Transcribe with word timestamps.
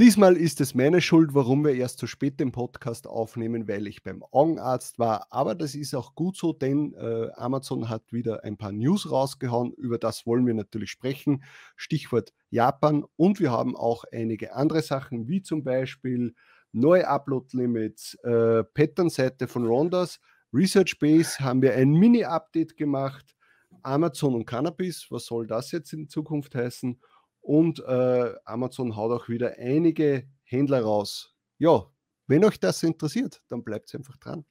Diesmal 0.00 0.38
ist 0.38 0.62
es 0.62 0.74
meine 0.74 1.02
Schuld, 1.02 1.34
warum 1.34 1.62
wir 1.62 1.74
erst 1.74 1.98
zu 1.98 2.06
spät 2.06 2.40
den 2.40 2.52
Podcast 2.52 3.06
aufnehmen, 3.06 3.68
weil 3.68 3.86
ich 3.86 4.02
beim 4.02 4.22
Augenarzt 4.30 4.98
war. 4.98 5.26
Aber 5.28 5.54
das 5.54 5.74
ist 5.74 5.94
auch 5.94 6.14
gut 6.14 6.38
so, 6.38 6.54
denn 6.54 6.94
äh, 6.94 7.28
Amazon 7.34 7.90
hat 7.90 8.10
wieder 8.10 8.42
ein 8.42 8.56
paar 8.56 8.72
News 8.72 9.10
rausgehauen. 9.10 9.74
Über 9.74 9.98
das 9.98 10.24
wollen 10.24 10.46
wir 10.46 10.54
natürlich 10.54 10.90
sprechen. 10.90 11.44
Stichwort 11.76 12.32
Japan. 12.48 13.04
Und 13.16 13.40
wir 13.40 13.50
haben 13.50 13.76
auch 13.76 14.04
einige 14.10 14.54
andere 14.54 14.80
Sachen, 14.80 15.28
wie 15.28 15.42
zum 15.42 15.64
Beispiel 15.64 16.34
neue 16.72 17.06
Upload-Limits, 17.06 18.14
äh, 18.24 18.64
Pattern-Seite 18.64 19.48
von 19.48 19.66
Rondas, 19.66 20.18
Research 20.50 20.98
Base 20.98 21.40
haben 21.40 21.60
wir 21.60 21.74
ein 21.74 21.92
Mini-Update 21.92 22.78
gemacht. 22.78 23.36
Amazon 23.82 24.34
und 24.34 24.46
Cannabis, 24.46 25.08
was 25.10 25.26
soll 25.26 25.46
das 25.46 25.72
jetzt 25.72 25.92
in 25.92 26.08
Zukunft 26.08 26.54
heißen? 26.54 26.98
Und 27.40 27.80
äh, 27.80 28.32
Amazon 28.44 28.96
haut 28.96 29.12
auch 29.12 29.28
wieder 29.28 29.54
einige 29.58 30.24
Händler 30.44 30.82
raus. 30.82 31.34
Ja, 31.58 31.84
wenn 32.26 32.44
euch 32.44 32.60
das 32.60 32.82
interessiert, 32.82 33.42
dann 33.48 33.64
bleibt 33.64 33.94
einfach 33.94 34.16
dran. 34.18 34.44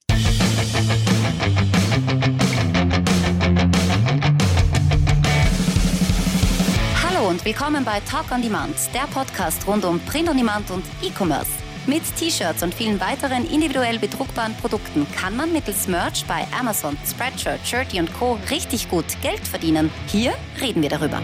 Hallo 7.03 7.29
und 7.29 7.43
willkommen 7.45 7.85
bei 7.85 7.99
Talk 8.01 8.31
on 8.31 8.41
Demand, 8.41 8.75
der 8.93 9.07
Podcast 9.13 9.65
rund 9.67 9.85
um 9.85 9.99
Print 10.01 10.29
on 10.29 10.37
Demand 10.37 10.69
und 10.71 10.83
E-Commerce. 11.01 11.51
Mit 11.87 12.03
T-Shirts 12.17 12.61
und 12.61 12.73
vielen 12.73 12.99
weiteren 12.99 13.49
individuell 13.49 13.97
bedruckbaren 13.97 14.53
Produkten 14.55 15.07
kann 15.15 15.35
man 15.35 15.51
mittels 15.53 15.87
Merch 15.87 16.25
bei 16.27 16.45
Amazon, 16.59 16.97
Spreadshirt, 17.05 17.65
Shirty 17.65 17.99
und 17.99 18.13
Co. 18.13 18.37
richtig 18.51 18.89
gut 18.89 19.05
Geld 19.21 19.47
verdienen. 19.47 19.89
Hier 20.07 20.33
reden 20.61 20.81
wir 20.81 20.89
darüber. 20.89 21.21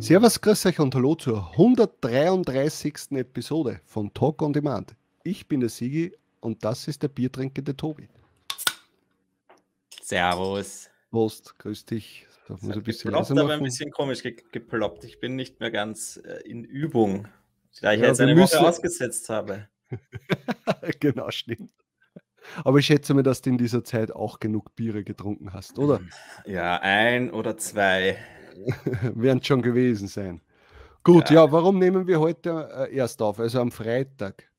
Servus, 0.00 0.40
grüß 0.40 0.66
euch 0.66 0.78
und 0.78 0.94
hallo 0.94 1.16
zur 1.16 1.50
133. 1.50 3.10
Episode 3.10 3.80
von 3.84 4.14
Talk 4.14 4.40
on 4.42 4.52
Demand. 4.52 4.94
Ich 5.24 5.48
bin 5.48 5.58
der 5.58 5.68
Sigi 5.68 6.16
und 6.40 6.64
das 6.64 6.86
ist 6.86 7.02
der 7.02 7.08
biertrinkende 7.08 7.76
Tobi. 7.76 8.08
Servus. 10.00 10.88
Prost, 11.10 11.58
grüß 11.58 11.84
dich. 11.84 12.26
Das 12.46 12.62
muss 12.62 12.76
ein 12.76 12.82
bisschen 12.84 13.10
geploppt, 13.10 13.30
aber 13.32 13.54
ein 13.54 13.62
bisschen 13.62 13.90
komisch 13.90 14.22
ge 14.22 14.36
geploppt. 14.52 15.02
Ich 15.02 15.18
bin 15.18 15.34
nicht 15.34 15.58
mehr 15.58 15.72
ganz 15.72 16.16
äh, 16.24 16.48
in 16.48 16.62
Übung, 16.62 17.26
da 17.82 17.92
ich 17.92 18.00
ja, 18.00 18.06
jetzt 18.06 18.20
eine 18.20 18.36
müssen... 18.36 18.60
Woche 18.60 18.68
ausgesetzt 18.68 19.28
habe. 19.28 19.68
genau, 21.00 21.30
stimmt. 21.30 21.72
Aber 22.64 22.78
ich 22.78 22.86
schätze 22.86 23.14
mir, 23.14 23.24
dass 23.24 23.42
du 23.42 23.50
in 23.50 23.58
dieser 23.58 23.82
Zeit 23.82 24.12
auch 24.12 24.38
genug 24.38 24.76
Biere 24.76 25.02
getrunken 25.02 25.52
hast, 25.52 25.78
oder? 25.78 26.00
Ja, 26.46 26.80
ein 26.80 27.30
oder 27.30 27.58
zwei. 27.58 28.16
werden 29.14 29.42
schon 29.42 29.62
gewesen 29.62 30.08
sein. 30.08 30.40
Gut, 31.04 31.30
ja. 31.30 31.44
ja, 31.44 31.52
warum 31.52 31.78
nehmen 31.78 32.06
wir 32.06 32.20
heute 32.20 32.68
äh, 32.90 32.94
erst 32.94 33.22
auf? 33.22 33.40
Also 33.40 33.60
am 33.60 33.70
Freitag. 33.70 34.50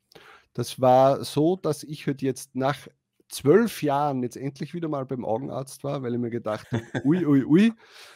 Das 0.54 0.82
war 0.82 1.24
so, 1.24 1.56
dass 1.56 1.84
ich 1.84 2.08
heute 2.08 2.26
jetzt 2.26 2.56
nach 2.56 2.88
zwölf 3.30 3.84
Jahren 3.84 4.24
jetzt 4.24 4.36
endlich 4.36 4.74
wieder 4.74 4.88
mal 4.88 5.06
beim 5.06 5.24
Augenarzt 5.24 5.84
war, 5.84 6.02
weil 6.02 6.14
ich 6.14 6.20
mir 6.20 6.32
gedacht 6.32 6.68
habe, 6.72 6.84
ui, 7.06 7.26
ui, 7.26 7.44
ui, 7.44 7.74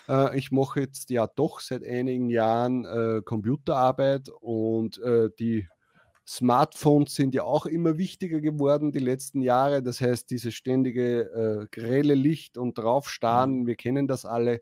äh, 0.10 0.38
ich 0.38 0.52
mache 0.52 0.82
jetzt 0.82 1.10
ja 1.10 1.28
doch 1.28 1.60
seit 1.60 1.86
einigen 1.86 2.30
Jahren 2.30 2.86
äh, 2.86 3.22
Computerarbeit 3.24 4.30
und 4.42 4.98
äh, 5.02 5.30
die 5.40 5.68
Smartphones 6.26 7.16
sind 7.16 7.36
ja 7.36 7.44
auch 7.44 7.66
immer 7.66 7.98
wichtiger 7.98 8.40
geworden 8.40 8.92
die 8.92 9.00
letzten 9.00 9.42
Jahre. 9.42 9.84
Das 9.84 10.00
heißt, 10.00 10.30
dieses 10.32 10.54
ständige 10.54 11.22
äh, 11.22 11.68
grelle 11.70 12.16
Licht 12.16 12.58
und 12.58 12.78
draufstarren, 12.78 13.62
mhm. 13.62 13.68
wir 13.68 13.76
kennen 13.76 14.08
das 14.08 14.26
alle 14.26 14.62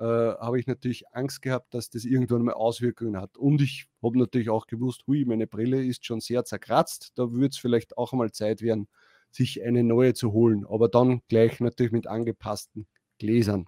äh, 0.00 0.04
habe 0.04 0.58
ich 0.58 0.66
natürlich 0.66 1.04
Angst 1.12 1.42
gehabt, 1.42 1.74
dass 1.74 1.90
das 1.90 2.06
irgendwann 2.06 2.42
mal 2.42 2.54
Auswirkungen 2.54 3.20
hat. 3.20 3.36
Und 3.36 3.60
ich 3.60 3.86
habe 4.02 4.18
natürlich 4.18 4.48
auch 4.48 4.66
gewusst, 4.66 5.06
hui, 5.06 5.26
meine 5.26 5.46
Brille 5.46 5.84
ist 5.84 6.06
schon 6.06 6.20
sehr 6.20 6.44
zerkratzt. 6.44 7.12
Da 7.16 7.30
würde 7.30 7.48
es 7.48 7.58
vielleicht 7.58 7.98
auch 7.98 8.12
einmal 8.12 8.32
Zeit 8.32 8.62
werden, 8.62 8.88
sich 9.30 9.62
eine 9.62 9.84
neue 9.84 10.14
zu 10.14 10.32
holen. 10.32 10.64
Aber 10.66 10.88
dann 10.88 11.20
gleich 11.28 11.60
natürlich 11.60 11.92
mit 11.92 12.06
angepassten 12.06 12.86
Gläsern. 13.18 13.66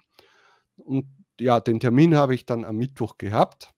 Und 0.76 1.06
ja, 1.38 1.60
den 1.60 1.80
Termin 1.80 2.16
habe 2.16 2.34
ich 2.34 2.46
dann 2.46 2.64
am 2.64 2.76
Mittwoch 2.76 3.18
gehabt. 3.18 3.70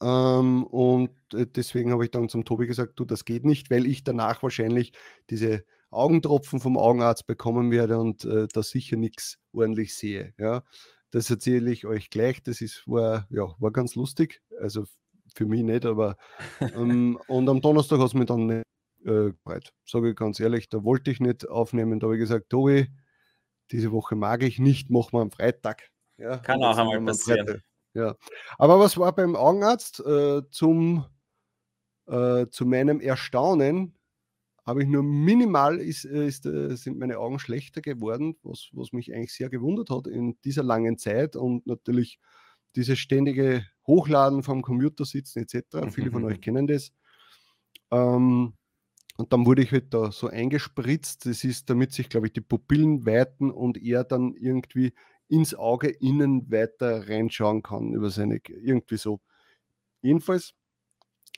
Ähm, 0.00 0.64
und 0.64 1.10
äh, 1.32 1.46
deswegen 1.46 1.90
habe 1.90 2.04
ich 2.04 2.12
dann 2.12 2.28
zum 2.28 2.44
Tobi 2.44 2.68
gesagt, 2.68 2.92
du, 3.00 3.04
das 3.04 3.24
geht 3.24 3.44
nicht, 3.44 3.70
weil 3.70 3.86
ich 3.86 4.04
danach 4.04 4.44
wahrscheinlich 4.44 4.92
diese 5.28 5.64
Augentropfen 5.90 6.60
vom 6.60 6.76
Augenarzt 6.78 7.26
bekommen 7.26 7.72
werde 7.72 7.98
und 7.98 8.24
äh, 8.24 8.46
da 8.52 8.62
sicher 8.62 8.96
nichts 8.96 9.38
ordentlich 9.52 9.94
sehe. 9.96 10.34
Ja. 10.38 10.62
Das 11.14 11.30
erzähle 11.30 11.70
ich 11.70 11.86
euch 11.86 12.10
gleich. 12.10 12.42
Das 12.42 12.60
ist, 12.60 12.82
war, 12.88 13.28
ja, 13.30 13.54
war 13.60 13.70
ganz 13.70 13.94
lustig. 13.94 14.42
Also 14.60 14.84
für 15.32 15.46
mich 15.46 15.62
nicht, 15.62 15.86
aber 15.86 16.16
ähm, 16.74 17.20
und 17.28 17.48
am 17.48 17.60
Donnerstag 17.60 18.00
hat 18.00 18.08
es 18.08 18.14
mir 18.14 18.26
dann 18.26 18.46
nicht 18.46 18.64
äh, 19.04 19.30
gefreut. 19.30 19.72
Sage 19.86 20.10
ich 20.10 20.16
ganz 20.16 20.40
ehrlich, 20.40 20.68
da 20.68 20.82
wollte 20.82 21.12
ich 21.12 21.20
nicht 21.20 21.48
aufnehmen. 21.48 22.00
Da 22.00 22.08
habe 22.08 22.16
ich 22.16 22.20
gesagt, 22.20 22.50
Tobi, 22.50 22.88
diese 23.70 23.92
Woche 23.92 24.16
mag 24.16 24.42
ich 24.42 24.58
nicht, 24.58 24.90
machen 24.90 25.12
wir 25.12 25.20
am 25.20 25.30
Freitag. 25.30 25.88
Ja, 26.18 26.38
Kann 26.38 26.64
auch 26.64 26.76
einmal 26.76 27.00
passieren. 27.04 27.62
Ja. 27.92 28.16
Aber 28.58 28.80
was 28.80 28.98
war 28.98 29.14
beim 29.14 29.36
Augenarzt? 29.36 30.00
Äh, 30.00 30.42
zum, 30.50 31.06
äh, 32.08 32.48
zu 32.48 32.66
meinem 32.66 33.00
Erstaunen 33.00 33.96
habe 34.64 34.82
ich 34.82 34.88
nur 34.88 35.02
minimal 35.02 35.78
ist, 35.78 36.04
äh, 36.04 36.26
ist, 36.26 36.46
äh, 36.46 36.74
sind 36.76 36.98
meine 36.98 37.18
Augen 37.18 37.38
schlechter 37.38 37.82
geworden, 37.82 38.36
was, 38.42 38.70
was 38.72 38.92
mich 38.92 39.14
eigentlich 39.14 39.34
sehr 39.34 39.50
gewundert 39.50 39.90
hat 39.90 40.06
in 40.06 40.38
dieser 40.42 40.62
langen 40.62 40.98
Zeit 40.98 41.36
und 41.36 41.66
natürlich 41.66 42.18
dieses 42.76 42.98
ständige 42.98 43.64
Hochladen 43.86 44.42
vom 44.42 44.62
Computer 44.62 45.04
sitzen 45.04 45.40
etc. 45.40 45.92
Viele 45.92 46.10
von 46.10 46.24
euch 46.24 46.40
kennen 46.40 46.66
das. 46.66 46.92
Ähm, 47.90 48.54
und 49.16 49.32
dann 49.32 49.46
wurde 49.46 49.62
ich 49.62 49.70
halt 49.70 49.94
da 49.94 50.10
so 50.10 50.28
eingespritzt. 50.28 51.26
Das 51.26 51.44
ist, 51.44 51.70
damit 51.70 51.92
sich, 51.92 52.08
glaube 52.08 52.26
ich, 52.26 52.32
die 52.32 52.40
Pupillen 52.40 53.06
weiten 53.06 53.50
und 53.50 53.80
er 53.80 54.02
dann 54.02 54.34
irgendwie 54.34 54.92
ins 55.28 55.54
Auge 55.54 55.88
innen 55.88 56.50
weiter 56.50 57.08
reinschauen 57.08 57.62
kann 57.62 57.92
über 57.92 58.10
seine, 58.10 58.40
irgendwie 58.48 58.96
so. 58.96 59.20
Jedenfalls 60.02 60.54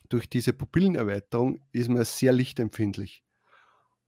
durch 0.08 0.28
diese 0.28 0.52
Pupillenerweiterung 0.52 1.60
ist 1.72 1.88
man 1.88 2.04
sehr 2.04 2.32
lichtempfindlich. 2.32 3.22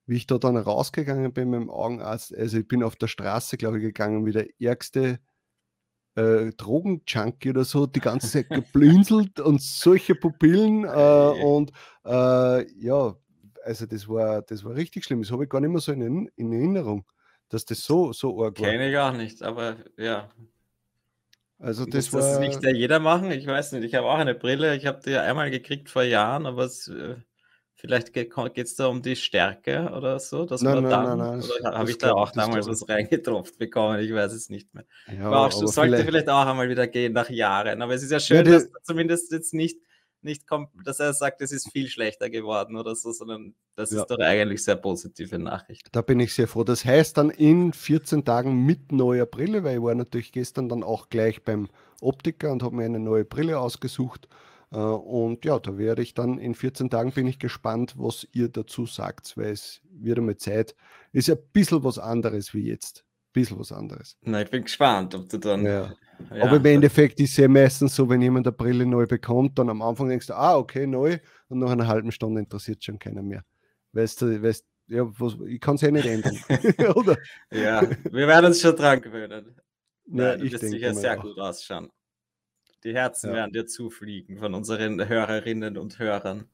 Wie 0.07 0.17
ich 0.17 0.27
da 0.27 0.39
dann 0.39 0.57
rausgegangen 0.57 1.33
bin 1.33 1.51
mit 1.51 1.61
dem 1.61 1.71
Augenarzt, 1.71 2.35
also 2.35 2.59
ich 2.59 2.67
bin 2.67 2.83
auf 2.83 2.97
der 2.97 3.09
Straße, 3.09 3.59
glaube 3.59 3.79
ich, 3.79 3.83
gegangen 3.83 4.25
wie 4.25 4.33
der 4.33 4.49
ärgste 4.59 5.21
äh, 6.15 6.51
Drogenjunkie 6.57 7.51
oder 7.51 7.65
so, 7.65 7.87
die 7.87 8.01
ganze 8.01 8.29
Zeit 8.29 8.49
geblinzelt 8.51 9.41
und 9.41 9.63
solche 9.63 10.15
Pupillen 10.15 10.85
äh, 10.85 11.45
und 11.45 11.73
äh, 12.05 12.71
ja, 12.81 13.15
also 13.65 13.87
das 13.87 14.09
war, 14.09 14.43
das 14.43 14.65
war 14.65 14.75
richtig 14.75 15.05
schlimm. 15.05 15.23
Das 15.23 15.31
habe 15.31 15.45
ich 15.45 15.51
gar 15.51 15.61
nicht 15.61 15.71
mehr 15.71 15.81
so 15.81 15.93
in, 15.93 16.31
in 16.37 16.53
Erinnerung, 16.53 17.05
dass 17.49 17.65
das 17.65 17.83
so, 17.83 18.13
so 18.13 18.43
arg 18.43 18.59
war. 18.59 18.71
Kenne 18.71 18.91
ich 18.91 18.97
auch 18.97 19.13
nicht, 19.13 19.43
aber 19.43 19.77
ja, 19.97 20.31
also 21.59 21.85
das 21.87 22.13
Muss 22.13 22.23
das 22.23 22.39
nicht 22.39 22.63
jeder 22.65 23.01
machen? 23.01 23.31
Ich 23.31 23.47
weiß 23.47 23.73
nicht. 23.73 23.85
Ich 23.85 23.95
habe 23.95 24.07
auch 24.07 24.19
eine 24.19 24.35
Brille. 24.35 24.77
Ich 24.77 24.87
habe 24.87 25.01
die 25.05 25.11
ja 25.11 25.23
einmal 25.23 25.51
gekriegt 25.51 25.91
vor 25.91 26.05
Jahren, 26.05 26.47
aber 26.47 26.65
es, 26.65 26.89
äh, 26.89 27.17
vielleicht 27.75 28.13
geht 28.13 28.33
es 28.57 28.77
da 28.77 28.87
um 28.87 29.03
die 29.03 29.17
Stärke 29.17 29.91
oder 29.97 30.21
so. 30.21 30.47
Dass 30.47 30.63
nein, 30.63 30.83
nein, 30.83 30.91
dann, 30.91 31.19
nein, 31.19 31.43
nein, 31.63 31.75
habe 31.75 31.91
ich 31.91 31.99
da 31.99 32.13
auch 32.13 32.31
damals 32.31 32.69
was 32.69 32.89
reingetropft 32.89 33.59
bekommen? 33.59 33.99
Ich 34.01 34.13
weiß 34.13 34.33
es 34.33 34.51
nicht 34.51 34.73
mehr. 34.73 34.85
Ja, 35.13 35.31
auch, 35.31 35.51
sollte 35.51 35.97
vielleicht... 35.97 36.05
vielleicht 36.09 36.29
auch 36.29 36.47
einmal 36.47 36.69
wieder 36.69 36.87
gehen 36.87 37.13
nach 37.13 37.29
Jahren. 37.29 37.83
Aber 37.83 37.95
es 37.95 38.03
ist 38.03 38.13
ja 38.13 38.21
schön, 38.21 38.47
ja, 38.47 38.53
dass 38.53 38.69
zumindest 38.85 39.33
jetzt 39.33 39.53
nicht 39.53 39.81
nicht 40.23 40.47
kommt, 40.47 40.69
dass 40.85 41.01
er 41.01 41.13
sagt, 41.13 41.41
es 41.41 41.53
ist 41.53 41.71
viel 41.73 41.89
schlechter 41.89 42.31
geworden 42.31 42.77
oder 42.77 42.95
so, 42.95 43.13
sondern 43.13 43.55
das 43.77 43.91
ja. 43.91 44.01
ist 44.01 44.11
doch 44.11 44.19
eigentlich 44.19 44.65
sehr 44.65 44.77
positive 44.77 45.39
Nachricht. 45.39 45.89
Da 45.93 46.03
bin 46.03 46.21
ich 46.21 46.35
sehr 46.35 46.49
froh. 46.49 46.65
Das 46.65 46.85
heißt 46.85 47.17
dann 47.17 47.31
in 47.31 47.73
14 47.73 48.25
Tagen 48.25 48.65
mit 48.67 48.93
neuer 48.93 49.27
Brille, 49.27 49.65
weil 49.65 49.77
ich 49.77 49.83
war 49.83 49.95
natürlich 49.95 50.33
gestern 50.33 50.69
dann 50.69 50.83
auch 50.83 51.09
gleich 51.09 51.43
beim 51.45 51.69
Optiker 52.01 52.53
und 52.53 52.63
habe 52.63 52.77
mir 52.77 52.85
eine 52.85 53.01
neue 53.01 53.25
Brille 53.25 53.59
ausgesucht. 53.59 54.29
Äh, 54.71 54.77
und 54.77 55.45
ja, 55.45 55.59
da 55.59 55.79
werde 55.79 56.03
ich 56.03 56.15
dann 56.15 56.39
in 56.39 56.55
14 56.55 56.91
Tagen 56.91 57.13
bin 57.13 57.27
ich 57.27 57.39
gespannt, 57.39 57.95
was 57.97 58.27
ihr 58.33 58.49
dazu 58.49 58.87
sagt, 58.87 59.37
weil 59.37 59.53
es 59.53 59.81
wird 59.91 60.19
einmal 60.19 60.37
Zeit. 60.37 60.75
Ist 61.13 61.29
ja 61.29 61.35
ein 61.35 61.43
bisschen 61.53 61.85
was 61.85 61.99
anderes 61.99 62.55
wie 62.55 62.67
jetzt. 62.67 63.05
Ein 63.29 63.33
bisschen 63.33 63.59
was 63.59 63.73
anderes. 63.73 64.17
Na, 64.23 64.43
ich 64.43 64.51
bin 64.51 64.65
gespannt, 64.65 65.15
ob 65.15 65.29
du 65.29 65.39
dann 65.39 65.65
ja. 65.65 65.93
Ja. 66.35 66.45
Aber 66.45 66.57
im 66.57 66.65
Endeffekt 66.65 67.21
ist 67.21 67.31
es 67.31 67.37
ja 67.37 67.49
meistens 67.49 67.95
so, 67.95 68.09
wenn 68.09 68.21
jemand 68.21 68.47
eine 68.47 68.53
Brille 68.53 68.87
neu 68.87 69.07
bekommt, 69.07 69.59
dann 69.59 69.71
am 69.71 69.83
Anfang 69.83 70.09
denkst 70.09 70.27
du, 70.27 70.35
ah, 70.35 70.57
okay, 70.57 70.87
neu, 70.87 71.19
und 71.49 71.59
nach 71.59 71.71
einer 71.71 71.87
halben 71.87 72.13
Stunde 72.13 72.41
interessiert 72.41 72.85
schon 72.85 72.99
keiner 72.99 73.23
mehr. 73.23 73.45
Weißt 73.93 74.23
du, 74.23 74.43
weißt, 74.43 74.67
ja, 74.89 75.07
was, 75.19 75.37
ich 75.47 75.61
kann 75.61 75.77
es 75.77 75.83
ja 75.83 75.91
nicht 75.91 76.07
ändern. 76.07 76.39
Oder? 76.97 77.17
Ja, 77.53 77.83
wir 77.83 78.27
werden 78.27 78.47
uns 78.47 78.61
schon 78.61 78.77
dran 78.77 79.01
gewöhnen. 79.01 79.57
Ja, 80.07 80.35
ich 80.35 80.51
denke 80.51 80.69
sicher 80.69 80.95
sehr 80.95 81.19
auch. 81.19 81.23
gut 81.23 81.39
ausschauen. 81.39 81.91
Die 82.85 82.95
Herzen 82.95 83.31
ja. 83.31 83.37
werden 83.37 83.53
dir 83.53 83.67
zufliegen 83.67 84.39
von 84.39 84.55
unseren 84.55 85.09
Hörerinnen 85.09 85.77
und 85.77 85.99
Hörern. 85.99 86.49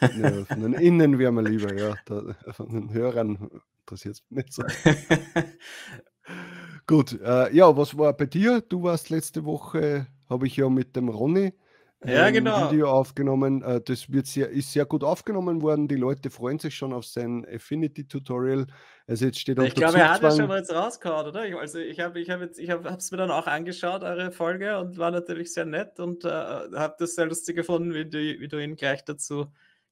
Ja, 0.00 0.44
von 0.44 0.62
den 0.62 0.72
Innen 0.74 1.18
wären 1.18 1.34
wir 1.34 1.42
lieber, 1.42 1.74
ja. 1.74 1.94
Da, 2.06 2.34
von 2.52 2.68
den 2.68 2.92
Hörern 2.92 3.50
interessiert 3.80 4.16
es 4.16 4.24
mich 4.30 4.44
nicht 4.44 4.52
so. 4.52 4.62
Gut, 6.86 7.20
äh, 7.20 7.54
ja, 7.54 7.76
was 7.76 7.96
war 7.96 8.12
bei 8.12 8.26
dir? 8.26 8.60
Du 8.60 8.82
warst 8.82 9.10
letzte 9.10 9.44
Woche, 9.44 10.06
habe 10.28 10.46
ich 10.46 10.56
ja 10.56 10.68
mit 10.68 10.96
dem 10.96 11.08
Ronny 11.08 11.52
ja, 12.06 12.30
genau. 12.30 12.70
Video 12.70 12.90
aufgenommen. 12.90 13.62
Äh, 13.62 13.80
das 13.80 14.10
wird 14.12 14.26
sehr, 14.26 14.50
ist 14.50 14.72
sehr 14.72 14.84
gut 14.84 15.02
aufgenommen 15.02 15.62
worden. 15.62 15.88
Die 15.88 15.96
Leute 15.96 16.30
freuen 16.30 16.58
sich 16.58 16.74
schon 16.74 16.92
auf 16.92 17.04
sein 17.06 17.46
Affinity-Tutorial. 17.46 18.66
Also 19.06 19.26
jetzt 19.26 19.38
steht 19.38 19.58
Ich 19.58 19.74
glaube, 19.74 19.98
er 19.98 20.12
hat 20.12 20.22
es 20.22 20.36
schon 20.36 20.48
mal 20.48 20.58
jetzt 20.58 20.72
rausgehauen, 20.72 21.26
oder? 21.26 21.46
Ich, 21.46 21.56
also 21.56 21.78
ich 21.78 22.00
habe 22.00 22.20
ich 22.20 22.30
hab 22.30 22.42
ich 22.42 22.70
hab, 22.70 22.84
es 22.86 23.10
mir 23.10 23.18
dann 23.18 23.30
auch 23.30 23.46
angeschaut, 23.46 24.02
eure 24.02 24.30
Folge, 24.32 24.78
und 24.78 24.98
war 24.98 25.10
natürlich 25.10 25.52
sehr 25.52 25.64
nett 25.64 25.98
und 26.00 26.24
äh, 26.24 26.28
habe 26.28 26.94
das 26.98 27.14
sehr 27.14 27.26
lustig 27.26 27.56
gefunden, 27.56 27.94
wie 27.94 28.04
du, 28.04 28.18
wie 28.18 28.48
du 28.48 28.62
ihn 28.62 28.76
gleich 28.76 29.04
dazu 29.04 29.46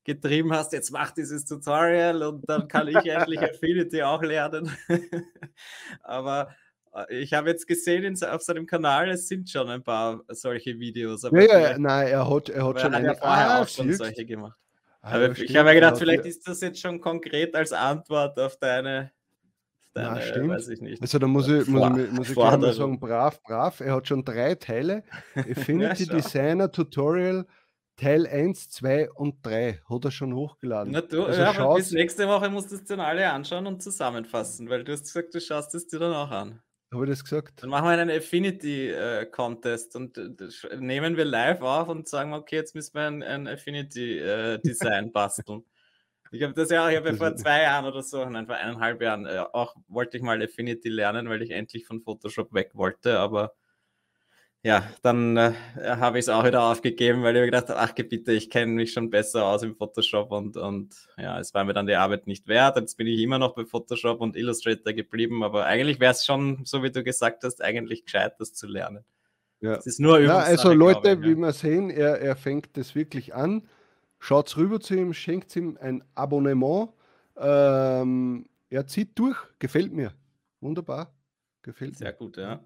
getrieben 0.05 0.53
hast, 0.53 0.73
jetzt 0.73 0.91
mach 0.91 1.13
dieses 1.13 1.45
Tutorial 1.45 2.25
und 2.25 2.49
dann 2.49 2.67
kann 2.67 2.89
ich 2.89 2.97
endlich 2.97 3.39
Affinity 3.43 4.03
auch 4.03 4.23
lernen. 4.23 4.71
Aber 6.03 6.55
ich 7.09 7.33
habe 7.33 7.51
jetzt 7.51 7.67
gesehen 7.67 8.17
auf 8.25 8.43
seinem 8.43 8.67
Kanal, 8.67 9.11
es 9.11 9.29
sind 9.29 9.49
schon 9.49 9.69
ein 9.69 9.83
paar 9.83 10.21
solche 10.29 10.79
Videos. 10.79 11.23
ja, 11.23 11.41
ja, 11.41 11.79
nein, 11.79 12.09
er 12.09 12.29
hat, 12.29 12.49
er 12.51 12.67
hat 12.67 12.81
schon 12.81 12.93
er 12.93 12.99
hat 12.99 13.07
ja 13.07 13.15
vorher 13.15 13.51
ah, 13.51 13.63
auch 13.63 13.69
schon 13.69 13.93
solche 13.93 14.27
gemacht. 14.27 14.59
Ah, 15.01 15.13
aber 15.13 15.31
ich 15.31 15.57
habe 15.57 15.69
mir 15.69 15.75
gedacht, 15.75 15.99
vielleicht 15.99 16.27
ist 16.27 16.47
das 16.47 16.61
jetzt 16.61 16.81
schon 16.81 17.01
konkret 17.01 17.55
als 17.55 17.73
Antwort 17.73 18.39
auf 18.39 18.57
deine, 18.57 19.11
deine 19.95 20.11
Na, 20.11 20.21
stimmt. 20.21 20.51
weiß 20.51 20.69
ich 20.69 20.81
nicht. 20.81 21.03
Also 21.03 21.19
da 21.19 21.27
muss 21.27 21.49
ich, 21.49 21.67
muss 21.67 21.99
ich, 21.99 22.13
muss 22.13 22.31
ich 22.31 22.37
mal 22.37 22.73
sagen, 22.73 23.01
brav, 23.01 23.43
brav. 23.43 23.81
Er 23.81 23.95
hat 23.95 24.07
schon 24.07 24.25
drei 24.25 24.55
Teile. 24.55 25.03
Affinity 25.35 26.05
ja, 26.05 26.15
Designer 26.15 26.71
Tutorial 26.71 27.47
Teil 27.97 28.27
1, 28.27 28.71
2 28.71 29.11
und 29.13 29.45
3 29.47 29.81
hat 29.89 30.05
er 30.05 30.11
schon 30.11 30.35
hochgeladen. 30.35 30.93
Na 30.93 31.03
du, 31.03 31.25
also 31.25 31.41
ja, 31.41 31.51
aber 31.51 31.75
bis 31.77 31.93
nächste 31.93 32.27
Woche 32.27 32.49
musst 32.49 32.71
du 32.71 32.77
es 32.77 32.85
dir 32.85 32.99
alle 32.99 33.31
anschauen 33.31 33.67
und 33.67 33.83
zusammenfassen, 33.83 34.69
weil 34.69 34.83
du 34.83 34.93
hast 34.93 35.03
gesagt, 35.03 35.35
du 35.35 35.41
schaust 35.41 35.75
es 35.75 35.87
dir 35.87 35.99
dann 35.99 36.15
auch 36.15 36.31
an. 36.31 36.63
Habe 36.93 37.05
ich 37.05 37.11
das 37.11 37.25
gesagt? 37.25 37.63
Dann 37.63 37.71
machen 37.71 37.87
wir 37.87 37.93
einen 37.93 38.11
Affinity-Contest 38.11 39.95
äh, 39.95 39.99
und 39.99 40.19
äh, 40.19 40.77
nehmen 40.79 41.17
wir 41.17 41.25
live 41.25 41.63
auf 41.63 41.89
und 41.89 42.07
sagen, 42.07 42.35
okay, 42.35 42.57
jetzt 42.57 42.75
müssen 42.75 42.95
wir 42.95 43.07
ein, 43.07 43.23
ein 43.23 43.49
Affinity-Design 43.49 45.07
äh, 45.07 45.11
basteln. 45.13 45.65
Ich 46.33 46.43
habe 46.43 46.55
das 46.55 46.71
ja, 46.71 46.89
ich 46.89 46.97
habe 46.97 47.11
ja 47.11 47.15
vor 47.15 47.37
zwei 47.37 47.63
Jahren 47.63 47.85
oder 47.85 48.03
so, 48.03 48.25
nein, 48.25 48.47
vor 48.47 48.57
eineinhalb 48.57 49.03
Jahren 49.03 49.27
äh, 49.27 49.45
auch 49.53 49.75
wollte 49.89 50.17
ich 50.17 50.23
mal 50.23 50.43
Affinity 50.43 50.89
lernen, 50.89 51.29
weil 51.29 51.43
ich 51.43 51.51
endlich 51.51 51.87
von 51.87 52.01
Photoshop 52.01 52.53
weg 52.55 52.71
wollte, 52.75 53.19
aber 53.19 53.55
ja, 54.65 54.85
dann 55.03 55.37
äh, 55.37 55.53
habe 55.77 56.19
ich 56.19 56.27
es 56.27 56.29
auch 56.29 56.45
wieder 56.45 56.63
aufgegeben, 56.63 57.23
weil 57.23 57.35
ich 57.35 57.41
mir 57.41 57.47
gedacht 57.47 57.69
habe, 57.69 57.81
ach 57.81 57.93
bitte, 57.95 58.33
ich 58.33 58.49
kenne 58.49 58.73
mich 58.73 58.93
schon 58.93 59.11
besser 59.11 59.45
aus 59.45 59.65
im 59.65 59.75
Photoshop 59.75 60.31
und, 60.31 60.57
und 60.57 61.09
ja, 61.17 61.41
es 61.41 61.53
war 61.53 61.65
mir 61.65 61.73
dann 61.73 61.87
die 61.87 61.97
Arbeit 61.97 62.29
nicht 62.29 62.47
wert. 62.47 62.77
Jetzt 62.77 62.97
bin 62.97 63.09
ich 63.09 63.21
immer 63.21 63.39
noch 63.39 63.55
bei 63.55 63.65
Photoshop 63.65 64.21
und 64.21 64.37
Illustrator 64.37 64.93
geblieben, 64.93 65.43
aber 65.43 65.67
eigentlich 65.67 65.99
wäre 65.99 66.13
es 66.13 66.25
schon, 66.25 66.65
so 66.65 66.83
wie 66.85 66.93
du 66.93 67.03
gesagt 67.03 67.43
hast, 67.43 67.61
eigentlich 67.63 68.05
gescheit, 68.05 68.35
das 68.39 68.55
zu 68.55 68.69
lernen. 68.69 69.05
Ja. 69.61 69.75
Es 69.75 69.87
ist 69.87 70.01
nur 70.01 70.21
ja, 70.21 70.39
Also 70.39 70.73
Leute, 70.73 71.13
ich, 71.13 71.23
wie 71.23 71.37
wir 71.37 71.53
sehen, 71.53 71.91
er, 71.91 72.21
er 72.21 72.37
fängt 72.37 72.77
das 72.77 72.95
wirklich 72.95 73.35
an. 73.35 73.69
Schaut 74.21 74.57
rüber 74.57 74.81
zu 74.81 74.95
ihm, 74.95 75.13
schenkt 75.13 75.55
ihm 75.57 75.77
ein 75.81 76.05
Abonnement. 76.15 76.91
Ähm, 77.37 78.47
er 78.71 78.87
zieht 78.87 79.19
durch, 79.19 79.39
gefällt 79.59 79.93
mir. 79.93 80.13
Wunderbar. 80.61 81.13
Gefällt 81.63 81.97
Sehr 81.97 82.13
mir. 82.13 82.17
gut, 82.17 82.37
ja. 82.37 82.61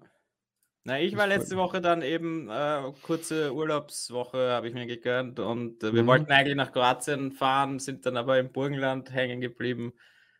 Na, 0.87 1.01
ich 1.01 1.17
war 1.17 1.27
letzte 1.27 1.57
Woche 1.57 1.81
dann 1.81 2.01
eben 2.01 2.49
äh, 2.49 2.93
kurze 3.01 3.53
Urlaubswoche, 3.53 4.51
habe 4.51 4.69
ich 4.69 4.73
mir 4.73 4.85
gegönnt 4.85 5.37
und 5.37 5.83
äh, 5.83 5.93
wir 5.93 6.03
mhm. 6.03 6.07
wollten 6.07 6.31
eigentlich 6.31 6.55
nach 6.55 6.71
Kroatien 6.71 7.33
fahren, 7.33 7.79
sind 7.79 8.05
dann 8.05 8.15
aber 8.15 8.39
im 8.39 8.53
Burgenland 8.53 9.11
hängen 9.11 9.41
geblieben, 9.41 9.91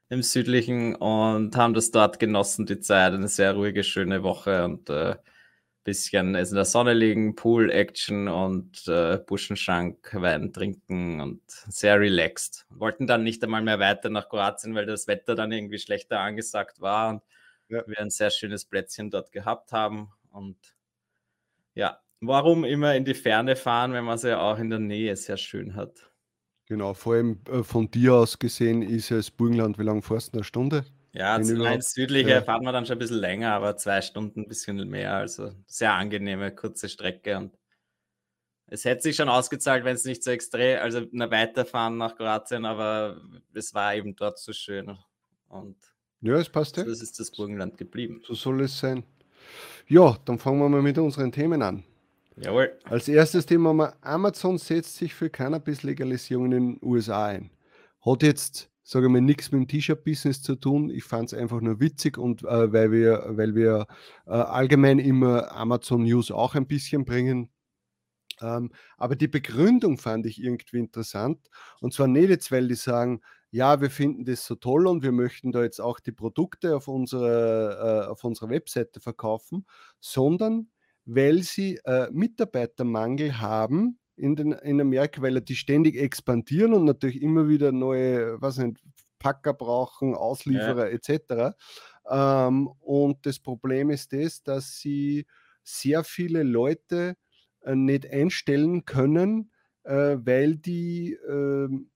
im 0.08 0.24
südlichen 0.24 0.96
und 0.96 1.54
haben 1.58 1.74
das 1.74 1.92
dort 1.92 2.18
genossen, 2.18 2.66
die 2.66 2.80
Zeit. 2.80 3.12
Eine 3.12 3.28
sehr 3.28 3.56
ruhige, 3.56 3.84
schöne 3.84 4.24
Woche 4.24 4.64
und 4.64 4.90
äh, 4.90 5.18
bisschen 5.84 6.34
in 6.36 6.56
der 6.56 6.64
Sonne 6.64 6.94
liegen, 6.94 7.36
Pool, 7.36 7.70
Action 7.70 8.30
und 8.30 8.88
äh, 8.88 9.18
Buschenschank, 9.18 10.14
Wein 10.14 10.54
trinken 10.54 11.20
und 11.20 11.42
sehr 11.50 12.00
relaxed. 12.00 12.66
Wollten 12.70 13.06
dann 13.06 13.26
nicht 13.26 13.44
einmal 13.44 13.64
mehr 13.64 13.80
weiter 13.80 14.10
nach 14.10 14.30
Kroatien, 14.30 14.76
weil 14.76 14.86
das 14.86 15.08
Wetter 15.08 15.36
dann 15.36 15.52
irgendwie 15.52 15.80
schlechter 15.80 16.22
angesagt 16.22 16.80
war 16.80 17.10
und 17.10 17.22
ja. 17.68 17.84
wir 17.86 18.00
ein 18.00 18.12
sehr 18.12 18.30
schönes 18.30 18.64
Plätzchen 18.64 19.12
dort 19.12 19.34
gehabt 19.34 19.74
haben 19.74 20.14
und 20.38 20.58
ja, 21.74 22.00
warum 22.22 22.64
immer 22.64 22.96
in 22.96 23.06
die 23.06 23.14
Ferne 23.14 23.56
fahren, 23.56 23.94
wenn 23.94 24.06
man 24.06 24.16
es 24.16 24.24
ja 24.24 24.40
auch 24.40 24.60
in 24.60 24.70
der 24.70 24.80
Nähe 24.80 25.16
sehr 25.16 25.38
schön 25.38 25.76
hat? 25.76 26.12
Genau, 26.66 26.94
vor 26.94 27.14
allem 27.14 27.40
äh, 27.50 27.64
von 27.64 27.90
dir 27.90 28.16
aus 28.16 28.40
gesehen 28.40 28.82
ist 28.82 29.12
es 29.12 29.32
Burgenland, 29.32 29.80
wie 29.80 29.84
lange 29.84 30.02
fährst 30.02 30.34
du? 30.34 30.38
Eine 30.38 30.44
Stunde? 30.44 30.86
Ja, 31.14 31.36
ins 31.36 31.94
südliche 31.94 32.30
ja. 32.30 32.42
fahren 32.44 32.64
wir 32.64 32.72
dann 32.72 32.86
schon 32.86 32.98
ein 32.98 33.00
bisschen 33.00 33.18
länger, 33.18 33.54
aber 33.54 33.78
zwei 33.78 34.02
Stunden 34.02 34.42
ein 34.42 34.48
bisschen 34.48 34.88
mehr. 34.88 35.14
Also 35.14 35.52
sehr 35.66 35.94
angenehme, 35.94 36.54
kurze 36.54 36.90
Strecke. 36.90 37.38
Und 37.38 37.58
es 38.68 38.86
hätte 38.86 39.02
sich 39.02 39.16
schon 39.16 39.30
ausgezahlt, 39.30 39.84
wenn 39.84 39.96
es 39.96 40.06
nicht 40.06 40.24
so 40.24 40.30
extrem, 40.30 40.80
also 40.80 41.02
weiterfahren 41.12 41.98
nach 41.98 42.16
Kroatien, 42.16 42.66
aber 42.66 43.22
es 43.54 43.74
war 43.74 43.96
eben 43.96 44.16
dort 44.16 44.38
so 44.38 44.54
schön. 44.54 44.96
Und 45.48 45.78
ja, 46.22 46.36
es 46.36 46.50
passt 46.50 46.78
ja. 46.78 46.84
So 46.84 46.92
ist 46.92 47.20
das 47.20 47.32
Burgenland 47.32 47.78
geblieben. 47.78 48.22
So 48.26 48.34
soll 48.34 48.62
es 48.62 48.78
sein. 48.78 49.04
Ja, 49.88 50.18
dann 50.26 50.40
fangen 50.40 50.60
wir 50.60 50.70
mal 50.70 50.82
mit 50.82 50.98
unseren 50.98 51.32
Themen 51.32 51.62
an. 51.62 51.84
Jawohl. 52.40 52.78
Als 52.84 53.08
erstes 53.08 53.46
Thema 53.46 53.70
haben 53.70 53.78
wir, 53.78 53.94
Amazon 54.02 54.58
setzt 54.58 54.98
sich 54.98 55.14
für 55.14 55.30
Cannabis-Legalisierung 55.30 56.46
in 56.46 56.52
den 56.52 56.80
USA 56.84 57.26
ein. 57.28 57.50
Hat 58.06 58.22
jetzt, 58.22 58.70
sage 58.84 59.08
ich 59.08 59.12
mal, 59.12 59.22
nichts 59.22 59.52
mit 59.52 59.62
dem 59.62 59.68
T-Shirt-Business 59.68 60.44
zu 60.44 60.56
tun. 60.56 60.92
Ich 60.92 61.04
fand 61.04 61.32
es 61.32 61.40
einfach 61.40 61.62
nur 61.62 61.80
witzig 61.80 62.18
und 62.18 62.44
äh, 62.44 62.72
weil 62.72 62.92
wir, 62.92 63.26
weil 63.30 63.56
wir 63.56 63.88
äh, 64.28 64.32
allgemein 64.32 65.00
immer 65.00 65.52
Amazon 65.52 66.04
News 66.04 66.30
auch 66.30 66.54
ein 66.54 66.68
bisschen 66.68 67.06
bringen. 67.06 67.50
Ähm, 68.40 68.72
aber 68.98 69.16
die 69.16 69.28
Begründung 69.28 69.98
fand 69.98 70.28
ich 70.28 70.42
irgendwie 70.42 70.78
interessant. 70.78 71.40
Und 71.82 71.94
zwar 71.94 72.08
nicht 72.08 72.30
jetzt, 72.30 72.52
weil 72.52 72.68
die 72.68 72.76
sagen, 72.76 73.22
ja, 73.52 73.82
wir 73.82 73.90
finden 73.90 74.26
das 74.26 74.46
so 74.46 74.56
toll 74.56 74.88
und 74.88 75.04
wir 75.04 75.12
möchten 75.12 75.52
da 75.52 75.64
jetzt 75.64 75.80
auch 75.80 76.00
die 76.00 76.12
Produkte 76.12 76.76
auf 76.76 76.88
unserer, 76.88 78.06
äh, 78.06 78.08
auf 78.08 78.24
unserer 78.24 78.50
Webseite 78.50 79.00
verkaufen, 79.00 79.66
sondern 80.00 80.70
weil 81.06 81.44
sie 81.44 81.80
äh, 81.86 82.10
Mitarbeitermangel 82.12 83.40
haben 83.40 84.00
in, 84.18 84.36
den, 84.36 84.52
in 84.52 84.82
Amerika, 84.82 85.22
weil 85.22 85.40
die 85.42 85.56
ständig 85.56 85.96
expandieren 85.96 86.74
und 86.74 86.84
natürlich 86.84 87.22
immer 87.22 87.48
wieder 87.48 87.72
neue, 87.72 88.42
was 88.42 88.58
nicht, 88.58 88.82
Packer 89.20 89.54
brauchen, 89.54 90.16
Auslieferer 90.16 90.90
ja. 90.90 90.98
etc. 90.98 91.56
Ähm, 92.10 92.68
und 92.80 93.26
das 93.26 93.40
Problem 93.40 93.90
ist 93.90 94.14
das, 94.14 94.44
dass 94.44 94.78
sie 94.78 95.26
sehr 95.64 96.04
viele 96.04 96.44
Leute 96.44 97.16
äh, 97.62 97.76
nicht 97.76 98.10
einstellen 98.12 98.86
können, 98.86 99.52
äh, 99.84 100.18
weil 100.20 100.58
die 100.58 101.14
ähm, 101.28 101.90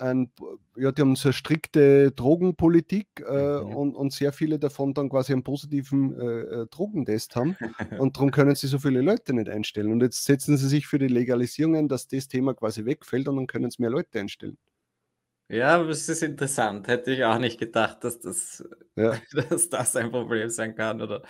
ein, 0.00 0.32
ja, 0.76 0.92
die 0.92 1.02
haben 1.02 1.16
so 1.16 1.28
eine 1.28 1.32
strikte 1.32 2.10
Drogenpolitik 2.12 3.06
äh, 3.20 3.60
mhm. 3.60 3.76
und, 3.76 3.94
und, 3.94 4.12
sehr 4.12 4.32
viele 4.32 4.58
davon 4.58 4.94
dann 4.94 5.08
quasi 5.08 5.32
einen 5.32 5.42
positiven 5.42 6.18
äh, 6.18 6.62
äh 6.62 6.66
Drogentest 6.70 7.36
haben 7.36 7.56
und 7.98 8.16
darum 8.16 8.30
können 8.30 8.54
sie 8.54 8.66
so 8.66 8.78
viele 8.78 9.00
Leute 9.02 9.32
nicht 9.32 9.48
einstellen. 9.48 9.92
Und 9.92 10.02
jetzt 10.02 10.24
setzen 10.24 10.56
sie 10.56 10.68
sich 10.68 10.86
für 10.86 10.98
die 10.98 11.08
Legalisierung 11.08 11.76
ein, 11.76 11.88
dass 11.88 12.08
das 12.08 12.28
Thema 12.28 12.54
quasi 12.54 12.84
wegfällt 12.84 13.28
und 13.28 13.36
dann 13.36 13.46
können 13.46 13.70
sie 13.70 13.82
mehr 13.82 13.90
Leute 13.90 14.18
einstellen. 14.20 14.58
Ja, 15.48 15.82
das 15.82 16.08
ist 16.08 16.22
interessant. 16.22 16.86
Hätte 16.86 17.10
ich 17.10 17.24
auch 17.24 17.38
nicht 17.38 17.58
gedacht, 17.58 18.04
dass 18.04 18.20
das, 18.20 18.64
ja. 18.94 19.14
dass 19.48 19.68
das 19.68 19.96
ein 19.96 20.10
Problem 20.10 20.48
sein 20.48 20.74
kann 20.76 21.02
oder 21.02 21.22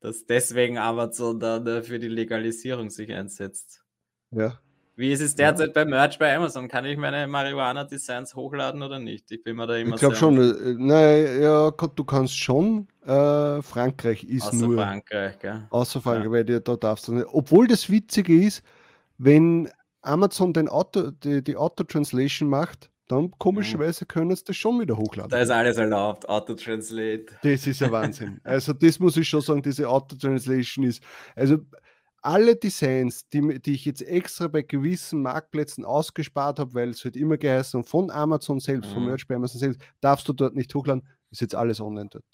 dass 0.00 0.26
deswegen 0.26 0.76
Amazon 0.76 1.40
dann 1.40 1.82
für 1.82 1.98
die 1.98 2.08
Legalisierung 2.08 2.90
sich 2.90 3.10
einsetzt. 3.10 3.82
Ja. 4.30 4.60
Wie 4.96 5.10
ist 5.10 5.20
es 5.20 5.34
derzeit 5.34 5.68
ja. 5.68 5.72
bei 5.72 5.84
Merch 5.84 6.18
bei 6.18 6.36
Amazon? 6.36 6.68
Kann 6.68 6.84
ich 6.84 6.96
meine 6.96 7.26
Marihuana-Designs 7.26 8.34
hochladen 8.36 8.80
oder 8.82 9.00
nicht? 9.00 9.30
Ich 9.32 9.42
bin 9.42 9.56
mir 9.56 9.66
da 9.66 9.76
immer 9.76 9.94
Ich 9.94 10.00
glaube 10.00 10.14
schon. 10.14 10.38
Äh, 10.38 10.74
nein, 10.78 11.42
ja, 11.42 11.70
du 11.70 12.04
kannst 12.04 12.38
schon. 12.38 12.86
Äh, 13.04 13.60
Frankreich 13.62 14.22
ist 14.24 14.46
außer 14.46 14.56
nur. 14.56 14.76
Frankreich, 14.76 15.38
gell? 15.40 15.66
Außer 15.70 16.00
Frankreich, 16.00 16.24
ja. 16.26 16.30
weil 16.30 16.44
dir 16.44 16.60
da 16.60 16.76
darfst 16.76 17.08
du 17.08 17.14
nicht. 17.14 17.26
Obwohl 17.32 17.66
das 17.66 17.90
Witzige 17.90 18.40
ist, 18.40 18.62
wenn 19.18 19.68
Amazon 20.02 20.52
den 20.52 20.68
Auto, 20.68 21.10
die, 21.10 21.42
die 21.42 21.56
Auto-Translation 21.56 22.48
macht, 22.48 22.90
dann 23.08 23.32
komischerweise 23.38 24.06
können 24.06 24.34
sie 24.34 24.44
das 24.44 24.56
schon 24.56 24.80
wieder 24.80 24.96
hochladen. 24.96 25.30
Da 25.30 25.38
ist 25.38 25.50
alles 25.50 25.76
erlaubt, 25.76 26.28
Auto-Translate. 26.28 27.26
Das 27.42 27.66
ist 27.66 27.80
ja 27.80 27.90
Wahnsinn. 27.90 28.40
also 28.44 28.72
das 28.72 28.98
muss 28.98 29.16
ich 29.16 29.28
schon 29.28 29.40
sagen, 29.40 29.60
diese 29.60 29.88
Auto-Translation 29.88 30.86
ist. 30.86 31.02
Also 31.36 31.58
alle 32.24 32.56
Designs, 32.56 33.28
die, 33.28 33.60
die 33.60 33.74
ich 33.74 33.84
jetzt 33.84 34.02
extra 34.02 34.48
bei 34.48 34.62
gewissen 34.62 35.22
Marktplätzen 35.22 35.84
ausgespart 35.84 36.58
habe, 36.58 36.74
weil 36.74 36.90
es 36.90 37.04
wird 37.04 37.16
immer 37.16 37.36
geheißen, 37.36 37.84
von 37.84 38.10
Amazon 38.10 38.60
selbst, 38.60 38.90
mhm. 38.90 38.94
von 38.94 39.06
Merch 39.06 39.26
bei 39.26 39.34
Amazon 39.34 39.60
selbst, 39.60 39.80
darfst 40.00 40.26
du 40.28 40.32
dort 40.32 40.54
nicht 40.54 40.74
hochladen, 40.74 41.06
ist 41.30 41.40
jetzt 41.40 41.54
alles 41.54 41.80
online 41.80 42.08
dort. 42.10 42.24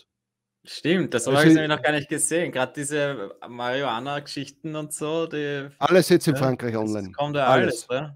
Stimmt, 0.62 1.14
das 1.14 1.26
also, 1.26 1.38
habe 1.38 1.48
ich 1.48 1.54
nämlich 1.54 1.70
noch 1.70 1.82
gar 1.82 1.92
nicht 1.92 2.08
gesehen. 2.08 2.52
Gerade 2.52 2.72
diese 2.76 3.34
Marihuana-Geschichten 3.48 4.76
und 4.76 4.92
so. 4.92 5.26
Die, 5.26 5.68
alles 5.78 6.10
jetzt 6.10 6.28
in 6.28 6.34
ja, 6.34 6.40
Frankreich 6.40 6.76
online. 6.76 7.12
Kommt 7.12 7.34
ja 7.34 7.46
alles, 7.46 7.88
alles 7.88 8.12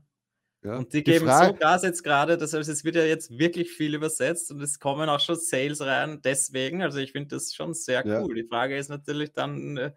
ja. 0.63 0.79
Und 0.79 0.93
die, 0.93 1.05
die 1.05 1.13
geben 1.13 1.27
Frage, 1.27 1.49
so 1.49 1.55
Gas 1.59 1.83
jetzt 1.83 2.03
gerade, 2.03 2.39
dass 2.39 2.55
also 2.55 2.73
es 2.73 2.85
wird 2.85 2.97
ja 2.97 3.05
jetzt 3.05 3.39
wirklich 3.39 3.71
viel 3.71 3.95
übersetzt 3.95 4.51
und 4.51 4.63
es 4.63 4.79
kommen 4.79 5.09
auch 5.11 5.21
schon 5.21 5.37
Sales 5.37 5.83
rein 5.83 6.21
deswegen. 6.23 6.83
Also 6.83 6.99
ich 6.99 7.13
finde 7.13 7.35
das 7.35 7.55
schon 7.55 7.75
sehr 7.75 8.05
cool. 8.07 8.35
Die 8.35 8.45
Frage 8.45 8.77
ist 8.77 8.89
natürlich 8.89 9.33
dann, 9.33 9.77
äh, 9.77 9.93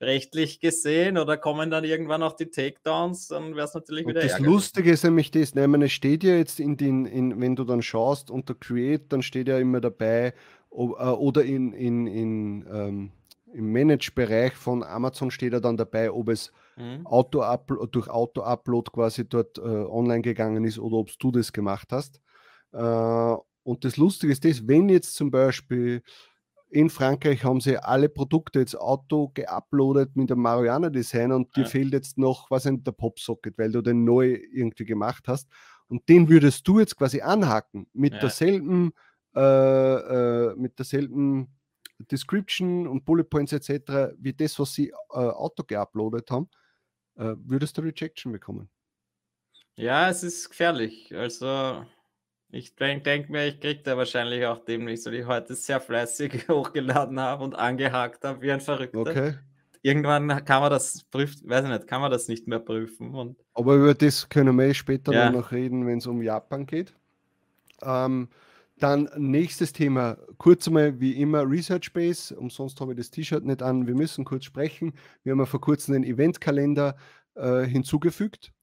rechtlich 0.00 0.60
gesehen 0.60 1.18
oder 1.18 1.36
kommen 1.36 1.70
dann 1.70 1.84
irgendwann 1.84 2.22
auch 2.22 2.34
die 2.34 2.50
Takedowns, 2.50 3.28
dann 3.28 3.54
wäre 3.54 3.66
es 3.66 3.74
natürlich 3.74 4.06
wieder 4.06 4.20
und 4.20 4.24
Das 4.24 4.32
ärgerlich. 4.32 4.52
Lustige 4.52 4.90
ist 4.90 5.04
nämlich 5.04 5.30
das, 5.30 5.54
ne, 5.54 5.84
es 5.84 5.92
steht 5.92 6.24
ja 6.24 6.34
jetzt 6.34 6.60
in 6.60 6.76
den, 6.76 7.06
in, 7.06 7.40
wenn 7.40 7.56
du 7.56 7.64
dann 7.64 7.82
schaust 7.82 8.30
unter 8.30 8.54
Create, 8.54 9.12
dann 9.12 9.22
steht 9.22 9.48
ja 9.48 9.58
immer 9.58 9.80
dabei, 9.80 10.34
äh, 10.70 10.74
oder 10.74 11.44
in, 11.44 11.72
in, 11.72 12.06
in 12.06 12.66
ähm, 12.70 13.12
im 13.54 13.72
Manage-Bereich 13.72 14.54
von 14.54 14.82
Amazon 14.82 15.30
steht 15.30 15.52
ja 15.52 15.60
dann 15.60 15.76
dabei, 15.76 16.10
ob 16.10 16.28
es 16.28 16.52
mhm. 16.76 17.06
Auto 17.06 17.42
durch 17.86 18.08
Auto-Upload 18.08 18.90
quasi 18.90 19.28
dort 19.28 19.58
äh, 19.58 19.60
online 19.60 20.22
gegangen 20.22 20.64
ist 20.64 20.78
oder 20.78 20.96
ob 20.96 21.10
du 21.18 21.30
das 21.30 21.52
gemacht 21.52 21.88
hast. 21.92 22.20
Äh, 22.72 23.36
und 23.62 23.84
das 23.84 23.96
Lustige 23.96 24.32
ist 24.32 24.44
das, 24.44 24.66
wenn 24.66 24.88
jetzt 24.88 25.14
zum 25.14 25.30
Beispiel 25.30 26.02
in 26.74 26.90
Frankreich 26.90 27.44
haben 27.44 27.60
sie 27.60 27.78
alle 27.78 28.08
Produkte 28.08 28.58
jetzt 28.58 28.74
Auto 28.74 29.30
geuploadet 29.32 30.16
mit 30.16 30.28
dem 30.30 30.40
Marihuana-Design 30.40 31.30
und 31.30 31.56
ja. 31.56 31.62
dir 31.62 31.68
fehlt 31.68 31.92
jetzt 31.92 32.18
noch, 32.18 32.50
was 32.50 32.66
in 32.66 32.82
der 32.82 32.90
Popsocket, 32.90 33.56
weil 33.56 33.70
du 33.70 33.80
den 33.80 34.04
neu 34.04 34.40
irgendwie 34.52 34.84
gemacht 34.84 35.28
hast. 35.28 35.48
Und 35.86 36.08
den 36.08 36.28
würdest 36.28 36.66
du 36.66 36.80
jetzt 36.80 36.96
quasi 36.96 37.20
anhaken 37.20 37.86
mit 37.92 38.14
ja. 38.14 38.18
derselben, 38.18 38.92
äh, 39.36 39.40
äh, 39.40 40.56
mit 40.56 40.76
derselben 40.76 41.54
Description 42.10 42.88
und 42.88 43.04
Bullet 43.04 43.22
Points 43.22 43.52
etc., 43.52 44.16
wie 44.18 44.32
das, 44.32 44.58
was 44.58 44.74
sie 44.74 44.88
äh, 44.88 44.94
Auto 45.12 45.62
geuploadet 45.62 46.28
haben, 46.32 46.48
äh, 47.14 47.36
würdest 47.38 47.78
du 47.78 47.82
Rejection 47.82 48.32
bekommen. 48.32 48.68
Ja, 49.76 50.08
es 50.08 50.24
ist 50.24 50.50
gefährlich. 50.50 51.14
Also 51.16 51.86
ich 52.54 52.76
denke 52.76 53.02
denk 53.02 53.30
mir, 53.30 53.48
ich 53.48 53.58
kriege 53.58 53.82
da 53.82 53.96
wahrscheinlich 53.96 54.46
auch 54.46 54.64
demnächst, 54.64 55.06
weil 55.06 55.14
ich 55.14 55.26
heute 55.26 55.54
sehr 55.54 55.80
fleißig 55.80 56.48
hochgeladen 56.48 57.18
habe 57.18 57.42
und 57.42 57.54
angehakt 57.56 58.24
habe 58.24 58.40
wie 58.42 58.52
ein 58.52 58.60
Verrückter. 58.60 59.00
Okay. 59.00 59.34
Irgendwann 59.82 60.44
kann 60.44 60.62
man 60.62 60.70
das 60.70 61.02
prüfen, 61.10 61.50
weiß 61.50 61.64
ich 61.64 61.70
nicht, 61.70 61.86
kann 61.88 62.00
man 62.00 62.10
das 62.10 62.28
nicht 62.28 62.46
mehr 62.46 62.60
prüfen. 62.60 63.36
Aber 63.52 63.74
über 63.74 63.92
das 63.92 64.28
können 64.28 64.56
wir 64.56 64.66
eh 64.66 64.74
später 64.74 65.12
ja. 65.12 65.30
noch 65.30 65.52
reden, 65.52 65.86
wenn 65.86 65.98
es 65.98 66.06
um 66.06 66.22
Japan 66.22 66.64
geht. 66.64 66.94
Ähm, 67.82 68.28
dann 68.78 69.10
nächstes 69.16 69.72
Thema, 69.72 70.16
kurz 70.38 70.68
einmal 70.68 70.98
wie 71.00 71.20
immer 71.20 71.48
Research 71.48 71.92
Base, 71.92 72.34
umsonst 72.34 72.80
habe 72.80 72.92
ich 72.92 72.98
das 72.98 73.10
T-Shirt 73.10 73.44
nicht 73.44 73.62
an, 73.62 73.86
wir 73.86 73.94
müssen 73.94 74.24
kurz 74.24 74.44
sprechen. 74.44 74.94
Wir 75.22 75.32
haben 75.32 75.40
ja 75.40 75.46
vor 75.46 75.60
kurzem 75.60 75.94
den 75.94 76.04
Eventkalender 76.04 76.96
äh, 77.34 77.64
hinzugefügt. 77.64 78.53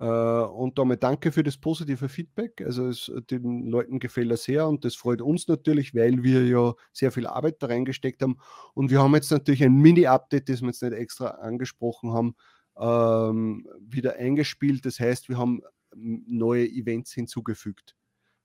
Äh, 0.00 0.04
und 0.04 0.78
damit 0.78 1.02
danke 1.02 1.30
für 1.30 1.42
das 1.42 1.58
positive 1.58 2.08
Feedback. 2.08 2.62
Also 2.64 2.88
es, 2.88 3.12
den 3.30 3.66
Leuten 3.66 3.98
gefällt 3.98 4.30
er 4.30 4.38
sehr 4.38 4.66
und 4.66 4.84
das 4.84 4.96
freut 4.96 5.20
uns 5.20 5.46
natürlich, 5.46 5.94
weil 5.94 6.22
wir 6.22 6.46
ja 6.46 6.74
sehr 6.92 7.12
viel 7.12 7.26
Arbeit 7.26 7.62
da 7.62 7.66
reingesteckt 7.66 8.22
haben. 8.22 8.38
Und 8.72 8.90
wir 8.90 9.00
haben 9.00 9.14
jetzt 9.14 9.30
natürlich 9.30 9.62
ein 9.62 9.76
Mini-Update, 9.76 10.48
das 10.48 10.62
wir 10.62 10.68
jetzt 10.68 10.82
nicht 10.82 10.94
extra 10.94 11.26
angesprochen 11.28 12.12
haben, 12.12 12.34
ähm, 12.78 13.68
wieder 13.78 14.16
eingespielt. 14.16 14.86
Das 14.86 14.98
heißt, 14.98 15.28
wir 15.28 15.36
haben 15.36 15.60
neue 15.94 16.66
Events 16.66 17.12
hinzugefügt 17.12 17.94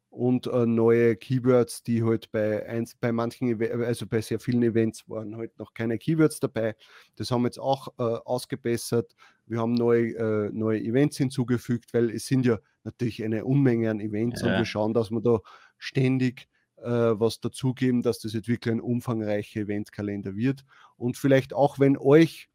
und 0.09 0.47
äh, 0.47 0.65
neue 0.65 1.15
Keywords, 1.15 1.83
die 1.83 2.03
halt 2.03 2.31
bei, 2.31 2.65
eins, 2.67 2.95
bei 2.95 3.11
manchen, 3.11 3.61
also 3.83 4.07
bei 4.07 4.21
sehr 4.21 4.39
vielen 4.39 4.63
Events 4.63 5.07
waren 5.09 5.35
halt 5.35 5.57
noch 5.59 5.73
keine 5.73 5.97
Keywords 5.97 6.39
dabei. 6.39 6.75
Das 7.15 7.31
haben 7.31 7.43
wir 7.43 7.47
jetzt 7.47 7.59
auch 7.59 7.89
äh, 7.97 8.03
ausgebessert. 8.03 9.13
Wir 9.45 9.59
haben 9.59 9.73
neue, 9.73 10.15
äh, 10.15 10.49
neue 10.51 10.81
Events 10.81 11.17
hinzugefügt, 11.17 11.93
weil 11.93 12.09
es 12.09 12.25
sind 12.25 12.45
ja 12.45 12.59
natürlich 12.83 13.23
eine 13.23 13.45
Unmenge 13.45 13.89
an 13.89 13.99
Events 13.99 14.41
ja. 14.41 14.47
und 14.47 14.57
wir 14.57 14.65
schauen, 14.65 14.93
dass 14.93 15.11
wir 15.11 15.21
da 15.21 15.39
ständig 15.77 16.47
äh, 16.77 16.89
was 16.89 17.39
dazugeben, 17.39 18.01
dass 18.01 18.19
das 18.19 18.33
jetzt 18.33 18.47
wirklich 18.47 18.73
ein 18.73 18.81
umfangreicher 18.81 19.61
Eventkalender 19.61 20.35
wird. 20.35 20.65
Und 20.97 21.17
vielleicht 21.17 21.53
auch, 21.53 21.79
wenn 21.79 21.97
euch 21.97 22.49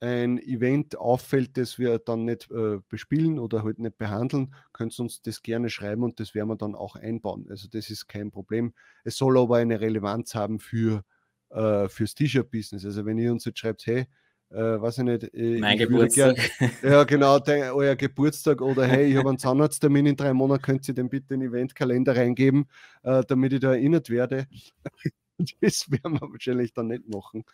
ein 0.00 0.38
Event 0.38 0.96
auffällt, 0.96 1.56
das 1.56 1.78
wir 1.78 1.98
dann 1.98 2.26
nicht 2.26 2.50
äh, 2.50 2.80
bespielen 2.88 3.38
oder 3.38 3.62
halt 3.62 3.78
nicht 3.78 3.96
behandeln, 3.96 4.54
könnt 4.72 4.98
ihr 4.98 5.02
uns 5.02 5.22
das 5.22 5.42
gerne 5.42 5.70
schreiben 5.70 6.02
und 6.02 6.20
das 6.20 6.34
werden 6.34 6.48
wir 6.48 6.56
dann 6.56 6.74
auch 6.74 6.96
einbauen. 6.96 7.46
Also 7.48 7.66
das 7.68 7.88
ist 7.88 8.06
kein 8.06 8.30
Problem. 8.30 8.74
Es 9.04 9.16
soll 9.16 9.38
aber 9.38 9.56
eine 9.56 9.80
Relevanz 9.80 10.34
haben 10.34 10.58
für 10.58 11.02
äh, 11.50 11.88
fürs 11.88 12.14
T-Shirt-Business. 12.14 12.84
Also 12.84 13.06
wenn 13.06 13.18
ihr 13.18 13.32
uns 13.32 13.44
jetzt 13.44 13.58
schreibt, 13.58 13.86
hey, 13.86 14.06
äh, 14.50 14.80
weiß 14.80 14.98
ich 14.98 15.04
nicht, 15.04 15.34
äh, 15.34 15.58
mein 15.58 15.78
Geburtstag. 15.78 16.36
Gern, 16.58 16.70
ja, 16.82 17.04
genau, 17.04 17.38
de, 17.38 17.70
euer 17.70 17.96
Geburtstag 17.96 18.60
oder 18.60 18.86
hey, 18.86 19.10
ich 19.10 19.16
habe 19.16 19.28
einen 19.28 19.38
Zahnarzttermin 19.38 20.06
in 20.06 20.16
drei 20.16 20.32
Monaten, 20.32 20.62
könnt 20.62 20.88
ihr 20.88 20.94
den 20.94 21.08
bitte 21.08 21.34
in 21.34 21.40
den 21.40 21.50
Eventkalender 21.50 22.16
reingeben, 22.16 22.68
äh, 23.02 23.22
damit 23.26 23.52
ich 23.52 23.60
da 23.60 23.72
erinnert 23.72 24.10
werde. 24.10 24.46
das 25.60 25.90
werden 25.90 26.20
wir 26.20 26.32
wahrscheinlich 26.32 26.72
dann 26.72 26.88
nicht 26.88 27.08
machen. 27.08 27.44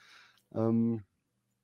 Ähm, 0.54 1.02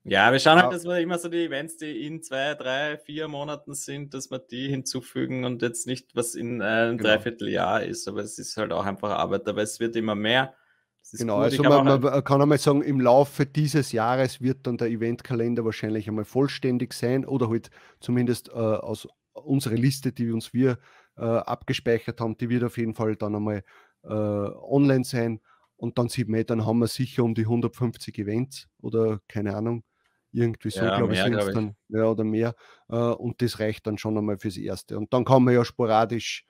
ja, 0.05 0.33
wir 0.33 0.39
schauen 0.39 0.63
halt, 0.63 0.73
dass 0.73 0.85
wir 0.85 0.99
immer 1.01 1.19
so 1.19 1.29
die 1.29 1.45
Events, 1.45 1.77
die 1.77 2.07
in 2.07 2.23
zwei, 2.23 2.55
drei, 2.55 2.97
vier 2.97 3.29
Monaten 3.29 3.75
sind, 3.75 4.15
dass 4.15 4.31
wir 4.31 4.39
die 4.39 4.69
hinzufügen 4.69 5.45
und 5.45 5.61
jetzt 5.61 5.87
nicht, 5.87 6.17
was 6.17 6.35
in 6.35 6.63
einem 6.63 6.97
genau. 6.97 7.11
Dreivierteljahr 7.11 7.83
ist. 7.85 8.09
Aber 8.09 8.21
es 8.21 8.39
ist 8.39 8.57
halt 8.57 8.73
auch 8.73 8.87
einfach 8.87 9.11
Arbeit, 9.11 9.47
aber 9.47 9.63
es 9.63 9.81
wird 9.81 9.97
immer 9.97 10.15
mehr. 10.15 10.55
Genau, 11.13 11.37
gut. 11.37 11.45
also 11.45 11.63
man, 11.63 11.85
man, 11.85 12.01
man, 12.01 12.25
kann 12.25 12.43
einmal 12.43 12.59
sagen, 12.59 12.83
im 12.83 13.01
Laufe 13.01 13.47
dieses 13.47 13.93
Jahres 13.93 14.41
wird 14.41 14.67
dann 14.67 14.77
der 14.77 14.89
Eventkalender 14.89 15.65
wahrscheinlich 15.65 16.09
einmal 16.09 16.25
vollständig 16.25 16.93
sein 16.93 17.25
oder 17.25 17.49
halt 17.49 17.71
zumindest 18.01 18.49
äh, 18.49 18.53
aus 18.53 19.09
unserer 19.33 19.77
Liste, 19.77 20.13
die 20.13 20.31
uns 20.31 20.53
wir 20.53 20.79
äh, 21.17 21.23
abgespeichert 21.23 22.21
haben, 22.21 22.37
die 22.37 22.49
wird 22.49 22.65
auf 22.65 22.77
jeden 22.79 22.95
Fall 22.95 23.17
dann 23.17 23.35
einmal 23.35 23.65
äh, 24.05 24.09
online 24.09 25.05
sein. 25.05 25.41
Und 25.77 25.99
dann 25.99 26.09
sieht 26.09 26.29
man, 26.29 26.45
dann 26.45 26.67
haben 26.67 26.81
wir 26.81 26.89
sicher 26.89 27.23
um 27.23 27.35
die 27.35 27.43
150 27.43 28.19
Events 28.19 28.69
oder 28.81 29.21
keine 29.29 29.57
Ahnung. 29.57 29.85
Irgendwie 30.33 30.71
so, 30.71 30.85
ja, 30.85 30.99
glaube 30.99 31.15
ich, 31.15 31.23
sind 31.23 31.35
es 31.35 31.55
dann, 31.55 31.77
ja, 31.89 32.05
oder 32.05 32.25
mehr. 32.25 32.55
Äh, 32.89 32.97
und 32.97 33.41
das 33.41 33.61
reicht 33.61 33.87
dann 33.87 33.97
schon 33.97 34.19
einmal 34.19 34.39
fürs 34.39 34.57
Erste. 34.57 34.99
Und 34.99 35.13
dann 35.13 35.25
kann 35.25 35.45
man 35.45 35.55
ja 35.55 35.65
sporadisch 35.65 36.45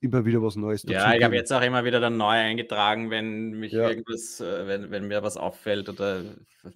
immer 0.00 0.24
wieder 0.24 0.42
was 0.42 0.56
Neues 0.56 0.82
dazu. 0.82 0.94
Ja, 0.94 1.14
ich 1.14 1.22
habe 1.24 1.34
jetzt 1.34 1.52
auch 1.52 1.62
immer 1.62 1.84
wieder 1.84 2.00
dann 2.00 2.16
neu 2.16 2.34
eingetragen, 2.34 3.10
wenn 3.10 3.50
mich 3.52 3.72
ja. 3.72 3.88
irgendwas, 3.88 4.40
äh, 4.40 4.66
wenn, 4.66 4.90
wenn 4.90 5.08
mir 5.08 5.22
was 5.22 5.36
auffällt 5.36 5.88
oder 5.88 6.22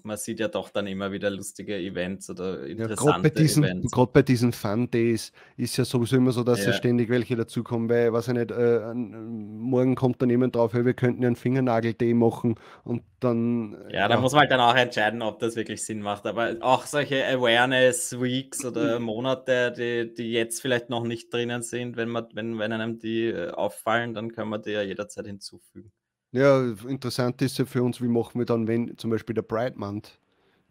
man 0.03 0.17
sieht 0.17 0.41
ja 0.41 0.49
doch 0.49 0.71
dann 0.71 0.87
immer 0.87 1.13
wieder 1.13 1.31
lustige 1.31 1.77
Events 1.77 2.31
oder 2.31 2.67
interessante 2.67 3.05
ja, 3.05 3.11
gerade 3.11 3.23
bei 3.23 3.31
diesen, 3.31 3.65
Events. 3.65 3.93
Gerade 3.93 4.11
bei 4.13 4.23
diesen 4.23 4.53
Fun 4.53 4.91
Days 4.91 5.33
ist 5.57 5.77
ja 5.77 5.85
sowieso 5.85 6.17
immer 6.17 6.33
so, 6.33 6.43
dass 6.45 6.65
ja. 6.65 6.73
ständig 6.73 7.09
welche 7.11 7.37
dazukommen, 7.37 7.89
weil, 7.89 8.13
weiß 8.13 8.29
ich 8.29 8.35
nicht, 8.35 8.51
äh, 8.51 8.95
morgen 8.95 9.95
kommt 9.95 10.23
dann 10.23 10.31
jemand 10.31 10.57
drauf, 10.57 10.73
hey, 10.73 10.85
wir 10.85 10.95
könnten 10.95 11.23
ja 11.23 11.29
einen 11.29 11.37
Fingernagel-Day 11.37 12.15
machen 12.15 12.57
und 12.85 13.03
dann. 13.23 13.77
Ja, 13.91 14.09
da 14.09 14.21
muss 14.21 14.33
man 14.33 14.41
halt 14.41 14.51
dann 14.51 14.61
auch 14.61 14.75
entscheiden, 14.75 15.23
ob 15.23 15.39
das 15.39 15.57
wirklich 15.57 15.83
Sinn 15.85 16.01
macht. 16.01 16.27
Aber 16.27 16.57
auch 16.61 16.87
solche 16.87 17.27
Awareness-Weeks 17.27 18.65
oder 18.65 18.99
Monate, 19.01 19.73
die, 19.73 20.15
die 20.15 20.33
jetzt 20.33 20.61
vielleicht 20.61 20.91
noch 20.91 21.05
nicht 21.05 21.33
drinnen 21.33 21.63
sind, 21.63 21.97
wenn 21.97 22.09
man, 22.09 22.29
wenn, 22.35 22.59
wenn 22.59 22.73
einem 22.73 22.99
die 22.99 23.27
äh, 23.27 23.51
auffallen, 23.51 24.15
dann 24.15 24.33
kann 24.33 24.49
man 24.49 24.63
die 24.63 24.71
ja 24.71 24.83
jederzeit 24.83 25.27
hinzufügen. 25.27 25.93
Ja, 26.33 26.63
interessant 26.89 27.43
ist 27.43 27.59
ja 27.59 27.67
für 27.67 27.83
uns, 27.83 28.01
wie 28.01 28.09
machen 28.09 28.39
wir 28.39 28.47
dann, 28.47 28.67
wenn 28.67 28.97
zum 28.97 29.11
Beispiel 29.11 29.35
der 29.35 29.43
Pride 29.43 29.79
Month, 29.79 30.19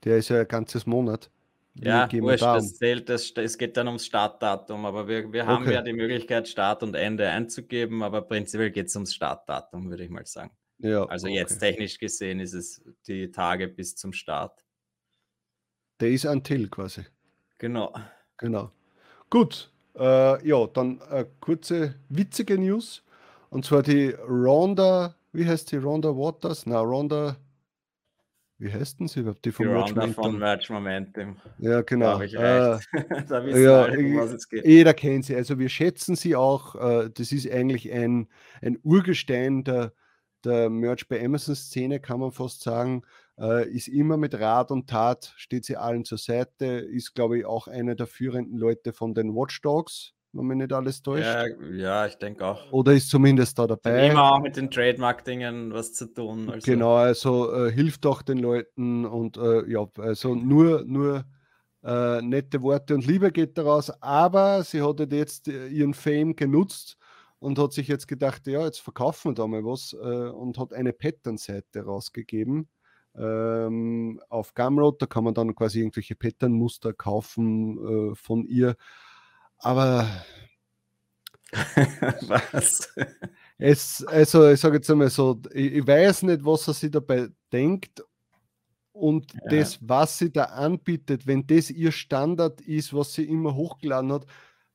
der 0.03 0.17
ist 0.17 0.29
ja 0.29 0.39
ein 0.39 0.47
ganzes 0.47 0.85
Monat. 0.85 1.29
Wie 1.73 1.87
ja, 1.87 2.11
wurscht, 2.11 2.43
das 2.43 2.73
zählt, 2.75 3.07
das, 3.07 3.31
es 3.35 3.57
geht 3.57 3.77
dann 3.77 3.87
ums 3.87 4.05
Startdatum, 4.05 4.85
aber 4.85 5.07
wir, 5.07 5.31
wir 5.31 5.45
haben 5.45 5.63
okay. 5.63 5.75
ja 5.75 5.81
die 5.81 5.93
Möglichkeit, 5.93 6.47
Start 6.47 6.83
und 6.83 6.95
Ende 6.95 7.29
einzugeben, 7.29 8.03
aber 8.03 8.21
prinzipiell 8.23 8.71
geht 8.71 8.87
es 8.87 8.95
ums 8.95 9.13
Startdatum, 9.13 9.89
würde 9.89 10.03
ich 10.03 10.09
mal 10.09 10.25
sagen. 10.25 10.51
Ja, 10.81 11.05
also 11.05 11.27
okay. 11.27 11.35
jetzt 11.35 11.59
technisch 11.59 11.97
gesehen 11.99 12.39
ist 12.39 12.53
es 12.53 12.81
die 13.07 13.31
Tage 13.31 13.67
bis 13.67 13.95
zum 13.95 14.13
Start. 14.13 14.63
Der 15.99 16.09
ist 16.09 16.25
until 16.25 16.67
quasi. 16.69 17.05
Genau. 17.59 17.93
Genau. 18.37 18.71
Gut. 19.29 19.71
Äh, 19.95 20.47
ja, 20.47 20.65
dann 20.67 20.99
äh, 21.11 21.25
kurze 21.39 21.95
witzige 22.09 22.57
News. 22.57 23.03
Und 23.49 23.65
zwar 23.65 23.83
die 23.83 24.09
Ronda, 24.27 25.15
wie 25.33 25.45
heißt 25.45 25.71
die 25.71 25.77
Ronda 25.77 26.09
Waters? 26.09 26.65
Na, 26.65 26.79
Ronda, 26.79 27.35
wie 28.57 28.71
heißt 28.71 28.99
denn 28.99 29.07
sie 29.07 29.19
überhaupt? 29.19 29.43
Die, 29.43 29.51
von 29.51 29.67
die 29.67 29.73
Ronda 29.73 30.07
von 30.07 30.39
Merch 30.39 30.69
Momentum. 30.69 31.35
Ja, 31.59 31.81
genau. 31.81 32.21
Ich 32.21 32.33
äh, 32.33 32.39
da 33.27 33.45
wissen 33.45 33.63
ja, 33.63 33.83
alle, 33.83 34.17
was 34.17 34.31
es 34.33 34.47
geht. 34.47 34.65
Jeder 34.65 34.93
kennt 34.93 35.25
sie. 35.25 35.35
Also 35.35 35.59
wir 35.59 35.67
schätzen 35.69 36.15
sie 36.15 36.35
auch. 36.35 36.75
Äh, 36.75 37.09
das 37.13 37.31
ist 37.31 37.51
eigentlich 37.51 37.91
ein, 37.91 38.27
ein 38.61 38.79
Urgestein 38.83 39.63
der, 39.63 39.93
der 40.45 40.69
Merch 40.69 41.07
bei 41.07 41.23
Amazon-Szene, 41.23 41.99
kann 41.99 42.19
man 42.19 42.31
fast 42.31 42.61
sagen. 42.61 43.03
Äh, 43.39 43.69
ist 43.69 43.87
immer 43.87 44.17
mit 44.17 44.39
Rat 44.39 44.71
und 44.71 44.89
Tat, 44.89 45.33
steht 45.37 45.65
sie 45.65 45.77
allen 45.77 46.05
zur 46.05 46.17
Seite, 46.17 46.65
ist, 46.65 47.15
glaube 47.15 47.39
ich, 47.39 47.45
auch 47.45 47.67
einer 47.67 47.95
der 47.95 48.07
führenden 48.07 48.57
Leute 48.57 48.93
von 48.93 49.13
den 49.13 49.33
Watchdogs, 49.33 50.13
wenn 50.33 50.45
mich 50.45 50.57
nicht 50.57 50.73
alles 50.73 51.01
täuscht. 51.01 51.25
Ja, 51.25 51.45
ja 51.71 52.05
ich 52.05 52.15
denke 52.15 52.45
auch. 52.45 52.71
Oder 52.71 52.93
ist 52.93 53.09
zumindest 53.09 53.57
da 53.57 53.67
dabei. 53.67 54.09
Immer 54.09 54.33
auch 54.33 54.41
mit 54.41 54.57
den 54.57 54.69
Trademark-Dingen 54.69 55.73
was 55.73 55.93
zu 55.93 56.13
tun. 56.13 56.49
Also. 56.49 56.71
Genau, 56.71 56.95
also 56.95 57.53
äh, 57.53 57.71
hilft 57.71 58.05
auch 58.05 58.21
den 58.21 58.37
Leuten 58.37 59.05
und 59.05 59.37
äh, 59.37 59.67
ja, 59.69 59.87
also 59.97 60.35
nur, 60.35 60.83
nur 60.85 61.25
äh, 61.83 62.21
nette 62.21 62.61
Worte 62.61 62.93
und 62.93 63.07
Liebe 63.07 63.31
geht 63.31 63.57
daraus, 63.57 63.89
aber 64.01 64.63
sie 64.63 64.81
hat 64.81 64.99
jetzt 65.11 65.47
äh, 65.47 65.67
ihren 65.67 65.93
Fame 65.93 66.35
genutzt 66.35 66.97
und 67.41 67.57
hat 67.57 67.73
sich 67.73 67.87
jetzt 67.87 68.07
gedacht, 68.07 68.45
ja, 68.45 68.63
jetzt 68.63 68.81
verkaufen 68.81 69.31
wir 69.31 69.33
da 69.35 69.47
mal 69.47 69.65
was 69.65 69.93
äh, 69.93 70.29
und 70.29 70.59
hat 70.59 70.73
eine 70.73 70.93
Pattern-Seite 70.93 71.83
rausgegeben, 71.83 72.69
ähm, 73.15 74.21
auf 74.29 74.53
Gumroad. 74.53 75.01
Da 75.01 75.07
kann 75.07 75.23
man 75.23 75.33
dann 75.33 75.55
quasi 75.55 75.79
irgendwelche 75.79 76.15
Patternmuster 76.15 76.93
kaufen 76.93 78.11
äh, 78.11 78.15
von 78.15 78.45
ihr. 78.45 78.75
Aber 79.57 80.07
was? 82.27 82.93
Es, 83.57 84.05
also, 84.05 84.47
ich 84.47 84.59
sage 84.59 84.75
jetzt 84.75 84.91
einmal 84.91 85.09
so, 85.09 85.41
ich, 85.51 85.73
ich, 85.73 85.87
weiß 85.87 86.23
nicht, 86.23 86.45
was 86.45 86.67
er 86.67 86.75
sich 86.75 86.91
dabei 86.91 87.27
denkt. 87.51 88.03
Und 88.91 89.33
ja. 89.33 89.39
das, 89.49 89.79
was 89.81 90.19
sie 90.19 90.31
da 90.31 90.43
anbietet, 90.43 91.25
wenn 91.25 91.47
das 91.47 91.71
ihr 91.71 91.91
Standard 91.91 92.61
ist, 92.61 92.93
was 92.93 93.13
sie 93.13 93.23
immer 93.23 93.55
hochgeladen 93.55 94.13
hat, 94.13 94.27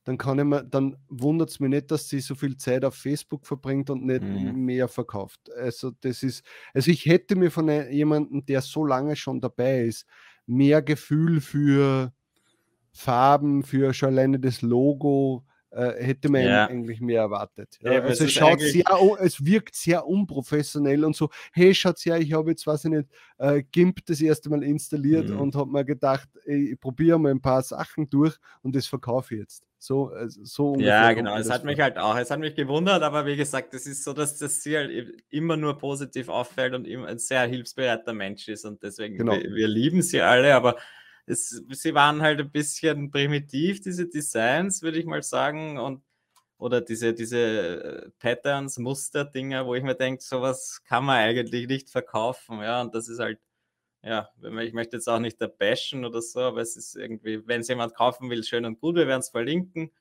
dann 0.07 0.17
kann 0.17 0.39
ich 0.39 0.45
mir, 0.45 0.63
dann 0.63 0.95
wundert 1.09 1.49
es 1.49 1.59
mich 1.59 1.69
nicht, 1.69 1.91
dass 1.91 2.07
sie 2.07 2.21
so 2.21 2.33
viel 2.33 2.55
Zeit 2.55 2.85
auf 2.85 2.95
Facebook 2.95 3.45
verbringt 3.45 3.89
und 3.89 4.05
nicht 4.05 4.23
mhm. 4.23 4.63
mehr 4.63 4.87
verkauft. 4.87 5.51
Also 5.57 5.91
das 5.99 6.23
ist, 6.23 6.45
also 6.73 6.89
ich 6.91 7.05
hätte 7.05 7.35
mir 7.35 7.51
von 7.51 7.67
jemandem, 7.91 8.45
der 8.45 8.61
so 8.61 8.85
lange 8.85 9.17
schon 9.17 9.41
dabei 9.41 9.81
ist, 9.81 10.07
mehr 10.45 10.81
Gefühl 10.81 11.41
für 11.41 12.13
Farben, 12.93 13.63
für 13.63 13.93
schon 13.93 14.07
alleine 14.07 14.39
das 14.39 14.61
Logo, 14.61 15.43
äh, 15.71 16.01
hätte 16.01 16.29
man 16.29 16.43
ja. 16.43 16.67
eigentlich 16.67 17.01
mehr 17.01 17.23
erwartet. 17.23 17.77
Ja, 17.81 17.99
also 17.99 18.23
es, 18.23 18.31
schaut 18.31 18.61
sehr, 18.61 18.85
es 19.19 19.43
wirkt 19.43 19.75
sehr 19.75 20.07
unprofessionell 20.07 21.03
und 21.03 21.17
so, 21.17 21.29
hey, 21.51 21.75
schaut 21.75 21.99
her, 22.05 22.17
ich 22.17 22.31
habe 22.31 22.51
jetzt, 22.51 22.65
weiß 22.65 22.85
ich 22.85 22.91
nicht, 22.91 23.09
äh, 23.39 23.61
GIMP 23.73 24.05
das 24.05 24.21
erste 24.21 24.49
Mal 24.49 24.63
installiert 24.63 25.27
mhm. 25.27 25.41
und 25.41 25.55
habe 25.57 25.69
mir 25.69 25.83
gedacht, 25.83 26.29
ey, 26.45 26.71
ich 26.71 26.79
probiere 26.79 27.19
mal 27.19 27.31
ein 27.31 27.41
paar 27.41 27.61
Sachen 27.61 28.09
durch 28.09 28.37
und 28.61 28.73
das 28.73 28.87
verkaufe 28.87 29.35
ich 29.35 29.41
jetzt. 29.41 29.66
So, 29.79 30.11
so 30.27 30.75
Ja, 30.79 31.13
genau. 31.13 31.37
Es 31.37 31.49
hat 31.49 31.63
mich 31.63 31.79
halt 31.79 31.97
auch, 31.97 32.17
es 32.17 32.31
hat 32.31 32.39
mich 32.39 32.55
gewundert, 32.55 33.03
aber 33.03 33.25
wie 33.25 33.35
gesagt, 33.35 33.73
es 33.73 33.85
ist 33.85 34.03
so, 34.03 34.13
dass 34.13 34.37
das 34.37 34.63
sie 34.63 34.75
halt 34.75 35.23
immer 35.29 35.55
nur 35.55 35.77
positiv 35.77 36.29
auffällt 36.29 36.73
und 36.73 36.87
immer 36.87 37.07
ein 37.07 37.19
sehr 37.19 37.45
hilfsbereiter 37.45 38.13
Mensch 38.13 38.47
ist 38.47 38.65
und 38.65 38.81
deswegen, 38.81 39.17
genau. 39.17 39.33
wir, 39.33 39.53
wir 39.53 39.67
lieben 39.67 40.01
sie 40.01 40.21
alle, 40.21 40.55
aber 40.55 40.77
es, 41.27 41.61
sie 41.71 41.93
waren 41.93 42.21
halt 42.21 42.39
ein 42.39 42.51
bisschen 42.51 43.11
primitiv, 43.11 43.81
diese 43.81 44.07
Designs, 44.07 44.81
würde 44.81 44.97
ich 44.97 45.05
mal 45.05 45.21
sagen, 45.21 45.77
und 45.77 46.01
oder 46.57 46.81
diese, 46.81 47.13
diese 47.13 47.37
äh, 47.37 48.09
Patterns, 48.17 48.79
Muster-Dinger, 48.79 49.67
wo 49.67 49.75
ich 49.75 49.83
mir 49.83 49.93
denke, 49.93 50.23
sowas 50.23 50.81
kann 50.85 51.05
man 51.05 51.17
eigentlich 51.17 51.67
nicht 51.67 51.91
verkaufen, 51.91 52.61
ja, 52.61 52.81
und 52.81 52.95
das 52.95 53.09
ist 53.09 53.19
halt, 53.19 53.39
ja, 54.07 54.29
ich 54.61 54.73
möchte 54.73 54.97
jetzt 54.97 55.07
auch 55.07 55.19
nicht 55.19 55.41
da 55.41 55.47
bashen 55.47 56.05
oder 56.05 56.21
so, 56.21 56.39
aber 56.39 56.61
es 56.61 56.77
ist 56.77 56.95
irgendwie, 56.95 57.45
wenn 57.47 57.61
es 57.61 57.67
jemand 57.67 57.93
kaufen 57.95 58.29
will, 58.29 58.43
schön 58.43 58.65
und 58.65 58.79
gut, 58.79 58.95
wir 58.95 59.07
werden 59.07 59.19
es 59.19 59.29
verlinken, 59.29 59.91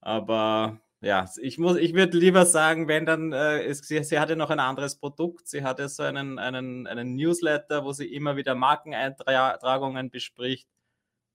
aber 0.00 0.80
ja, 1.04 1.28
ich 1.42 1.58
muss, 1.58 1.76
ich 1.76 1.92
würde 1.92 2.16
lieber 2.16 2.46
sagen, 2.46 2.88
wenn 2.88 3.04
dann, 3.04 3.32
äh, 3.32 3.62
es, 3.64 3.80
sie, 3.80 4.02
sie, 4.04 4.18
hatte 4.18 4.36
noch 4.36 4.48
ein 4.48 4.58
anderes 4.58 4.96
Produkt, 4.96 5.46
sie 5.46 5.62
hatte 5.62 5.86
so 5.90 6.02
einen, 6.02 6.38
einen, 6.38 6.86
einen 6.86 7.14
Newsletter, 7.14 7.84
wo 7.84 7.92
sie 7.92 8.06
immer 8.06 8.36
wieder 8.36 8.54
Markeneintragungen 8.54 10.08
bespricht. 10.10 10.66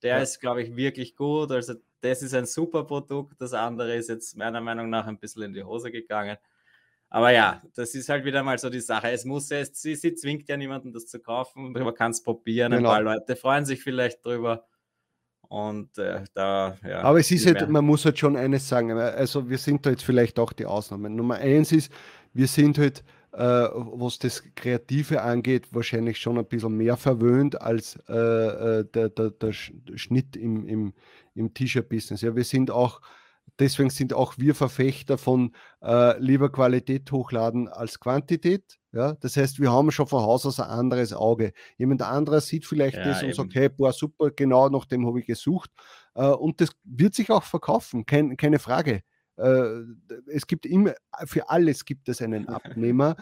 Der 0.02 0.18
ja. 0.18 0.24
ist, 0.24 0.40
glaube 0.40 0.64
ich, 0.64 0.76
wirklich 0.76 1.16
gut. 1.16 1.52
Also 1.52 1.76
das 2.02 2.24
ist 2.24 2.34
ein 2.34 2.48
super 2.48 2.84
Produkt. 2.84 3.40
Das 3.42 3.54
andere 3.54 3.96
ist 3.96 4.10
jetzt 4.10 4.36
meiner 4.36 4.62
Meinung 4.62 4.90
nach 4.90 5.06
ein 5.06 5.20
bisschen 5.20 5.44
in 5.44 5.54
die 5.54 5.64
Hose 5.64 5.92
gegangen. 5.92 6.38
Aber 7.12 7.32
ja, 7.32 7.62
das 7.76 7.96
ist 7.96 8.08
halt 8.10 8.24
wieder 8.24 8.44
mal 8.44 8.60
so 8.60 8.70
die 8.70 8.82
Sache. 8.82 9.10
Es 9.10 9.26
muss 9.26 9.50
ja, 9.50 9.66
sie, 9.66 9.96
sie 9.96 10.14
zwingt 10.14 10.48
ja 10.48 10.58
niemanden, 10.58 10.94
das 10.94 11.08
zu 11.08 11.20
kaufen. 11.20 11.72
Man 11.72 11.94
kann 11.96 12.12
es 12.12 12.22
probieren. 12.22 12.72
Genau. 12.72 12.90
Ein 12.90 13.04
paar 13.04 13.16
Leute 13.16 13.36
freuen 13.36 13.66
sich 13.66 13.82
vielleicht 13.82 14.24
drüber. 14.24 14.66
Und 15.50 15.98
äh, 15.98 16.24
da, 16.36 16.78
ja. 16.88 17.02
Aber 17.02 17.20
es 17.20 17.32
ist 17.32 17.48
halt, 17.48 17.68
man 17.68 17.84
muss 17.84 18.06
halt 18.06 18.20
schon 18.20 18.38
eines 18.38 18.70
sagen, 18.70 18.92
also 18.92 19.50
wir 19.50 19.58
sind 19.58 19.84
da 19.84 19.90
jetzt 19.90 20.04
vielleicht 20.04 20.38
auch 20.38 20.54
die 20.54 20.68
Ausnahmen. 20.68 21.16
Nummer 21.16 21.36
eins 21.36 21.72
ist, 21.72 21.92
wir 22.34 22.48
sind 22.48 22.78
halt, 22.78 23.04
äh, 23.32 23.40
was 23.42 24.20
das 24.20 24.44
Kreative 24.54 25.24
angeht, 25.24 25.68
wahrscheinlich 25.72 26.20
schon 26.20 26.38
ein 26.38 26.46
bisschen 26.46 26.78
mehr 26.78 26.98
verwöhnt 26.98 27.60
als 27.60 27.98
äh, 28.08 28.14
äh 28.14 28.86
der, 28.94 29.10
der, 29.10 29.32
der 29.32 29.52
Schnitt 29.52 30.36
im, 30.36 30.68
im, 30.68 30.94
im 31.34 31.52
T-Shirt-Business. 31.52 32.22
Ja, 32.22 32.36
wir 32.36 32.44
sind 32.44 32.70
auch 32.70 33.02
deswegen 33.60 33.90
sind 33.90 34.14
auch 34.14 34.38
wir 34.38 34.56
Verfechter 34.56 35.18
von 35.18 35.54
äh, 35.82 36.18
lieber 36.20 36.52
Qualität 36.52 37.12
hochladen 37.12 37.68
als 37.68 38.00
Quantität. 38.00 38.80
Ja, 38.92 39.14
das 39.14 39.38
heißt, 39.38 39.60
wir 39.60 39.72
haben 39.72 39.92
schon 39.92 40.08
von 40.08 40.24
Haus 40.24 40.46
aus 40.46 40.60
ein 40.60 40.70
anderes 40.70 41.14
Auge. 41.14 41.54
Jemand 41.78 42.02
anderes 42.02 42.48
sieht 42.48 42.66
vielleicht 42.66 42.98
ja, 42.98 43.04
das 43.06 43.22
und 43.22 43.30
eben. 43.30 43.36
sagt, 43.36 43.56
hey, 43.56 43.70
boah, 43.70 43.94
super, 43.94 44.32
genau 44.32 44.70
nach 44.70 44.86
dem 44.86 45.06
habe 45.06 45.20
ich 45.20 45.28
gesucht. 45.28 45.70
Äh, 46.16 46.26
und 46.26 46.60
das 46.60 46.72
wird 46.84 47.14
sich 47.14 47.30
auch 47.30 47.44
verkaufen, 47.44 48.06
kein, 48.06 48.36
keine 48.36 48.58
Frage. 48.58 49.04
Äh, 49.38 49.84
es 50.28 50.48
gibt 50.48 50.66
immer, 50.66 50.96
für 51.26 51.50
alles 51.50 51.86
gibt 51.86 52.10
es 52.10 52.22
einen 52.22 52.48
Abnehmer. 52.50 53.16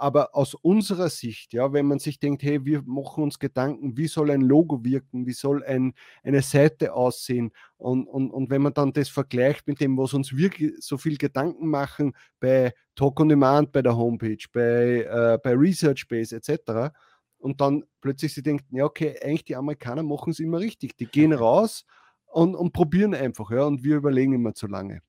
Aber 0.00 0.36
aus 0.36 0.54
unserer 0.54 1.08
Sicht, 1.08 1.52
ja, 1.52 1.72
wenn 1.72 1.86
man 1.86 1.98
sich 1.98 2.20
denkt, 2.20 2.44
hey, 2.44 2.64
wir 2.64 2.82
machen 2.86 3.24
uns 3.24 3.40
Gedanken, 3.40 3.96
wie 3.96 4.06
soll 4.06 4.30
ein 4.30 4.42
Logo 4.42 4.84
wirken, 4.84 5.26
wie 5.26 5.32
soll 5.32 5.64
ein, 5.64 5.92
eine 6.22 6.40
Seite 6.40 6.94
aussehen 6.94 7.50
und, 7.78 8.06
und, 8.06 8.30
und 8.30 8.48
wenn 8.48 8.62
man 8.62 8.74
dann 8.74 8.92
das 8.92 9.08
vergleicht 9.08 9.66
mit 9.66 9.80
dem, 9.80 9.98
was 9.98 10.14
uns 10.14 10.36
wirklich 10.36 10.74
so 10.78 10.98
viel 10.98 11.16
Gedanken 11.16 11.66
machen 11.66 12.14
bei 12.38 12.72
Talk 12.94 13.18
on 13.18 13.28
Demand, 13.28 13.72
bei 13.72 13.82
der 13.82 13.96
Homepage, 13.96 14.44
bei, 14.52 15.02
äh, 15.02 15.38
bei 15.42 15.52
Research 15.54 16.06
Base 16.06 16.36
etc., 16.36 16.92
und 17.38 17.60
dann 17.60 17.84
plötzlich 18.00 18.34
sie 18.34 18.42
denkt, 18.42 18.66
ja, 18.70 18.84
okay, 18.84 19.16
eigentlich 19.22 19.44
die 19.44 19.56
Amerikaner 19.56 20.02
machen 20.02 20.30
es 20.30 20.40
immer 20.40 20.58
richtig. 20.58 20.96
Die 20.96 21.06
gehen 21.06 21.32
raus 21.32 21.84
und, 22.26 22.54
und 22.54 22.72
probieren 22.72 23.14
einfach, 23.14 23.50
ja, 23.50 23.64
und 23.64 23.84
wir 23.84 23.96
überlegen 23.96 24.32
immer 24.32 24.54
zu 24.54 24.66
lange. 24.66 25.00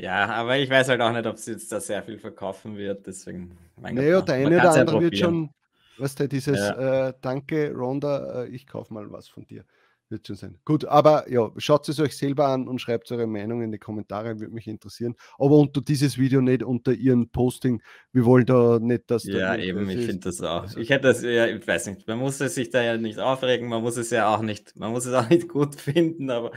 Ja, 0.00 0.26
aber 0.30 0.58
ich 0.58 0.70
weiß 0.70 0.88
halt 0.88 1.00
auch 1.02 1.12
nicht, 1.12 1.26
ob 1.26 1.36
sie 1.36 1.52
jetzt 1.52 1.70
da 1.70 1.78
sehr 1.78 2.02
viel 2.02 2.18
verkaufen 2.18 2.76
wird, 2.76 3.06
deswegen. 3.06 3.58
Naja, 3.76 4.18
Gott, 4.18 4.28
der 4.28 4.34
eine 4.36 4.58
oder 4.58 4.72
andere 4.72 4.96
ja 4.96 5.02
wird 5.02 5.18
schon, 5.18 5.50
weißt 5.98 6.20
du, 6.20 6.28
dieses 6.28 6.58
ja. 6.58 7.08
äh, 7.08 7.14
Danke, 7.20 7.72
Ronda, 7.74 8.44
äh, 8.44 8.48
ich 8.48 8.66
kaufe 8.66 8.94
mal 8.94 9.10
was 9.12 9.28
von 9.28 9.46
dir. 9.46 9.64
Wird 10.08 10.26
schon 10.26 10.36
sein. 10.36 10.58
Gut, 10.64 10.86
aber 10.86 11.30
ja, 11.30 11.50
schaut 11.58 11.88
es 11.88 12.00
euch 12.00 12.16
selber 12.16 12.48
an 12.48 12.66
und 12.66 12.80
schreibt 12.80 13.12
eure 13.12 13.28
Meinung 13.28 13.62
in 13.62 13.70
die 13.70 13.78
Kommentare, 13.78 14.40
würde 14.40 14.52
mich 14.52 14.66
interessieren. 14.66 15.14
Aber 15.38 15.56
unter 15.56 15.82
dieses 15.82 16.18
Video 16.18 16.40
nicht 16.40 16.64
unter 16.64 16.92
ihren 16.92 17.30
Posting. 17.30 17.80
Wir 18.10 18.24
wollen 18.24 18.46
da 18.46 18.80
nicht, 18.80 19.08
dass. 19.08 19.22
Ja, 19.24 19.54
eben, 19.54 19.88
ich 19.88 20.06
finde 20.06 20.20
das 20.20 20.40
auch. 20.40 20.62
Also, 20.62 20.80
ich 20.80 20.90
hätte 20.90 21.08
das, 21.08 21.22
ja, 21.22 21.46
ich 21.46 21.64
weiß 21.64 21.86
nicht, 21.86 22.08
man 22.08 22.18
muss 22.18 22.38
sich 22.38 22.70
da 22.70 22.82
ja 22.82 22.96
nicht 22.96 23.20
aufregen, 23.20 23.68
man 23.68 23.82
muss 23.82 23.98
es 23.98 24.10
ja 24.10 24.34
auch 24.34 24.42
nicht, 24.42 24.74
man 24.76 24.90
muss 24.90 25.06
es 25.06 25.14
auch 25.14 25.28
nicht 25.28 25.48
gut 25.48 25.74
finden, 25.80 26.30
aber, 26.30 26.50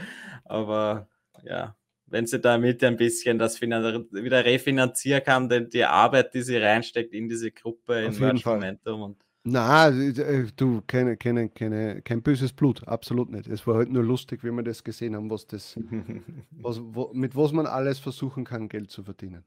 aber 0.44 1.08
ja, 1.44 1.76
wenn 2.14 2.26
sie 2.26 2.38
damit 2.38 2.84
ein 2.84 2.96
bisschen 2.96 3.40
das 3.40 3.60
wieder 3.60 4.44
refinanzieren 4.44 5.24
kann, 5.24 5.48
denn 5.48 5.68
die 5.68 5.84
Arbeit, 5.84 6.32
die 6.32 6.42
sie 6.42 6.56
reinsteckt 6.56 7.12
in 7.12 7.28
diese 7.28 7.50
Gruppe, 7.50 8.04
in 8.04 8.16
Merch 8.20 8.46
Momentum 8.46 9.02
und 9.02 9.16
na, 9.46 9.88
äh, 9.88 10.46
du, 10.56 10.80
keine, 10.86 11.18
keine, 11.18 11.50
keine, 11.50 12.00
kein 12.02 12.22
böses 12.22 12.52
Blut, 12.52 12.86
absolut 12.88 13.30
nicht. 13.30 13.46
Es 13.46 13.66
war 13.66 13.74
halt 13.74 13.90
nur 13.90 14.02
lustig, 14.02 14.42
wie 14.42 14.50
wir 14.50 14.62
das 14.62 14.84
gesehen 14.84 15.14
haben, 15.14 15.28
was 15.28 15.46
das, 15.46 15.76
was, 16.52 16.80
wo, 16.80 17.10
mit 17.12 17.36
was 17.36 17.52
man 17.52 17.66
alles 17.66 17.98
versuchen 17.98 18.44
kann, 18.44 18.68
Geld 18.70 18.90
zu 18.90 19.02
verdienen. 19.02 19.44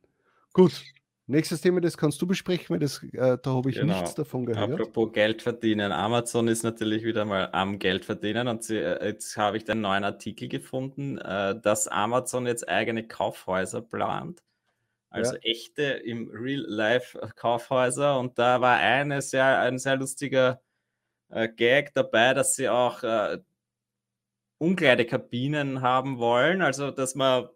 Gut, 0.54 0.84
nächstes 1.28 1.62
Thema, 1.62 1.82
das 1.82 1.98
kannst 1.98 2.22
du 2.22 2.28
besprechen, 2.28 2.70
weil 2.70 2.80
das, 2.80 3.04
äh, 3.04 3.38
da 3.42 3.52
habe 3.52 3.70
ich 3.70 3.76
genau. 3.76 3.94
nichts 3.94 4.16
davon 4.16 4.46
gehört. 4.46 4.72
Apropos 4.72 5.14
Geld 5.14 5.42
verdienen, 5.42 5.92
Amazon 5.92 6.48
ist 6.48 6.64
natürlich 6.64 7.04
wieder 7.04 7.26
mal 7.26 7.50
am 7.52 7.80
Geld 7.80 8.06
verdienen 8.06 8.48
und 8.48 8.64
sie, 8.64 8.78
äh, 8.78 9.06
jetzt 9.06 9.38
habe 9.38 9.58
ich 9.58 9.70
einen 9.70 9.82
neuen 9.82 10.04
Artikel 10.04 10.48
gefunden, 10.48 11.18
äh, 11.20 11.60
dass 11.60 11.88
Amazon 11.88 12.48
jetzt 12.48 12.68
eigene 12.68 13.08
Kaufhäuser 13.08 13.82
plant 13.82 14.42
also 15.10 15.36
ja. 15.36 15.42
echte 15.42 15.84
im 15.84 16.30
Real-Life-Kaufhäuser. 16.30 18.20
Und 18.20 18.38
da 18.38 18.62
war 18.62 18.78
eine 18.78 19.22
sehr, 19.22 19.60
ein 19.60 19.80
sehr 19.80 19.96
lustiger 19.96 20.62
äh, 21.30 21.48
Gag 21.50 21.94
dabei, 21.94 22.34
dass 22.34 22.56
sie 22.56 22.70
auch 22.70 23.04
äh, 23.04 23.40
Umkleidekabinen 24.60 25.82
haben 25.82 26.18
wollen. 26.18 26.62
Also, 26.62 26.92
dass 26.92 27.16
man, 27.16 27.50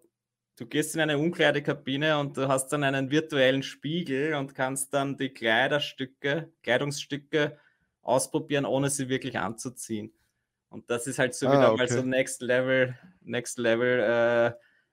du 0.57 0.65
gehst 0.65 0.95
in 0.95 1.01
eine 1.01 1.17
Umkleidekabine 1.17 2.19
und 2.19 2.37
du 2.37 2.47
hast 2.47 2.69
dann 2.69 2.83
einen 2.83 3.11
virtuellen 3.11 3.63
Spiegel 3.63 4.35
und 4.35 4.55
kannst 4.55 4.93
dann 4.93 5.17
die 5.17 5.29
Kleiderstücke, 5.29 6.49
Kleidungsstücke 6.63 7.57
ausprobieren, 8.01 8.65
ohne 8.65 8.89
sie 8.89 9.09
wirklich 9.09 9.37
anzuziehen. 9.37 10.13
Und 10.69 10.89
das 10.89 11.07
ist 11.07 11.19
halt 11.19 11.35
so 11.35 11.47
ah, 11.47 11.53
wieder 11.53 11.73
okay. 11.73 11.81
mal 11.81 11.87
so 11.89 12.01
Next 12.01 12.41
Level, 12.41 12.95
Next 13.23 13.57
Level 13.57 13.99
äh, 13.99 14.51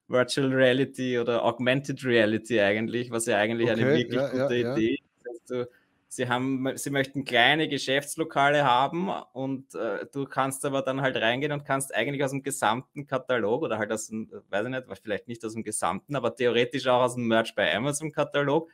Virtual 0.08 0.52
Reality 0.52 1.18
oder 1.18 1.44
Augmented 1.44 2.04
Reality 2.04 2.60
eigentlich, 2.60 3.10
was 3.10 3.26
ja 3.26 3.36
eigentlich 3.36 3.70
okay, 3.70 3.82
eine 3.82 3.94
wirklich 3.94 4.20
ja, 4.20 4.28
gute 4.28 4.56
ja, 4.56 4.72
Idee 4.72 4.94
ist. 4.94 5.50
Also, 5.50 5.70
sie, 6.08 6.28
haben, 6.28 6.66
sie 6.76 6.90
möchten 6.90 7.24
kleine 7.24 7.68
Geschäftslokale 7.68 8.64
haben 8.64 9.10
und 9.32 9.74
äh, 9.74 10.06
du 10.12 10.24
kannst 10.24 10.64
aber 10.64 10.82
dann 10.82 11.02
halt 11.02 11.16
reingehen 11.16 11.52
und 11.52 11.64
kannst 11.64 11.94
eigentlich 11.94 12.24
aus 12.24 12.30
dem 12.30 12.42
gesamten 12.42 13.06
Katalog 13.06 13.62
oder 13.62 13.78
halt 13.78 13.92
aus 13.92 14.08
dem, 14.08 14.30
weiß 14.48 14.64
ich 14.64 14.70
nicht, 14.70 14.84
vielleicht 15.02 15.28
nicht 15.28 15.44
aus 15.44 15.52
dem 15.52 15.62
gesamten, 15.62 16.16
aber 16.16 16.34
theoretisch 16.34 16.86
auch 16.86 17.02
aus 17.02 17.14
dem 17.14 17.28
Merch 17.28 17.54
bei 17.54 17.74
Amazon 17.74 18.10
Katalog 18.10 18.70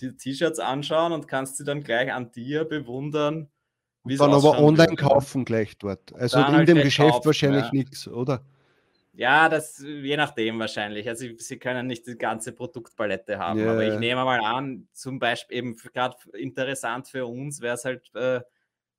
die 0.00 0.16
T-Shirts 0.16 0.58
anschauen 0.58 1.12
und 1.12 1.28
kannst 1.28 1.56
sie 1.56 1.64
dann 1.64 1.82
gleich 1.82 2.12
an 2.12 2.32
dir 2.32 2.64
bewundern. 2.64 3.48
Wie 4.02 4.16
dann 4.16 4.34
aber 4.34 4.58
online 4.58 4.90
wird. 4.90 5.00
kaufen 5.00 5.44
gleich 5.44 5.78
dort. 5.78 6.14
Also 6.14 6.38
in 6.38 6.46
halt 6.48 6.68
dem 6.68 6.82
Geschäft 6.82 7.12
kaufen, 7.12 7.26
wahrscheinlich 7.26 7.64
ja. 7.64 7.70
nichts, 7.72 8.08
oder? 8.08 8.44
Ja, 9.16 9.48
das 9.48 9.78
je 9.78 10.16
nachdem 10.16 10.58
wahrscheinlich. 10.58 11.08
Also 11.08 11.26
sie 11.38 11.58
können 11.58 11.86
nicht 11.86 12.06
die 12.06 12.18
ganze 12.18 12.52
Produktpalette 12.52 13.38
haben, 13.38 13.60
yeah. 13.60 13.72
aber 13.72 13.84
ich 13.86 13.98
nehme 13.98 14.24
mal 14.24 14.40
an, 14.40 14.88
zum 14.92 15.18
Beispiel 15.18 15.58
eben 15.58 15.76
gerade 15.76 16.16
interessant 16.32 17.08
für 17.08 17.26
uns 17.26 17.60
wäre 17.60 17.74
es 17.74 17.84
halt, 17.84 18.10
äh, 18.14 18.40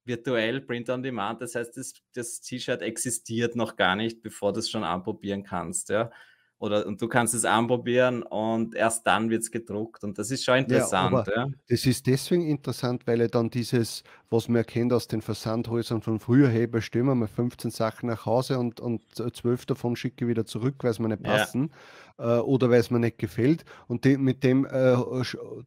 virtuell 0.06 0.62
Print 0.62 0.89
on 0.89 1.04
Demand. 1.04 1.41
Das 1.41 1.56
heißt, 1.56 1.75
das, 1.75 1.93
das 2.13 2.39
T-Shirt 2.41 2.82
existiert 2.82 3.56
noch 3.56 3.75
gar 3.75 3.95
nicht, 3.95 4.21
bevor 4.21 4.54
du 4.54 4.60
es 4.60 4.69
schon 4.69 4.84
anprobieren 4.84 5.43
kannst. 5.43 5.89
Ja? 5.89 6.12
Oder 6.58 6.86
und 6.86 7.01
du 7.01 7.08
kannst 7.08 7.34
es 7.34 7.43
anprobieren 7.43 8.23
und 8.23 8.75
erst 8.75 9.06
dann 9.06 9.30
wird 9.30 9.41
es 9.41 9.51
gedruckt. 9.51 10.04
Und 10.04 10.17
das 10.17 10.32
ist 10.32 10.45
schon 10.45 10.60
interessant. 10.60 11.28
Ja, 11.28 11.45
ja. 11.45 11.47
Das 11.67 11.86
ist 11.86 12.08
deswegen 12.08 12.47
interessant, 12.47 13.06
weil 13.08 13.21
er 13.21 13.28
dann 13.28 13.49
dieses, 13.49 14.04
was 14.36 14.48
man 14.48 14.58
erkennt 14.58 14.93
aus 14.93 15.08
den 15.08 15.21
Versandhäusern 15.21 16.02
von 16.02 16.19
früher, 16.19 16.48
hey, 16.50 16.67
bestimmen 16.67 17.10
wir 17.10 17.15
mal 17.15 17.28
15 17.28 17.71
Sachen 17.71 18.08
nach 18.08 18.26
Hause 18.26 18.60
und, 18.60 18.80
und 18.80 19.02
12 19.15 19.65
davon 19.65 19.95
schicke 19.95 20.26
ich 20.26 20.30
wieder 20.30 20.45
zurück, 20.45 20.76
weil 20.80 20.91
es 20.91 21.00
mir 21.00 21.10
nicht 21.10 21.24
passen. 21.24 21.69
Ja 21.71 21.78
äh, 22.17 22.38
oder 22.38 22.69
weil 22.69 22.80
es 22.80 22.91
mir 22.91 23.00
nicht 23.00 23.17
gefällt. 23.17 23.65
Und 23.88 24.06
die, 24.06 24.17
mit 24.17 24.43
dem, 24.43 24.65
äh, 24.65 24.95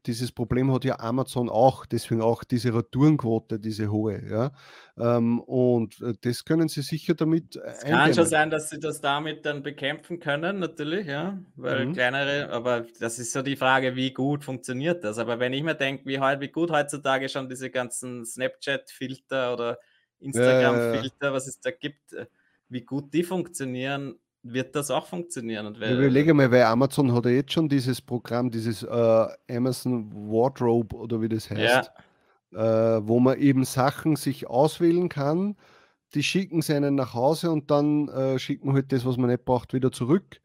dieses 0.07 0.33
Problem 0.33 0.73
hat 0.73 0.85
ja 0.85 0.99
Amazon 0.99 1.49
auch, 1.49 1.87
deswegen 1.87 2.23
auch 2.23 2.45
diese 2.45 2.75
Retourenquote, 2.75 3.59
diese 3.59 3.91
hohe. 3.91 4.23
Ja? 4.29 4.53
Ähm, 4.99 5.41
und 5.41 6.01
äh, 6.01 6.15
das 6.21 6.45
können 6.45 6.69
sie 6.69 6.83
sicher 6.83 7.15
damit. 7.15 7.57
Äh, 7.57 7.61
es 7.69 7.85
kann 7.85 8.15
schon 8.15 8.27
sein, 8.27 8.51
dass 8.51 8.71
sie 8.71 8.81
das 8.81 9.01
damit 9.01 9.45
dann 9.45 9.63
bekämpfen 9.63 10.19
können, 10.21 10.59
natürlich, 10.59 11.07
ja, 11.07 11.39
weil 11.57 11.87
mhm. 11.87 11.93
kleinere, 11.93 12.51
aber 12.51 12.87
das 12.99 13.19
ist 13.19 13.33
so 13.33 13.43
die 13.43 13.57
Frage, 13.57 13.95
wie 13.95 14.13
gut 14.13 14.45
funktioniert 14.45 15.05
das. 15.05 15.19
Aber 15.19 15.39
wenn 15.39 15.53
ich 15.53 15.63
mir 15.63 15.75
denke, 15.75 16.07
wie, 16.07 16.19
wie 16.19 16.49
gut 16.49 16.71
heutzutage 16.71 17.29
schon 17.29 17.49
diese 17.49 17.71
ganzen 17.71 18.25
Snapchat-Filter 18.63 19.53
oder 19.53 19.79
Instagram-Filter, 20.21 21.33
was 21.33 21.47
es 21.47 21.61
da 21.61 21.71
gibt, 21.71 22.13
äh, 22.13 22.27
wie 22.69 22.83
gut 22.83 23.13
die 23.15 23.23
funktionieren, 23.23 24.19
wird 24.43 24.75
das 24.75 24.91
auch 24.91 25.07
funktionieren. 25.07 25.67
Und 25.67 25.81
weil, 25.81 25.99
überlege 25.99 26.35
mal, 26.35 26.51
weil 26.51 26.63
Amazon 26.63 27.13
hat 27.13 27.25
ja 27.25 27.33
jetzt 27.33 27.53
schon 27.53 27.69
dieses 27.69 28.01
Programm, 28.01 28.51
dieses 28.51 28.83
äh, 28.83 29.27
Amazon 29.51 30.11
Wardrobe 30.13 30.97
oder 30.97 31.21
wie 31.21 31.29
das 31.29 31.51
heißt, 31.51 31.91
ja. 32.53 32.97
äh, 32.97 33.07
wo 33.07 33.21
man 33.21 33.39
eben 33.39 33.65
Sachen 33.65 34.17
sich 34.17 34.47
auswählen 34.47 35.09
kann, 35.09 35.57
die 36.15 36.23
schicken 36.23 36.63
sie 36.63 36.75
einen 36.75 36.95
nach 36.95 37.15
Hause 37.15 37.51
und 37.51 37.71
dann 37.71 38.09
äh, 38.09 38.39
schickt 38.39 38.65
man 38.65 38.75
halt 38.75 38.93
das, 38.93 39.05
was 39.05 39.17
man 39.17 39.31
nicht 39.31 39.45
braucht, 39.45 39.75
wieder 39.75 39.93
zurück. 39.93 40.41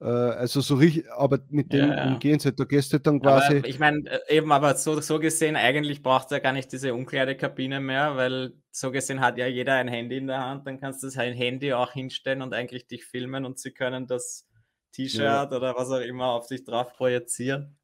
Äh, 0.00 0.04
also 0.04 0.60
so 0.60 0.74
richtig, 0.74 1.10
aber 1.10 1.40
mit 1.48 1.72
dem 1.72 1.88
ja, 1.88 1.96
ja. 1.96 2.06
umgehen 2.08 2.38
sie, 2.38 2.52
da 2.52 2.64
gehst 2.64 2.92
du 2.92 3.00
dann 3.00 3.20
quasi. 3.20 3.58
Aber 3.58 3.68
ich 3.68 3.78
meine, 3.78 4.08
äh, 4.28 4.36
eben, 4.36 4.52
aber 4.52 4.74
so, 4.74 5.00
so 5.00 5.18
gesehen, 5.18 5.56
eigentlich 5.56 6.02
braucht 6.02 6.26
es 6.26 6.30
ja 6.32 6.38
gar 6.38 6.52
nicht 6.52 6.70
diese 6.70 6.92
Umkleidekabine 6.92 7.80
mehr, 7.80 8.16
weil 8.16 8.52
so 8.70 8.90
gesehen 8.90 9.20
hat 9.20 9.38
ja 9.38 9.46
jeder 9.46 9.74
ein 9.74 9.88
Handy 9.88 10.18
in 10.18 10.26
der 10.26 10.44
Hand, 10.44 10.66
dann 10.66 10.80
kannst 10.80 11.02
du 11.02 11.06
das 11.06 11.16
Handy 11.16 11.72
auch 11.72 11.92
hinstellen 11.92 12.42
und 12.42 12.52
eigentlich 12.52 12.86
dich 12.86 13.06
filmen 13.06 13.46
und 13.46 13.58
sie 13.58 13.70
können 13.70 14.06
das 14.06 14.46
T-Shirt 14.92 15.22
ja. 15.22 15.50
oder 15.50 15.74
was 15.76 15.90
auch 15.90 16.00
immer 16.00 16.26
auf 16.26 16.46
dich 16.46 16.64
drauf 16.64 16.92
projizieren. 16.92 17.76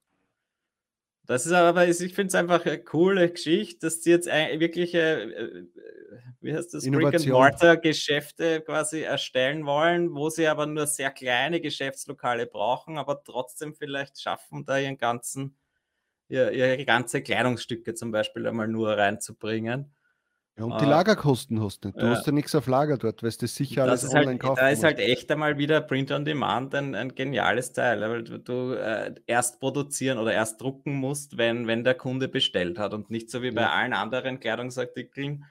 Das 1.25 1.47
ist 1.47 1.53
aber, 1.53 1.87
ich 1.87 2.15
finde 2.15 2.29
es 2.29 2.35
einfach 2.35 2.67
eine 2.67 2.83
coole 2.83 3.31
Geschichte, 3.31 3.87
dass 3.87 4.03
sie 4.03 4.11
jetzt 4.11 4.27
wirklich, 4.27 4.95
äh, 4.95 5.65
wie 6.43 6.55
heißt 6.55 6.75
das, 6.75 6.85
Brick-and-Mortar-Geschäfte 6.85 8.61
quasi 8.63 9.01
erstellen 9.01 9.65
wollen, 9.65 10.15
wo 10.15 10.29
sie 10.31 10.47
aber 10.47 10.67
nur 10.67 10.87
sehr 10.87 11.11
kleine 11.11 11.61
Geschäftslokale 11.61 12.47
brauchen, 12.47 12.99
aber 12.99 13.23
trotzdem 13.23 13.75
vielleicht 13.75 14.21
schaffen, 14.21 14.65
da 14.65 14.79
ihren 14.79 14.99
ganzen, 14.99 15.57
ihre 16.29 16.85
ganze 16.85 17.23
Kleidungsstücke 17.23 17.95
zum 17.95 18.11
Beispiel 18.11 18.47
einmal 18.47 18.69
nur 18.69 18.97
reinzubringen. 18.97 19.95
Ja, 20.59 20.65
und 20.65 20.81
die 20.81 20.85
äh, 20.85 20.89
Lagerkosten 20.89 21.63
hast 21.63 21.83
du 21.83 21.89
nicht. 21.89 22.01
Du 22.01 22.05
ja. 22.05 22.11
hast 22.11 22.27
ja 22.27 22.33
nichts 22.33 22.55
auf 22.55 22.67
Lager 22.67 22.99
dort, 22.99 23.23
weil 23.23 23.31
du 23.31 23.37
das 23.39 23.55
sicher 23.55 23.85
alles 23.85 24.03
das 24.03 24.11
online 24.11 24.33
halt, 24.33 24.41
kaufen 24.41 24.61
Da 24.61 24.69
ist 24.69 24.85
halt 24.85 24.99
echt 24.99 25.31
einmal 25.31 25.57
wieder 25.57 25.81
Print 25.81 26.13
on 26.13 26.27
Demand 26.27 26.75
ein, 26.75 26.95
ein 26.95 27.15
geniales 27.15 27.73
Teil, 27.73 28.03
weil 28.03 28.23
du, 28.23 28.39
du 28.39 28.73
äh, 28.75 29.15
erst 29.27 29.61
produzieren 29.61 30.19
oder 30.19 30.33
erst 30.35 30.61
drucken 30.61 30.95
musst, 30.95 31.39
wenn, 31.39 31.67
wenn 31.67 31.85
der 31.85 31.95
Kunde 31.95 32.29
bestellt 32.29 32.79
hat 32.79 32.93
und 32.93 33.11
nicht 33.11 33.31
so 33.31 33.43
wie 33.43 33.51
bei 33.51 33.67
allen 33.67 33.95
anderen 33.95 34.41
Kleidungsartikeln, 34.41 35.47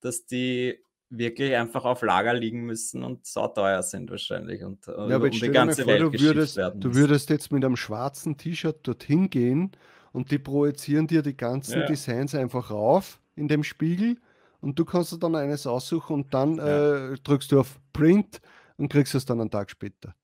dass 0.00 0.26
die 0.26 0.78
wirklich 1.10 1.56
einfach 1.56 1.84
auf 1.84 2.02
Lager 2.02 2.32
liegen 2.34 2.64
müssen 2.64 3.02
und 3.02 3.26
so 3.26 3.46
teuer 3.48 3.82
sind 3.82 4.10
wahrscheinlich 4.10 4.62
und 4.62 4.86
äh, 4.86 4.92
ja, 4.92 5.16
aber 5.16 5.24
um 5.24 5.30
die 5.30 5.50
ganze 5.50 5.82
vor, 5.82 5.92
Welt 5.92 6.02
du 6.02 6.12
würdest, 6.20 6.56
werden. 6.56 6.80
Du 6.80 6.94
würdest 6.94 7.30
jetzt 7.30 7.50
mit 7.50 7.64
einem 7.64 7.76
schwarzen 7.76 8.36
T-Shirt 8.36 8.86
dorthin 8.86 9.28
gehen 9.28 9.72
und 10.12 10.30
die 10.30 10.38
projizieren 10.38 11.08
dir 11.08 11.22
die 11.22 11.36
ganzen 11.36 11.80
ja. 11.80 11.86
Designs 11.86 12.34
einfach 12.34 12.70
rauf 12.70 13.20
in 13.34 13.48
dem 13.48 13.64
Spiegel 13.64 14.18
und 14.60 14.78
du 14.78 14.84
kannst 14.84 15.12
dir 15.12 15.18
dann 15.18 15.34
eines 15.34 15.66
aussuchen 15.66 16.14
und 16.14 16.32
dann 16.32 16.58
ja. 16.58 17.12
äh, 17.12 17.14
drückst 17.24 17.50
du 17.50 17.60
auf 17.60 17.80
Print 17.92 18.40
und 18.76 18.88
kriegst 18.88 19.14
es 19.14 19.24
dann 19.24 19.40
einen 19.40 19.50
Tag 19.50 19.70
später. 19.70 20.14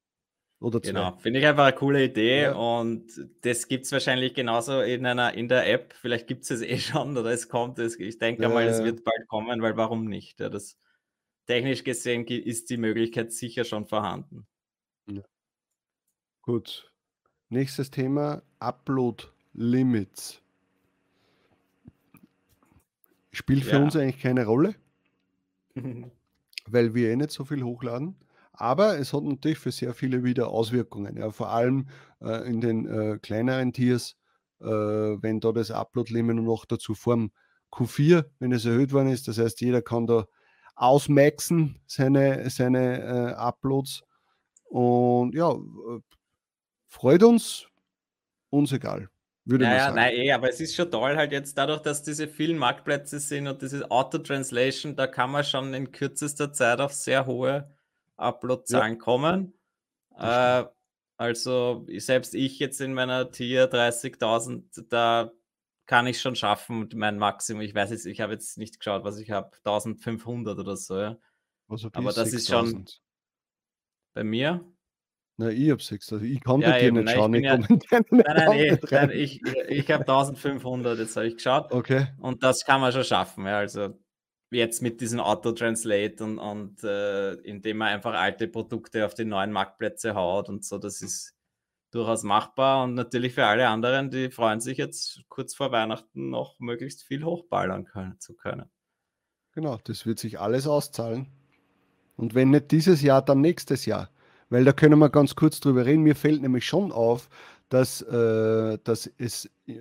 Oder 0.59 0.81
zwei. 0.81 0.89
Genau, 0.89 1.17
finde 1.19 1.41
ich 1.41 1.47
einfach 1.47 1.67
eine 1.67 1.77
coole 1.77 2.05
Idee 2.05 2.43
ja. 2.43 2.53
und 2.55 3.07
das 3.43 3.69
gibt 3.69 3.85
es 3.85 3.93
wahrscheinlich 3.93 4.33
genauso 4.33 4.81
in 4.81 5.05
einer 5.05 5.35
in 5.35 5.49
der 5.49 5.71
App. 5.71 5.93
Vielleicht 6.01 6.27
gibt 6.27 6.45
es 6.45 6.51
es 6.51 6.63
eh 6.63 6.79
schon 6.79 7.17
oder 7.17 7.31
es 7.31 7.49
kommt. 7.49 7.79
Es, 7.79 7.99
ich 7.99 8.19
denke 8.19 8.43
ja, 8.43 8.49
mal, 8.49 8.67
es 8.67 8.83
wird 8.83 9.05
bald 9.05 9.29
kommen, 9.29 9.61
weil 9.61 9.77
warum 9.77 10.07
nicht? 10.07 10.41
Ja, 10.41 10.49
das, 10.49 10.79
technisch 11.47 11.85
gesehen 11.85 12.27
ist 12.27 12.71
die 12.71 12.79
Möglichkeit 12.79 13.33
sicher 13.33 13.65
schon 13.65 13.87
vorhanden. 13.87 14.47
Gut. 16.43 16.91
Nächstes 17.49 17.91
Thema: 17.91 18.43
Upload 18.59 19.25
Limits. 19.53 20.41
Spielt 23.33 23.65
für 23.65 23.77
ja. 23.77 23.83
uns 23.83 23.97
eigentlich 23.97 24.23
keine 24.23 24.47
Rolle, 24.47 24.75
weil 26.67 26.95
wir 26.95 27.11
eh 27.11 27.17
nicht 27.17 27.33
so 27.33 27.45
viel 27.45 27.63
hochladen. 27.63 28.17
Aber 28.57 28.99
es 28.99 29.13
hat 29.13 29.23
natürlich 29.23 29.59
für 29.59 29.71
sehr 29.71 29.95
viele 29.95 30.25
wieder 30.25 30.49
Auswirkungen. 30.49 31.17
Ja, 31.17 31.31
vor 31.31 31.51
allem 31.51 31.89
äh, 32.21 32.49
in 32.49 32.61
den 32.61 32.87
äh, 32.87 33.19
kleineren 33.19 33.73
Tiers, 33.73 34.17
äh, 34.61 34.67
wenn 34.67 35.41
da 35.41 35.53
das 35.53 35.71
Upload-Limit 35.71 36.37
noch 36.37 36.65
dazu 36.65 36.95
vorm 36.95 37.31
Q4, 37.71 38.25
wenn 38.39 38.53
es 38.53 38.65
erhöht 38.65 38.93
worden 38.93 39.09
ist. 39.09 39.29
Das 39.29 39.39
heißt, 39.39 39.61
jeder 39.61 39.83
kann 39.83 40.07
da 40.07 40.27
ausmaxen 40.75 41.81
seine, 41.87 42.49
seine 42.49 43.03
äh, 43.03 43.33
Uploads. 43.35 44.03
Und 44.65 45.35
ja, 45.35 45.53
äh, 45.53 46.01
freut 46.87 47.23
uns, 47.23 47.67
uns 48.51 48.73
egal. 48.73 49.09
Würde 49.45 49.65
naja, 49.65 49.85
sagen. 49.85 49.97
nein, 49.97 50.15
eh, 50.15 50.33
aber 50.33 50.49
es 50.49 50.61
ist 50.61 50.75
schon 50.75 50.91
toll 50.91 51.17
halt 51.17 51.31
jetzt 51.31 51.57
dadurch, 51.57 51.81
dass 51.81 52.03
diese 52.03 52.27
vielen 52.27 52.59
Marktplätze 52.59 53.21
sind 53.21 53.47
und 53.47 53.63
diese 53.63 53.89
Auto-Translation, 53.91 54.97
da 54.97 55.07
kann 55.07 55.31
man 55.31 55.45
schon 55.45 55.73
in 55.73 55.93
kürzester 55.93 56.53
Zeit 56.53 56.81
auf 56.81 56.93
sehr 56.93 57.27
hohe 57.27 57.71
Upload-Zahlen 58.17 58.95
ja. 58.95 58.99
kommen. 58.99 59.55
Äh, 60.17 60.65
also 61.19 61.87
selbst 61.97 62.35
ich 62.35 62.59
jetzt 62.59 62.81
in 62.81 62.95
meiner 62.95 63.31
Tier 63.31 63.71
30.000, 63.71 64.87
da 64.89 65.33
kann 65.87 66.07
ich 66.07 66.21
schon 66.21 66.37
schaffen, 66.37 66.89
mein 66.95 67.19
Maximum. 67.19 67.63
Ich 67.63 67.75
weiß 67.75 67.91
jetzt, 67.91 68.07
ich 68.07 68.21
habe 68.21 68.33
jetzt 68.33 68.59
nicht 68.59 68.79
geschaut, 68.79 69.05
was 69.05 69.19
ich 69.19 69.31
habe, 69.31 69.51
1500 69.65 70.59
oder 70.59 70.77
so. 70.77 70.99
Ja. 70.99 71.17
Also 71.69 71.89
aber 71.93 72.13
das 72.13 72.33
ist 72.33 72.49
schon 72.49 72.85
bei 74.15 74.25
mir. 74.25 74.65
Na, 75.39 75.51
ich 75.51 75.71
habe 75.71 75.83
sechs. 75.83 76.11
Also 76.13 76.25
ich 76.25 76.43
kann 76.43 76.61
ja, 76.61 76.79
dir 76.79 76.93
nicht 76.93 77.11
schauen. 77.11 77.35
Ich 77.35 77.45
ja, 77.45 77.59
nein, 77.91 78.03
nein, 78.11 78.59
eh, 78.59 78.79
nein, 78.91 79.11
ich, 79.11 79.43
ich 79.69 79.91
habe 79.91 80.01
1500, 80.01 80.99
jetzt 80.99 81.17
habe 81.17 81.29
ich 81.29 81.37
geschaut. 81.37 81.73
Okay. 81.73 82.09
Und 82.19 82.43
das 82.43 82.65
kann 82.65 82.81
man 82.81 82.93
schon 82.93 83.05
schaffen. 83.05 83.45
Ja, 83.47 83.59
also 83.59 83.99
jetzt 84.57 84.83
mit 84.83 85.01
diesem 85.01 85.21
Auto-Translate 85.21 86.25
und, 86.25 86.39
und 86.39 86.85
äh, 86.85 87.35
indem 87.35 87.79
man 87.79 87.89
einfach 87.89 88.15
alte 88.15 88.49
Produkte 88.49 89.07
auf 89.07 89.15
die 89.15 89.25
neuen 89.25 89.53
Marktplätze 89.53 90.15
haut 90.15 90.49
und 90.49 90.65
so, 90.65 90.79
das 90.79 91.03
ist 91.03 91.35
durchaus 91.91 92.23
machbar. 92.23 92.85
Und 92.85 92.95
natürlich 92.95 93.35
für 93.35 93.47
alle 93.47 93.69
anderen, 93.69 94.11
die 94.11 94.31
freuen 94.31 94.61
sich 94.61 94.79
jetzt 94.79 95.23
kurz 95.29 95.55
vor 95.55 95.73
Weihnachten 95.73 96.31
noch 96.31 96.59
möglichst 96.59 97.03
viel 97.03 97.25
hochballern 97.25 97.85
können, 97.85 98.19
zu 98.19 98.35
können. 98.35 98.71
Genau, 99.53 99.79
das 99.85 100.05
wird 100.05 100.19
sich 100.19 100.39
alles 100.39 100.67
auszahlen. 100.67 101.29
Und 102.17 102.35
wenn 102.35 102.51
nicht 102.51 102.71
dieses 102.71 103.03
Jahr, 103.03 103.23
dann 103.23 103.41
nächstes 103.41 103.87
Jahr. 103.87 104.11
Weil 104.49 104.65
da 104.65 104.73
können 104.73 104.99
wir 104.99 105.11
ganz 105.11 105.35
kurz 105.35 105.61
drüber 105.61 105.87
reden. 105.87 106.03
Mir 106.03 106.17
fällt 106.17 106.43
nämlich 106.43 106.67
schon 106.67 106.93
auf, 106.93 107.29
dass, 107.69 108.03
äh, 108.03 108.79
dass 108.85 109.11
es 109.19 109.51
äh, 109.67 109.81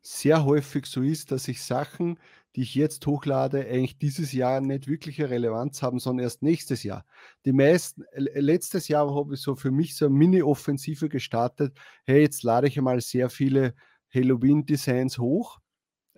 sehr 0.00 0.44
häufig 0.44 0.86
so 0.86 1.02
ist, 1.02 1.30
dass 1.30 1.48
ich 1.48 1.62
Sachen, 1.62 2.18
die 2.58 2.64
ich 2.64 2.74
jetzt 2.74 3.06
hochlade, 3.06 3.68
eigentlich 3.68 3.98
dieses 3.98 4.32
Jahr 4.32 4.60
nicht 4.60 4.88
wirklich 4.88 5.20
eine 5.20 5.30
Relevanz 5.30 5.80
haben, 5.80 6.00
sondern 6.00 6.24
erst 6.24 6.42
nächstes 6.42 6.82
Jahr. 6.82 7.04
Die 7.44 7.52
meisten, 7.52 8.02
letztes 8.16 8.88
Jahr 8.88 9.14
habe 9.14 9.34
ich 9.34 9.40
so 9.40 9.54
für 9.54 9.70
mich 9.70 9.94
so 9.94 10.06
eine 10.06 10.16
Mini-Offensive 10.16 11.08
gestartet. 11.08 11.78
Hey, 12.04 12.22
jetzt 12.22 12.42
lade 12.42 12.66
ich 12.66 12.76
einmal 12.76 13.00
sehr 13.00 13.30
viele 13.30 13.74
Halloween-Designs 14.12 15.18
hoch 15.18 15.60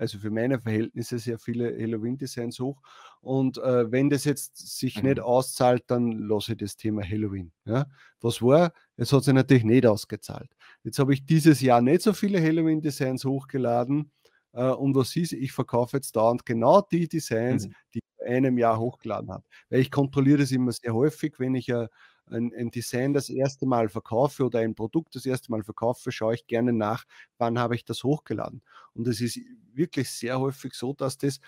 also 0.00 0.18
für 0.18 0.30
meine 0.30 0.58
Verhältnisse 0.58 1.18
sehr 1.18 1.38
viele 1.38 1.76
Halloween-Designs 1.78 2.58
hoch. 2.58 2.80
Und 3.20 3.58
äh, 3.58 3.92
wenn 3.92 4.08
das 4.08 4.24
jetzt 4.24 4.56
sich 4.78 5.02
mhm. 5.02 5.10
nicht 5.10 5.20
auszahlt, 5.20 5.84
dann 5.88 6.12
lasse 6.12 6.52
ich 6.52 6.58
das 6.58 6.76
Thema 6.76 7.02
Halloween. 7.02 7.52
Ja? 7.66 7.84
Was 8.22 8.40
war? 8.40 8.72
Es 8.96 9.12
hat 9.12 9.24
sich 9.24 9.34
natürlich 9.34 9.64
nicht 9.64 9.84
ausgezahlt. 9.84 10.50
Jetzt 10.84 10.98
habe 10.98 11.12
ich 11.12 11.26
dieses 11.26 11.60
Jahr 11.60 11.82
nicht 11.82 12.00
so 12.00 12.14
viele 12.14 12.40
Halloween-Designs 12.40 13.26
hochgeladen. 13.26 14.10
Äh, 14.52 14.70
und 14.70 14.94
was 14.94 15.14
ist, 15.16 15.32
ich 15.32 15.52
verkaufe 15.52 15.96
jetzt 15.96 16.16
dauernd 16.16 16.44
genau 16.44 16.80
die 16.82 17.08
Designs, 17.08 17.66
mhm. 17.66 17.74
die 17.94 17.98
ich 17.98 18.04
vor 18.16 18.26
einem 18.26 18.58
Jahr 18.58 18.78
hochgeladen 18.78 19.30
habe. 19.30 19.44
Weil 19.68 19.80
ich 19.80 19.90
kontrolliere 19.90 20.38
das 20.38 20.50
immer 20.50 20.72
sehr 20.72 20.94
häufig, 20.94 21.38
wenn 21.38 21.54
ich 21.54 21.72
ein, 21.72 21.88
ein, 22.26 22.52
ein, 22.56 22.70
Design 22.70 23.12
das 23.12 23.28
erste 23.28 23.66
Mal 23.66 23.88
verkaufe 23.88 24.44
oder 24.44 24.60
ein 24.60 24.74
Produkt 24.74 25.14
das 25.16 25.26
erste 25.26 25.50
Mal 25.50 25.62
verkaufe, 25.62 26.12
schaue 26.12 26.34
ich 26.34 26.46
gerne 26.46 26.72
nach, 26.72 27.04
wann 27.38 27.58
habe 27.58 27.74
ich 27.74 27.84
das 27.84 28.04
hochgeladen. 28.04 28.62
Und 28.94 29.08
es 29.08 29.20
ist 29.20 29.40
wirklich 29.72 30.10
sehr 30.10 30.38
häufig 30.38 30.74
so, 30.74 30.92
dass 30.92 31.18
das 31.18 31.40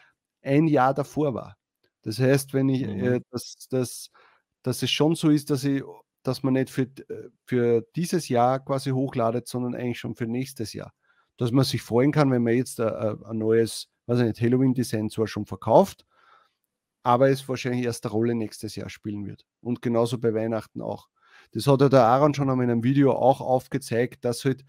ein 0.43 0.67
Jahr 0.67 0.95
davor 0.95 1.35
war. 1.35 1.57
Das 2.03 2.19
heißt, 2.19 2.53
wenn 2.53 2.69
ich, 2.69 2.83
äh, 2.83 2.87
mhm. 2.87 3.05
äh, 3.05 3.21
dass, 3.31 3.69
dass, 3.71 4.11
dass 4.62 4.83
es 4.83 4.91
schon 4.91 5.15
so 5.15 5.31
ist, 5.31 5.51
dass 5.51 5.65
ich, 5.65 5.83
dass 6.23 6.43
man 6.43 6.55
nicht 6.55 6.71
für, 6.71 6.83
äh, 6.83 7.31
für 7.47 7.87
dieses 7.97 8.29
Jahr 8.29 8.65
quasi 8.65 8.91
hochladet, 8.91 9.49
sondern 9.49 9.75
eigentlich 9.75 10.01
schon 10.01 10.15
für 10.15 10.27
nächstes 10.27 10.73
Jahr. 10.73 10.93
Dass 11.37 11.51
man 11.51 11.64
sich 11.64 11.83
freuen 11.83 12.12
kann, 12.12 12.31
wenn 12.31 12.42
man 12.42 12.55
jetzt 12.55 12.81
ein, 12.81 13.25
ein 13.25 13.38
neues, 13.38 13.88
weiß 14.07 14.21
ich 14.21 14.27
nicht, 14.27 14.40
Halloween-Design 14.40 15.11
zwar 15.11 15.27
schon 15.27 15.47
verkauft, 15.47 16.05
aber 17.03 17.31
es 17.31 17.49
wahrscheinlich 17.49 17.85
erst 17.85 18.05
eine 18.05 18.12
Rolle 18.12 18.35
nächstes 18.35 18.77
Jahr 18.77 18.90
spielen 18.90 19.27
wird. 19.27 19.45
Und 19.61 19.83
genauso 19.83 20.18
bei 20.18 20.35
Weihnachten 20.35 20.81
auch. 20.81 21.09
Das 21.53 21.66
hat 21.66 21.81
ja 21.81 21.88
der 21.88 22.05
Aaron 22.05 22.35
schon 22.35 22.49
in 22.49 22.61
einem 22.61 22.85
Video 22.85 23.12
auch 23.12 23.40
aufgezeigt, 23.40 24.25
dass 24.25 24.45
halt 24.45 24.64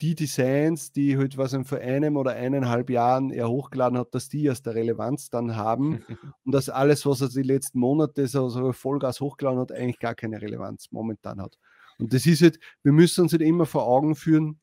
die 0.00 0.14
Designs, 0.14 0.92
die 0.92 1.16
halt 1.16 1.36
was 1.36 1.56
vor 1.64 1.78
einem 1.78 2.16
oder 2.16 2.32
eineinhalb 2.32 2.90
Jahren 2.90 3.30
er 3.30 3.48
hochgeladen 3.48 3.98
hat, 3.98 4.14
dass 4.14 4.28
die 4.28 4.44
erst 4.44 4.66
der 4.66 4.74
Relevanz 4.74 5.30
dann 5.30 5.56
haben 5.56 6.04
und 6.44 6.52
dass 6.52 6.68
alles, 6.68 7.04
was 7.06 7.20
er 7.20 7.28
die 7.28 7.42
letzten 7.42 7.80
Monate 7.80 8.26
so, 8.26 8.48
so 8.48 8.72
Vollgas 8.72 9.20
hochgeladen 9.20 9.60
hat, 9.60 9.72
eigentlich 9.72 9.98
gar 9.98 10.14
keine 10.14 10.40
Relevanz 10.40 10.88
momentan 10.90 11.40
hat. 11.40 11.58
Und 11.98 12.12
das 12.14 12.26
ist 12.26 12.42
halt, 12.42 12.60
wir 12.82 12.92
müssen 12.92 13.22
uns 13.22 13.32
halt 13.32 13.42
immer 13.42 13.66
vor 13.66 13.86
Augen 13.86 14.14
führen, 14.14 14.60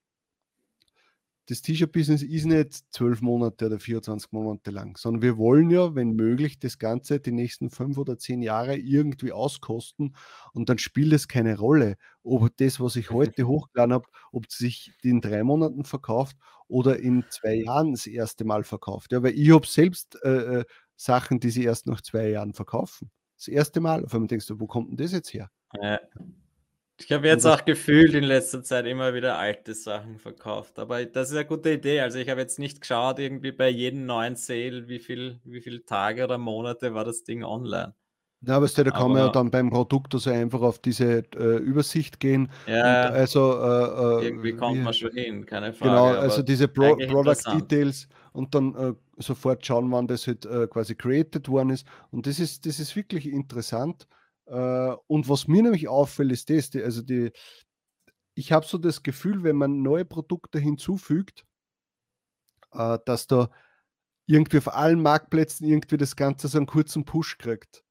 das 1.47 1.62
T-Shirt-Business 1.62 2.23
ist 2.23 2.45
nicht 2.45 2.91
zwölf 2.91 3.21
Monate 3.21 3.67
oder 3.67 3.79
24 3.79 4.31
Monate 4.31 4.71
lang, 4.71 4.97
sondern 4.97 5.21
wir 5.21 5.38
wollen 5.38 5.69
ja, 5.69 5.93
wenn 5.93 6.13
möglich, 6.13 6.60
das 6.60 6.79
Ganze 6.79 7.19
die 7.19 7.31
nächsten 7.31 7.69
fünf 7.69 7.97
oder 7.97 8.17
zehn 8.17 8.41
Jahre 8.41 8.75
irgendwie 8.77 9.31
auskosten 9.31 10.15
und 10.53 10.69
dann 10.69 10.79
spielt 10.79 11.13
es 11.13 11.27
keine 11.27 11.58
Rolle, 11.58 11.97
ob 12.23 12.55
das, 12.58 12.79
was 12.79 12.95
ich 12.95 13.12
heute 13.12 13.47
hochgeladen 13.47 13.93
habe, 13.93 14.08
ob 14.31 14.45
es 14.49 14.58
sich 14.58 14.91
in 15.03 15.21
drei 15.21 15.43
Monaten 15.43 15.86
verkauft 15.86 16.38
oder 16.67 16.97
in 16.99 17.23
zwei 17.29 17.55
Jahren 17.55 17.91
das 17.91 18.08
erste 18.08 18.43
Mal 18.43 18.63
verkauft. 18.63 19.12
Ja, 19.12 19.21
weil 19.21 19.38
ich 19.38 19.51
habe 19.51 19.67
selbst 19.67 20.17
äh, 20.23 20.60
äh, 20.60 20.65
Sachen, 20.95 21.39
die 21.39 21.51
sie 21.51 21.63
erst 21.63 21.86
nach 21.86 22.01
zwei 22.01 22.29
Jahren 22.29 22.53
verkaufen. 22.53 23.12
Das 23.38 23.47
erste 23.47 23.81
Mal. 23.81 24.03
Auf 24.05 24.13
einmal 24.13 24.27
denkst 24.27 24.47
du, 24.47 24.60
wo 24.60 24.65
kommt 24.65 24.89
denn 24.89 24.97
das 24.97 25.12
jetzt 25.12 25.34
her? 25.34 25.51
Ja. 25.81 25.99
Ich 26.97 27.12
habe 27.12 27.27
jetzt 27.27 27.45
auch 27.45 27.65
gefühlt 27.65 28.13
in 28.13 28.23
letzter 28.23 28.63
Zeit 28.63 28.86
immer 28.86 29.13
wieder 29.13 29.38
alte 29.38 29.73
Sachen 29.73 30.17
verkauft. 30.17 30.79
Aber 30.79 31.03
das 31.05 31.29
ist 31.29 31.36
eine 31.36 31.45
gute 31.45 31.73
Idee. 31.73 31.99
Also 31.99 32.19
ich 32.19 32.29
habe 32.29 32.39
jetzt 32.39 32.58
nicht 32.58 32.79
geschaut, 32.79 33.19
irgendwie 33.19 33.51
bei 33.51 33.69
jedem 33.69 34.05
neuen 34.05 34.38
Sale, 34.38 34.88
wie 34.88 34.99
viel, 34.99 35.39
wie 35.43 35.62
viele 35.62 35.84
Tage 35.84 36.23
oder 36.23 36.38
Monate 36.38 36.93
war 36.93 37.03
das 37.03 37.23
Ding 37.23 37.43
online. 37.43 37.93
Ja, 38.41 38.58
aber 38.58 38.67
da 38.67 38.84
kann 38.91 39.12
man 39.12 39.17
ja 39.17 39.29
dann 39.29 39.49
beim 39.49 39.69
Produkt 39.71 40.13
also 40.13 40.29
einfach 40.29 40.62
auf 40.62 40.79
diese 40.79 41.23
äh, 41.36 41.58
Übersicht 41.58 42.19
gehen. 42.19 42.49
Ja, 42.67 43.10
also 43.10 43.53
äh, 43.53 44.21
äh, 44.23 44.25
irgendwie 44.27 44.53
kommt 44.53 44.77
wie, 44.77 44.81
man 44.81 44.93
schon 44.93 45.12
hin, 45.13 45.45
keine 45.45 45.73
Frage. 45.73 45.89
Genau, 45.89 46.05
also 46.19 46.43
diese 46.43 46.67
Pro 46.67 46.95
Product 46.95 47.41
Details 47.55 48.08
und 48.34 48.53
dann 48.53 48.75
äh, 48.75 48.93
sofort 49.17 49.65
schauen, 49.65 49.91
wann 49.91 50.08
das 50.08 50.27
halt 50.27 50.45
äh, 50.45 50.67
quasi 50.67 50.93
created 50.93 51.49
worden 51.49 51.71
ist. 51.71 51.88
Und 52.12 52.27
das 52.27 52.39
ist, 52.39 52.65
das 52.65 52.79
ist 52.79 52.95
wirklich 52.95 53.27
interessant. 53.27 54.08
Äh, 54.47 54.95
und 55.08 55.29
was 55.29 55.47
mir 55.47 55.63
nämlich 55.63 55.88
auffällt, 55.88 56.31
ist 56.31 56.49
das, 56.49 56.69
die, 56.69 56.84
also 56.84 57.01
die, 57.01 57.31
ich 58.36 58.51
habe 58.51 58.65
so 58.65 58.77
das 58.77 59.03
Gefühl, 59.03 59.43
wenn 59.43 59.55
man 59.55 59.81
neue 59.81 60.05
Produkte 60.05 60.60
hinzufügt, 60.60 61.45
äh, 62.73 62.99
dass 63.05 63.27
da 63.27 63.49
irgendwie 64.27 64.58
auf 64.60 64.73
allen 64.73 65.01
Marktplätzen 65.01 65.67
irgendwie 65.67 65.97
das 65.97 66.15
Ganze 66.17 66.49
so 66.49 66.58
einen 66.58 66.67
kurzen 66.67 67.05
Push 67.05 67.38
kriegt. 67.38 67.85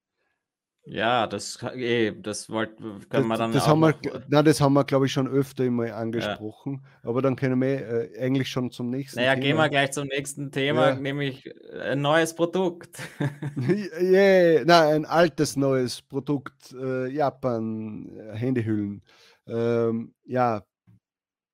Ja, 0.86 1.26
das, 1.26 1.62
eh, 1.74 2.12
das 2.12 2.50
wollt, 2.50 2.76
können 2.76 3.08
das, 3.08 3.24
wir 3.24 3.36
dann 3.38 3.52
das 3.52 3.66
haben 3.66 3.80
wir, 3.80 3.94
na, 4.28 4.42
das 4.42 4.60
haben 4.60 4.74
wir, 4.74 4.84
glaube 4.84 5.06
ich, 5.06 5.12
schon 5.12 5.26
öfter 5.26 5.64
immer 5.64 5.94
angesprochen. 5.94 6.82
Ja. 6.82 7.08
Aber 7.08 7.22
dann 7.22 7.36
können 7.36 7.60
wir 7.62 8.12
äh, 8.14 8.20
eigentlich 8.20 8.50
schon 8.50 8.70
zum 8.70 8.90
nächsten 8.90 9.18
naja, 9.18 9.34
Thema. 9.34 9.40
Naja, 9.40 9.48
gehen 9.48 9.56
wir 9.56 9.68
gleich 9.70 9.92
zum 9.92 10.08
nächsten 10.08 10.52
Thema, 10.52 10.90
ja. 10.90 10.94
nämlich 10.96 11.50
ein 11.72 12.02
neues 12.02 12.34
Produkt. 12.34 12.98
yeah, 13.98 14.62
na, 14.66 14.88
ein 14.88 15.06
altes 15.06 15.56
neues 15.56 16.02
Produkt, 16.02 16.74
äh, 16.74 17.08
Japan, 17.08 18.10
äh, 18.18 18.36
Handyhüllen. 18.36 19.02
Ähm, 19.46 20.14
ja. 20.26 20.64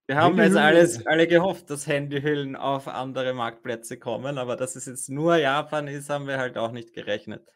Wir 0.08 0.16
haben 0.16 0.38
jetzt 0.38 0.56
alles, 0.56 1.06
alle 1.06 1.28
gehofft, 1.28 1.70
dass 1.70 1.86
Handyhüllen 1.86 2.56
auf 2.56 2.88
andere 2.88 3.32
Marktplätze 3.32 3.96
kommen, 3.96 4.38
aber 4.38 4.56
dass 4.56 4.74
es 4.74 4.86
jetzt 4.86 5.08
nur 5.08 5.36
Japan 5.36 5.86
ist, 5.86 6.10
haben 6.10 6.26
wir 6.26 6.38
halt 6.38 6.58
auch 6.58 6.72
nicht 6.72 6.94
gerechnet. 6.94 7.46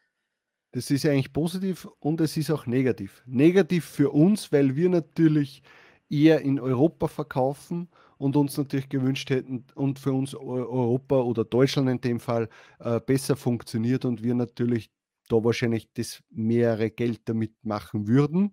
Das 0.74 0.90
ist 0.90 1.06
eigentlich 1.06 1.32
positiv 1.32 1.86
und 2.00 2.20
es 2.20 2.36
ist 2.36 2.50
auch 2.50 2.66
negativ. 2.66 3.22
Negativ 3.26 3.84
für 3.84 4.10
uns, 4.10 4.50
weil 4.50 4.74
wir 4.74 4.88
natürlich 4.88 5.62
eher 6.10 6.40
in 6.40 6.58
Europa 6.58 7.06
verkaufen 7.06 7.88
und 8.18 8.34
uns 8.34 8.58
natürlich 8.58 8.88
gewünscht 8.88 9.30
hätten 9.30 9.66
und 9.76 10.00
für 10.00 10.12
uns 10.12 10.34
Europa 10.34 11.20
oder 11.20 11.44
Deutschland 11.44 11.88
in 11.88 12.00
dem 12.00 12.18
Fall 12.18 12.48
äh, 12.80 12.98
besser 12.98 13.36
funktioniert 13.36 14.04
und 14.04 14.24
wir 14.24 14.34
natürlich 14.34 14.90
da 15.28 15.44
wahrscheinlich 15.44 15.92
das 15.94 16.24
mehrere 16.28 16.90
Geld 16.90 17.20
damit 17.26 17.54
machen 17.64 18.08
würden. 18.08 18.52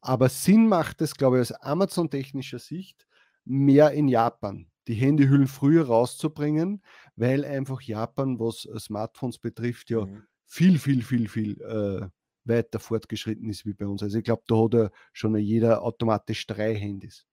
Aber 0.00 0.30
Sinn 0.30 0.68
macht 0.68 1.02
es, 1.02 1.16
glaube 1.16 1.36
ich, 1.36 1.42
aus 1.42 1.52
Amazon-technischer 1.52 2.60
Sicht 2.60 3.06
mehr 3.44 3.90
in 3.90 4.08
Japan, 4.08 4.70
die 4.86 4.94
Handyhüllen 4.94 5.48
früher 5.48 5.84
rauszubringen, 5.88 6.82
weil 7.14 7.44
einfach 7.44 7.82
Japan, 7.82 8.40
was 8.40 8.66
Smartphones 8.78 9.36
betrifft, 9.36 9.90
ja 9.90 10.06
mhm 10.06 10.22
viel, 10.48 10.78
viel, 10.78 11.02
viel, 11.02 11.28
viel 11.28 11.60
äh, 11.62 12.08
weiter 12.44 12.80
fortgeschritten 12.80 13.48
ist 13.50 13.66
wie 13.66 13.74
bei 13.74 13.86
uns. 13.86 14.02
Also 14.02 14.18
ich 14.18 14.24
glaube, 14.24 14.42
da 14.46 14.56
hat 14.56 14.74
ja 14.74 14.90
schon 15.12 15.36
jeder 15.36 15.82
automatisch 15.82 16.46
drei 16.46 16.74
Handys. 16.74 17.26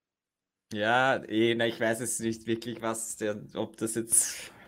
Ja, 0.73 1.23
eh, 1.28 1.56
na, 1.56 1.67
ich 1.67 1.80
weiß 1.80 2.01
es 2.01 2.19
nicht 2.19 2.45
wirklich, 2.47 2.82
was 2.82 3.17
der, 3.17 3.41
ob 3.56 3.78
das 3.78 3.95
jetzt. 3.95 4.51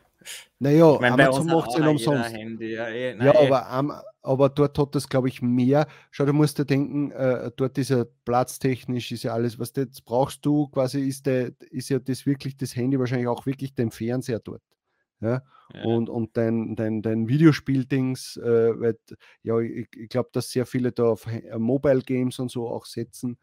Naja, 0.60 0.96
ich 0.96 1.00
mein, 1.00 1.14
Amazon 1.14 1.46
macht 1.46 1.70
es 1.70 1.78
nicht 1.78 1.88
umsonst. 1.88 2.34
Handy, 2.34 2.74
ja, 2.74 2.90
eh, 2.90 3.14
nein, 3.16 3.28
ja 3.28 3.34
eh. 3.34 3.52
aber, 3.52 4.04
aber 4.24 4.50
dort 4.50 4.78
hat 4.78 4.96
das, 4.96 5.08
glaube 5.08 5.30
ich, 5.30 5.42
mehr. 5.42 5.88
Schau, 6.12 6.26
du 6.26 6.34
musst 6.34 6.58
dir 6.58 6.66
denken, 6.66 7.12
äh, 7.12 7.50
dort 7.56 7.78
ist 7.78 7.92
ja 7.92 8.04
platztechnisch, 8.26 9.12
ist 9.12 9.24
ja 9.24 9.34
alles, 9.34 9.58
was 9.58 9.72
du 9.72 9.82
jetzt 9.82 10.04
brauchst 10.04 10.46
du, 10.46 10.68
quasi 10.68 11.08
ist, 11.08 11.28
der, 11.28 11.52
ist 11.70 11.90
ja 11.90 12.00
das 12.00 12.26
wirklich 12.26 12.58
das 12.58 12.76
Handy 12.76 13.00
wahrscheinlich 13.00 13.28
auch 13.28 13.46
wirklich 13.46 13.74
dein 13.76 13.92
Fernseher 13.92 14.40
dort. 14.40 14.64
Ja? 15.22 15.44
Und, 15.74 16.10
und 16.10 16.38
dein, 16.38 16.76
dein, 16.76 17.02
dein 17.02 17.28
Videospieldings, 17.28 18.38
äh, 18.38 18.80
weil, 18.80 18.98
ja, 19.44 19.60
ich, 19.60 19.88
ich 19.96 20.10
glaube, 20.10 20.30
dass 20.34 20.50
sehr 20.52 20.66
viele 20.66 20.92
da 20.92 21.04
auf 21.06 21.28
äh, 21.28 21.58
Mobile 21.60 22.02
Games 22.02 22.40
und 22.40 22.50
so 22.52 22.70
auch 22.70 22.86
setzen. 22.86 23.38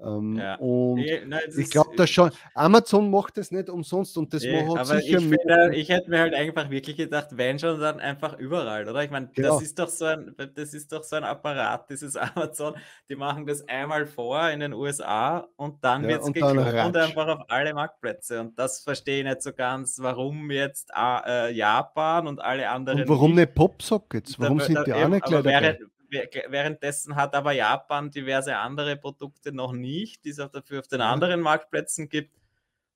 Ähm, 0.00 0.36
ja. 0.36 0.54
Und 0.56 0.96
nee, 0.96 1.20
nein, 1.26 1.40
ich 1.56 1.70
glaube, 1.70 1.96
dass 1.96 2.08
schon 2.08 2.30
Amazon 2.54 3.10
macht 3.10 3.36
das 3.36 3.50
nicht 3.50 3.68
umsonst 3.68 4.16
und 4.16 4.32
das 4.32 4.44
nee, 4.44 4.62
macht 4.62 4.78
aber 4.78 5.00
sicher 5.00 5.18
ich, 5.18 5.26
finde, 5.26 5.70
ich 5.74 5.88
hätte 5.88 6.08
mir 6.08 6.20
halt 6.20 6.34
einfach 6.34 6.70
wirklich 6.70 6.96
gedacht, 6.96 7.28
wenn 7.32 7.58
schon, 7.58 7.80
dann 7.80 7.98
einfach 7.98 8.38
überall, 8.38 8.88
oder? 8.88 9.02
Ich 9.02 9.10
meine, 9.10 9.28
genau. 9.34 9.54
das 9.54 9.62
ist 9.62 9.76
doch 9.76 9.88
so 9.88 10.04
ein, 10.04 10.34
das 10.54 10.72
ist 10.72 10.92
doch 10.92 11.02
so 11.02 11.16
ein 11.16 11.24
Apparat, 11.24 11.90
dieses 11.90 12.16
Amazon, 12.16 12.74
die 13.08 13.16
machen 13.16 13.44
das 13.44 13.66
einmal 13.66 14.06
vor 14.06 14.48
in 14.50 14.60
den 14.60 14.72
USA 14.72 15.48
und 15.56 15.82
dann 15.82 16.04
ja, 16.04 16.10
wird 16.10 16.22
es 16.22 16.32
geklont 16.32 16.96
einfach 16.96 17.26
auf 17.26 17.44
alle 17.48 17.74
Marktplätze. 17.74 18.40
Und 18.40 18.56
das 18.56 18.80
verstehe 18.80 19.18
ich 19.18 19.24
nicht 19.24 19.42
so 19.42 19.52
ganz, 19.52 19.98
warum 20.00 20.50
jetzt 20.52 20.90
äh, 20.96 21.52
Japan 21.52 22.28
und 22.28 22.40
alle 22.40 22.68
anderen. 22.70 23.00
Und 23.00 23.08
warum 23.08 23.34
nicht, 23.34 23.52
Popsockets? 23.52 24.38
Warum 24.38 24.58
da, 24.58 24.64
sind 24.64 24.78
die 24.86 24.90
da, 24.92 25.04
auch 25.04 25.08
nicht 25.08 25.24
gleich 25.24 25.42
dabei? 25.42 25.78
Währenddessen 26.10 27.16
hat 27.16 27.34
aber 27.34 27.52
Japan 27.52 28.10
diverse 28.10 28.56
andere 28.56 28.96
Produkte 28.96 29.52
noch 29.52 29.72
nicht, 29.72 30.24
die 30.24 30.30
es 30.30 30.40
auch 30.40 30.50
dafür 30.50 30.80
auf 30.80 30.88
den 30.88 31.00
anderen 31.00 31.40
Marktplätzen 31.40 32.08
gibt. 32.08 32.34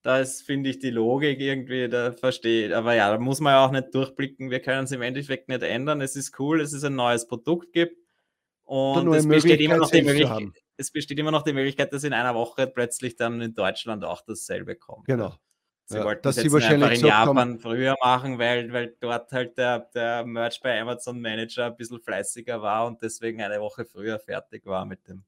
Da 0.02 0.18
ist, 0.18 0.42
finde 0.42 0.70
ich, 0.70 0.80
die 0.80 0.90
Logik 0.90 1.40
irgendwie, 1.40 1.88
da 1.88 2.12
verstehe 2.12 2.76
Aber 2.76 2.94
ja, 2.94 3.10
da 3.10 3.18
muss 3.18 3.40
man 3.40 3.52
ja 3.52 3.64
auch 3.64 3.70
nicht 3.70 3.94
durchblicken. 3.94 4.50
Wir 4.50 4.60
können 4.60 4.84
es 4.84 4.92
im 4.92 5.02
Endeffekt 5.02 5.48
nicht 5.48 5.62
ändern. 5.62 6.00
Es 6.00 6.16
ist 6.16 6.38
cool, 6.40 6.58
dass 6.58 6.72
es 6.72 6.82
ein 6.82 6.96
neues 6.96 7.28
Produkt 7.28 7.72
gibt. 7.72 7.96
Und 8.64 9.12
es 9.12 9.28
besteht, 9.28 9.60
immer 9.60 9.76
noch 9.76 9.90
die 9.90 10.02
Möglichkeit, 10.02 10.48
es 10.76 10.90
besteht 10.90 11.18
immer 11.18 11.30
noch 11.30 11.42
die 11.42 11.52
Möglichkeit, 11.52 11.92
dass 11.92 12.04
in 12.04 12.12
einer 12.12 12.34
Woche 12.34 12.66
plötzlich 12.66 13.16
dann 13.16 13.40
in 13.40 13.54
Deutschland 13.54 14.04
auch 14.04 14.22
dasselbe 14.22 14.76
kommt. 14.76 15.06
Genau. 15.06 15.34
Sie 15.84 15.98
ja, 15.98 16.04
wollten 16.04 16.22
das 16.22 16.36
jetzt 16.36 16.52
wahrscheinlich 16.52 17.00
in 17.00 17.06
Japan 17.06 17.36
haben. 17.36 17.58
früher 17.58 17.96
machen, 18.02 18.38
weil, 18.38 18.72
weil 18.72 18.96
dort 19.00 19.30
halt 19.32 19.58
der, 19.58 19.80
der 19.94 20.24
Merch 20.24 20.60
bei 20.60 20.80
Amazon 20.80 21.20
Manager 21.20 21.66
ein 21.66 21.76
bisschen 21.76 22.00
fleißiger 22.00 22.62
war 22.62 22.86
und 22.86 23.02
deswegen 23.02 23.42
eine 23.42 23.60
Woche 23.60 23.84
früher 23.84 24.18
fertig 24.18 24.64
war 24.64 24.84
mit 24.84 25.06
dem 25.08 25.24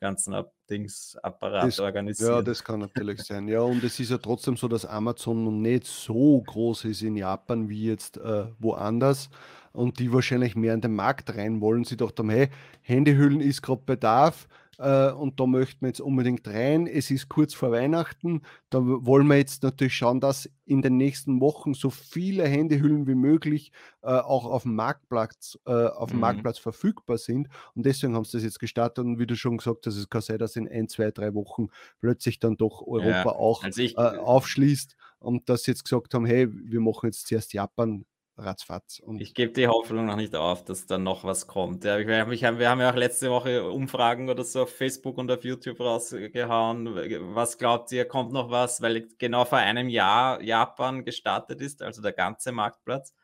ganzen 0.00 0.34
Dingsapparat 0.70 1.68
das, 1.68 1.80
organisiert. 1.80 2.30
Ja, 2.30 2.42
das 2.42 2.62
kann 2.62 2.80
natürlich 2.80 3.22
sein. 3.22 3.48
Ja, 3.48 3.60
und 3.60 3.82
es 3.82 3.98
ist 3.98 4.10
ja 4.10 4.18
trotzdem 4.18 4.56
so, 4.56 4.68
dass 4.68 4.84
Amazon 4.84 5.44
noch 5.44 5.50
nicht 5.50 5.86
so 5.86 6.42
groß 6.42 6.84
ist 6.86 7.02
in 7.02 7.16
Japan 7.16 7.68
wie 7.68 7.86
jetzt 7.86 8.18
äh, 8.18 8.46
woanders 8.58 9.30
und 9.72 9.98
die 9.98 10.12
wahrscheinlich 10.12 10.56
mehr 10.56 10.74
in 10.74 10.80
den 10.80 10.94
Markt 10.94 11.34
rein 11.36 11.60
wollen. 11.60 11.84
Sie 11.84 11.96
dachten, 11.96 12.30
hey, 12.30 12.48
Handyhüllen 12.82 13.40
ist 13.40 13.62
gerade 13.62 13.82
Bedarf 13.84 14.48
äh, 14.78 15.10
und 15.10 15.40
da 15.40 15.46
möchten 15.46 15.82
wir 15.82 15.88
jetzt 15.88 16.00
unbedingt 16.00 16.46
rein. 16.48 16.86
Es 16.86 17.10
ist 17.10 17.28
kurz 17.28 17.54
vor 17.54 17.72
Weihnachten. 17.72 18.42
Da 18.70 18.80
wollen 18.82 19.26
wir 19.26 19.36
jetzt 19.36 19.62
natürlich 19.62 19.96
schauen, 19.96 20.20
dass 20.20 20.50
in 20.64 20.82
den 20.82 20.96
nächsten 20.96 21.40
Wochen 21.40 21.74
so 21.74 21.90
viele 21.90 22.46
Handyhüllen 22.46 23.06
wie 23.06 23.14
möglich 23.14 23.72
äh, 24.02 24.08
auch 24.08 24.44
auf 24.44 24.64
dem 24.64 24.74
Marktplatz, 24.74 25.58
äh, 25.66 25.72
auf 25.72 26.10
dem 26.10 26.16
mhm. 26.16 26.22
Marktplatz 26.22 26.58
verfügbar 26.58 27.18
sind. 27.18 27.48
Und 27.74 27.86
deswegen 27.86 28.14
haben 28.14 28.24
sie 28.24 28.36
das 28.36 28.44
jetzt 28.44 28.58
gestartet. 28.58 29.04
Und 29.04 29.18
wie 29.18 29.26
du 29.26 29.36
schon 29.36 29.56
gesagt 29.58 29.86
hast, 29.86 29.96
es 29.96 30.08
kann 30.08 30.22
sein, 30.22 30.38
dass 30.38 30.56
in 30.56 30.68
ein, 30.68 30.88
zwei, 30.88 31.10
drei 31.10 31.34
Wochen 31.34 31.68
plötzlich 32.00 32.38
dann 32.38 32.56
doch 32.56 32.82
Europa 32.82 33.08
ja, 33.08 33.26
auch 33.26 33.62
also 33.64 33.80
ich, 33.80 33.96
äh, 33.96 34.00
aufschließt 34.00 34.96
und 35.18 35.48
dass 35.48 35.64
sie 35.64 35.70
jetzt 35.72 35.84
gesagt 35.84 36.14
haben, 36.14 36.26
hey, 36.26 36.48
wir 36.50 36.80
machen 36.80 37.06
jetzt 37.06 37.26
zuerst 37.26 37.52
Japan 37.52 38.04
ratzfatz. 38.38 38.98
Und 39.00 39.20
ich 39.20 39.34
gebe 39.34 39.52
die 39.52 39.68
Hoffnung 39.68 40.06
noch 40.06 40.16
nicht 40.16 40.34
auf, 40.34 40.64
dass 40.64 40.86
da 40.86 40.98
noch 40.98 41.24
was 41.24 41.46
kommt. 41.46 41.84
Ja, 41.84 41.98
wir, 41.98 42.20
haben, 42.20 42.58
wir 42.58 42.70
haben 42.70 42.80
ja 42.80 42.90
auch 42.90 42.96
letzte 42.96 43.30
Woche 43.30 43.70
Umfragen 43.70 44.28
oder 44.28 44.44
so 44.44 44.62
auf 44.62 44.74
Facebook 44.74 45.18
und 45.18 45.30
auf 45.30 45.44
YouTube 45.44 45.80
rausgehauen. 45.80 47.34
Was 47.34 47.58
glaubt 47.58 47.90
ihr, 47.92 48.04
kommt 48.04 48.32
noch 48.32 48.50
was? 48.50 48.82
Weil 48.82 49.08
genau 49.18 49.44
vor 49.44 49.58
einem 49.58 49.88
Jahr 49.88 50.42
Japan 50.42 51.04
gestartet 51.04 51.60
ist, 51.60 51.82
also 51.82 52.02
der 52.02 52.12
ganze 52.12 52.52
Marktplatz. 52.52 53.14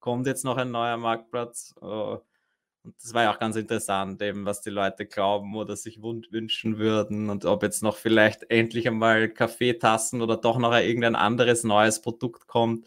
Kommt 0.00 0.26
jetzt 0.26 0.44
noch 0.44 0.56
ein 0.56 0.70
neuer 0.70 0.96
Marktplatz? 0.96 1.74
Uh, 1.80 2.18
und 2.84 2.94
das 3.02 3.12
war 3.12 3.24
ja 3.24 3.34
auch 3.34 3.38
ganz 3.38 3.56
interessant, 3.56 4.22
eben 4.22 4.46
was 4.46 4.62
die 4.62 4.70
Leute 4.70 5.04
glauben 5.04 5.54
oder 5.56 5.76
sich 5.76 6.00
wünschen 6.00 6.78
würden 6.78 7.28
und 7.28 7.44
ob 7.44 7.62
jetzt 7.62 7.82
noch 7.82 7.96
vielleicht 7.96 8.50
endlich 8.50 8.86
einmal 8.86 9.28
Kaffeetassen 9.28 10.22
oder 10.22 10.36
doch 10.36 10.58
noch 10.58 10.72
irgendein 10.72 11.16
anderes 11.16 11.64
neues 11.64 12.00
Produkt 12.00 12.46
kommt. 12.46 12.86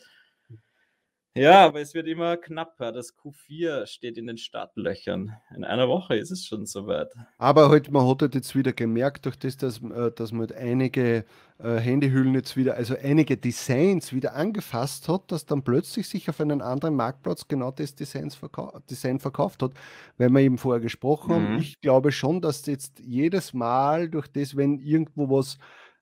Ja, 1.34 1.66
aber 1.66 1.80
es 1.80 1.94
wird 1.94 2.08
immer 2.08 2.36
knapper. 2.36 2.92
Das 2.92 3.16
Q4 3.18 3.86
steht 3.86 4.18
in 4.18 4.28
den 4.28 4.38
Startlöchern. 4.38 5.32
In 5.56 5.64
einer 5.64 5.88
Woche 5.88 6.16
ist 6.16 6.30
es 6.30 6.46
schon 6.46 6.66
soweit. 6.66 7.14
Aber 7.38 7.70
halt, 7.70 7.90
man 7.90 8.06
hat 8.06 8.22
halt 8.22 8.36
jetzt 8.36 8.54
wieder 8.54 8.74
gemerkt, 8.74 9.26
durch 9.26 9.40
das, 9.40 9.56
dass, 9.56 9.82
äh, 9.82 10.12
dass 10.12 10.34
man 10.34 10.42
halt 10.42 10.54
einige 10.54 11.24
äh, 11.60 11.78
Handyhüllen 11.78 12.34
jetzt 12.34 12.58
wieder, 12.58 12.76
also 12.76 12.96
einige 13.02 13.38
Designs 13.38 14.12
wieder 14.12 14.36
angefasst 14.36 15.08
hat, 15.08 15.32
dass 15.32 15.46
dann 15.46 15.64
plötzlich 15.64 16.10
sich 16.10 16.28
auf 16.30 16.42
einem 16.42 16.62
anderen 16.62 16.96
Marktplatz 16.96 17.48
genau 17.48 17.72
das 17.72 17.96
Designs 17.96 18.36
verkau 18.36 18.78
Design 18.90 19.20
verkauft 19.20 19.64
hat, 19.64 19.72
weil 20.18 20.30
wir 20.30 20.42
eben 20.42 20.58
vorher 20.58 20.82
gesprochen 20.82 21.30
mhm. 21.30 21.34
haben. 21.34 21.60
Ich 21.60 21.80
glaube 21.80 22.12
schon, 22.12 22.42
dass 22.42 22.66
jetzt 22.66 23.00
jedes 23.00 23.54
Mal 23.54 24.10
durch 24.10 24.28
das, 24.28 24.58
wenn 24.58 24.80
irgendwo 24.80 25.30
was 25.30 25.60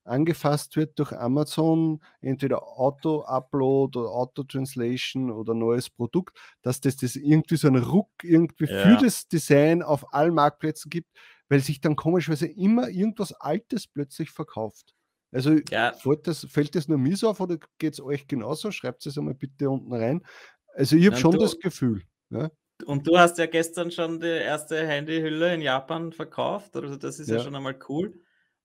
angefasst 0.09 0.75
wird 0.75 0.97
durch 0.99 1.13
Amazon, 1.13 2.01
entweder 2.21 2.63
Auto-Upload 2.63 3.99
oder 3.99 4.09
Auto-Translation 4.09 5.31
oder 5.31 5.53
neues 5.53 5.89
Produkt, 5.89 6.37
dass 6.61 6.81
das, 6.81 6.97
das 6.97 7.15
irgendwie 7.15 7.57
so 7.57 7.67
einen 7.67 7.83
Ruck 7.83 8.09
irgendwie 8.23 8.65
ja. 8.65 8.83
für 8.83 9.03
das 9.03 9.27
Design 9.27 9.83
auf 9.83 10.13
allen 10.13 10.33
Marktplätzen 10.33 10.89
gibt, 10.89 11.09
weil 11.47 11.59
sich 11.61 11.81
dann 11.81 11.95
komischerweise 11.95 12.47
immer 12.47 12.89
irgendwas 12.89 13.33
Altes 13.33 13.87
plötzlich 13.87 14.31
verkauft. 14.31 14.93
Also 15.31 15.57
ja. 15.69 15.93
fällt, 15.93 16.27
das, 16.27 16.45
fällt 16.49 16.75
das 16.75 16.87
nur 16.87 16.97
mir 16.97 17.15
so 17.15 17.29
auf 17.29 17.39
oder 17.39 17.57
geht 17.77 17.93
es 17.93 18.01
euch 18.01 18.27
genauso? 18.27 18.71
Schreibt 18.71 19.05
es 19.05 19.17
einmal 19.17 19.35
bitte 19.35 19.69
unten 19.69 19.93
rein. 19.93 20.25
Also 20.73 20.95
ich 20.95 21.05
habe 21.05 21.17
schon 21.17 21.33
du, 21.33 21.39
das 21.39 21.59
Gefühl. 21.59 22.03
Ja. 22.29 22.49
Und 22.85 23.07
du 23.07 23.17
hast 23.17 23.37
ja 23.37 23.45
gestern 23.45 23.91
schon 23.91 24.19
die 24.19 24.27
erste 24.27 24.87
Handyhülle 24.87 25.53
in 25.53 25.61
Japan 25.61 26.13
verkauft, 26.13 26.75
also 26.75 26.95
das 26.95 27.19
ist 27.19 27.27
ja, 27.27 27.37
ja 27.37 27.43
schon 27.43 27.55
einmal 27.55 27.77
cool. 27.89 28.13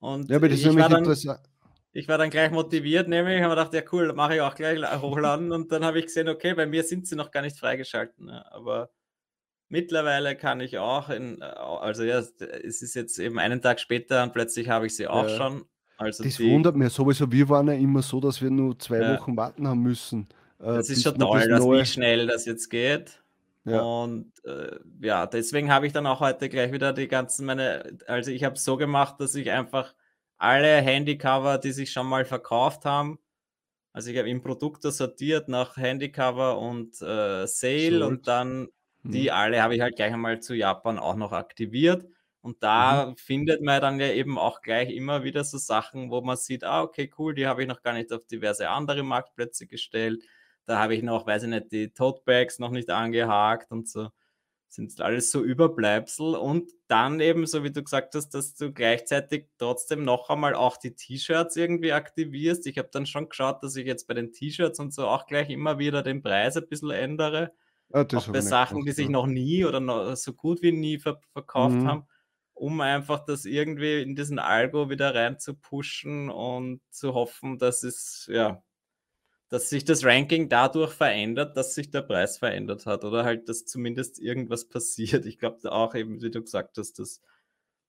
Und 0.05 0.29
ja, 0.29 0.37
aber 0.37 0.51
das 0.51 0.61
ich, 0.61 0.77
war 0.77 0.89
dann, 0.91 1.39
ich 1.93 2.09
war 2.09 2.19
dann 2.19 2.29
gleich 2.29 2.51
motiviert, 2.51 3.09
nämlich, 3.09 3.37
habe 3.41 3.55
mir 3.55 3.57
gedacht, 3.57 3.73
ja 3.73 3.81
cool, 3.91 4.13
mache 4.13 4.35
ich 4.35 4.41
auch 4.43 4.55
gleich 4.55 4.79
hochladen. 5.01 5.51
und 5.51 5.73
dann 5.73 5.83
habe 5.83 5.99
ich 5.99 6.07
gesehen, 6.07 6.29
okay, 6.29 6.53
bei 6.53 6.67
mir 6.67 6.83
sind 6.83 7.07
sie 7.07 7.17
noch 7.17 7.31
gar 7.31 7.41
nicht 7.41 7.59
freigeschalten. 7.59 8.27
Ne? 8.27 8.45
Aber 8.53 8.91
mittlerweile 9.71 10.37
kann 10.37 10.61
ich 10.61 10.77
auch, 10.77 11.09
in, 11.09 11.43
also 11.43 12.05
ja, 12.05 12.19
es 12.19 12.83
ist 12.83 12.95
jetzt 12.95 13.19
eben 13.19 13.39
einen 13.39 13.63
Tag 13.63 13.81
später 13.81 14.23
und 14.23 14.35
plötzlich 14.35 14.69
habe 14.69 14.87
ich 14.87 14.95
sie 14.95 15.09
auch 15.09 15.27
ja. 15.27 15.37
schon. 15.37 15.65
Also 15.97 16.23
das 16.23 16.37
die, 16.37 16.51
wundert 16.51 16.77
mir 16.77 16.91
sowieso. 16.91 17.33
Wir 17.33 17.49
waren 17.49 17.69
ja 17.69 17.75
immer 17.75 18.03
so, 18.03 18.21
dass 18.21 18.43
wir 18.43 18.51
nur 18.51 18.79
zwei 18.79 19.01
ja. 19.01 19.19
Wochen 19.19 19.35
warten 19.39 19.67
haben 19.67 19.81
müssen. 19.81 20.29
Äh, 20.59 20.65
das 20.67 20.91
ist 20.91 21.03
schon 21.03 21.19
toll, 21.19 21.49
das 21.49 21.61
dass 21.61 21.67
wie 21.67 21.87
schnell 21.87 22.27
das 22.27 22.45
jetzt 22.45 22.69
geht. 22.69 23.24
Ja. 23.65 23.81
Und 23.81 24.33
äh, 24.45 24.79
ja, 25.01 25.27
deswegen 25.27 25.73
habe 25.73 25.87
ich 25.87 25.93
dann 25.93 26.07
auch 26.07 26.21
heute 26.21 26.49
gleich 26.49 26.73
wieder 26.73 26.93
die 26.93 27.09
ganzen 27.09 27.47
meine, 27.47 27.99
also 28.07 28.31
ich 28.31 28.45
habe 28.45 28.57
es 28.57 28.65
so 28.65 28.77
gemacht, 28.77 29.21
dass 29.21 29.35
ich 29.35 29.51
einfach 29.51 29.95
alle 30.37 30.83
Handycover, 30.83 31.59
die 31.59 31.73
sich 31.73 31.91
schon 31.91 32.07
mal 32.07 32.25
verkauft 32.25 32.85
haben, 32.85 33.19
also 33.95 34.11
ich 34.11 34.19
habe 34.19 34.29
im 34.29 34.43
Produkt 34.43 34.83
sortiert 34.83 35.49
nach 35.49 35.77
Handycover 35.77 36.59
und 36.59 37.01
äh, 37.01 37.47
Sale 37.47 37.99
Sold. 37.99 38.03
und 38.03 38.27
dann 38.27 38.69
die 39.05 39.25
mhm. 39.25 39.35
alle 39.35 39.63
habe 39.63 39.77
ich 39.77 39.83
halt 39.83 39.97
gleich 39.97 40.13
einmal 40.13 40.41
zu 40.41 40.55
Japan 40.55 40.99
auch 40.99 41.15
noch 41.15 41.33
aktiviert. 41.33 42.07
Und 42.41 42.63
da 42.63 43.07
mhm. 43.07 43.17
findet 43.17 43.63
man 43.63 43.81
dann 43.81 44.01
ja 44.01 44.09
eben 44.09 44.39
auch 44.39 44.63
gleich 44.63 44.91
immer 44.91 45.25
wieder 45.25 45.45
so 45.45 45.59
Sachen, 45.59 46.11
wo 46.11 46.21
man 46.23 46.37
sieht, 46.37 46.65
ah, 46.65 46.83
okay, 46.83 47.11
cool, 47.19 47.35
die 47.35 47.47
habe 47.47 47.63
ich 47.63 47.69
noch 47.69 47.83
gar 47.83 47.93
nicht 47.93 48.13
auf 48.13 48.27
diverse 48.27 48.69
andere 48.69 49.03
Marktplätze 49.03 49.67
gestellt. 49.67 50.25
Da 50.67 50.79
habe 50.79 50.95
ich 50.95 51.03
noch, 51.03 51.27
weiß 51.27 51.45
ich 51.45 51.49
nicht, 51.51 51.73
die 51.73 51.91
Tote 51.91 52.23
Bags 52.25 52.59
noch 52.59 52.71
nicht 52.71 52.91
angehakt 52.91 53.71
und 53.71 53.89
so. 53.89 54.09
Sind 54.69 55.01
alles 55.01 55.31
so 55.31 55.43
Überbleibsel. 55.43 56.35
Und 56.35 56.71
dann 56.89 57.21
eben, 57.21 57.47
so 57.47 57.63
wie 57.63 57.71
du 57.71 57.83
gesagt 57.83 58.15
hast, 58.15 58.31
dass 58.31 58.55
du 58.55 58.73
gleichzeitig 58.73 59.49
trotzdem 59.59 60.05
noch 60.05 60.31
einmal 60.31 60.55
auch 60.55 60.77
die 60.77 60.95
T-Shirts 60.95 61.57
irgendwie 61.57 61.93
aktivierst. 61.93 62.67
Ich 62.67 62.79
habe 62.79 62.89
dann 62.91 63.07
schon 63.07 63.29
geschaut, 63.29 63.63
dass 63.63 63.77
ich 63.77 63.87
jetzt 63.87 64.09
bei 64.09 64.15
den 64.15 64.33
T-Shirts 64.33 64.81
und 64.81 64.93
so 64.93 65.07
auch 65.07 65.27
gleich 65.27 65.51
immer 65.51 65.79
wieder 65.79 66.03
den 66.03 66.23
Preis 66.23 66.57
ein 66.57 66.67
bisschen 66.69 66.91
ändere. 66.91 67.53
Ah, 67.93 68.05
auch 68.13 68.29
bei 68.29 68.41
Sachen, 68.41 68.79
gemacht, 68.79 68.89
die 68.89 68.93
sich 68.93 69.09
noch 69.09 69.27
nie 69.27 69.65
oder 69.65 69.79
noch 69.79 70.17
so 70.17 70.33
gut 70.33 70.63
wie 70.63 70.73
nie 70.73 70.99
ver 70.99 71.21
verkauft 71.33 71.77
mhm. 71.77 71.87
haben, 71.87 72.07
um 72.53 72.81
einfach 72.81 73.25
das 73.25 73.45
irgendwie 73.45 74.03
in 74.03 74.17
diesen 74.17 74.41
Algo 74.41 74.91
wieder 74.91 75.15
rein 75.15 75.39
zu 75.39 75.55
pushen 75.55 76.31
und 76.31 76.81
zu 76.91 77.15
hoffen, 77.15 77.59
dass 77.59 77.85
es 77.85 78.29
ja 78.33 78.63
dass 79.55 79.71
sich 79.71 79.85
das 79.85 80.05
Ranking 80.05 80.49
dadurch 80.49 80.91
verändert, 80.91 81.57
dass 81.57 81.77
sich 81.77 81.89
der 81.89 82.03
Preis 82.03 82.39
verändert 82.39 82.87
hat 82.87 83.05
oder 83.05 83.23
halt, 83.23 83.49
dass 83.49 83.65
zumindest 83.65 84.19
irgendwas 84.19 84.65
passiert. 84.69 85.27
Ich 85.27 85.39
glaube 85.39 85.71
auch 85.71 85.95
eben, 85.95 86.21
wie 86.21 86.31
du 86.33 86.43
gesagt 86.43 86.77
hast, 86.77 86.99
das, 86.99 87.21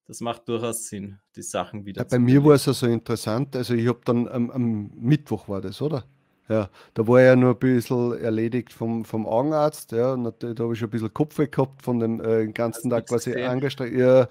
das 0.06 0.21
macht 0.21 0.47
durchaus 0.47 0.86
Sinn, 0.86 1.17
die 1.36 1.41
Sachen 1.41 1.84
wieder 1.84 2.04
ja, 2.04 2.08
Bei 2.08 2.19
mir 2.19 2.45
war 2.45 2.54
es 2.54 2.67
also 2.67 2.86
interessant, 2.86 3.56
also 3.56 3.73
ich 3.73 3.88
habe 3.88 3.99
dann 4.06 4.28
am, 4.28 4.51
am, 4.51 4.91
Mittwoch 4.95 5.49
war 5.49 5.60
das, 5.60 5.82
oder? 5.82 6.06
Ja, 6.49 6.69
da 6.93 7.08
war 7.08 7.23
ja 7.23 7.36
nur 7.36 7.54
ein 7.54 7.58
bisschen 7.58 8.15
erledigt 8.21 8.71
vom, 8.71 9.04
vom 9.04 9.25
Augenarzt, 9.25 9.91
ja, 9.91 10.13
und 10.13 10.25
da, 10.25 10.54
da 10.54 10.63
habe 10.65 10.73
ich 10.73 10.80
schon 10.80 10.89
ein 10.89 10.91
bisschen 10.91 11.15
Kopf 11.15 11.38
gehabt 11.38 11.82
von 11.82 11.99
dem 11.99 12.21
äh, 12.21 12.45
ganzen 12.45 12.91
Tag 12.91 13.08
quasi 13.08 13.34
angestrengt. 13.41 13.97
Ja, 13.97 14.28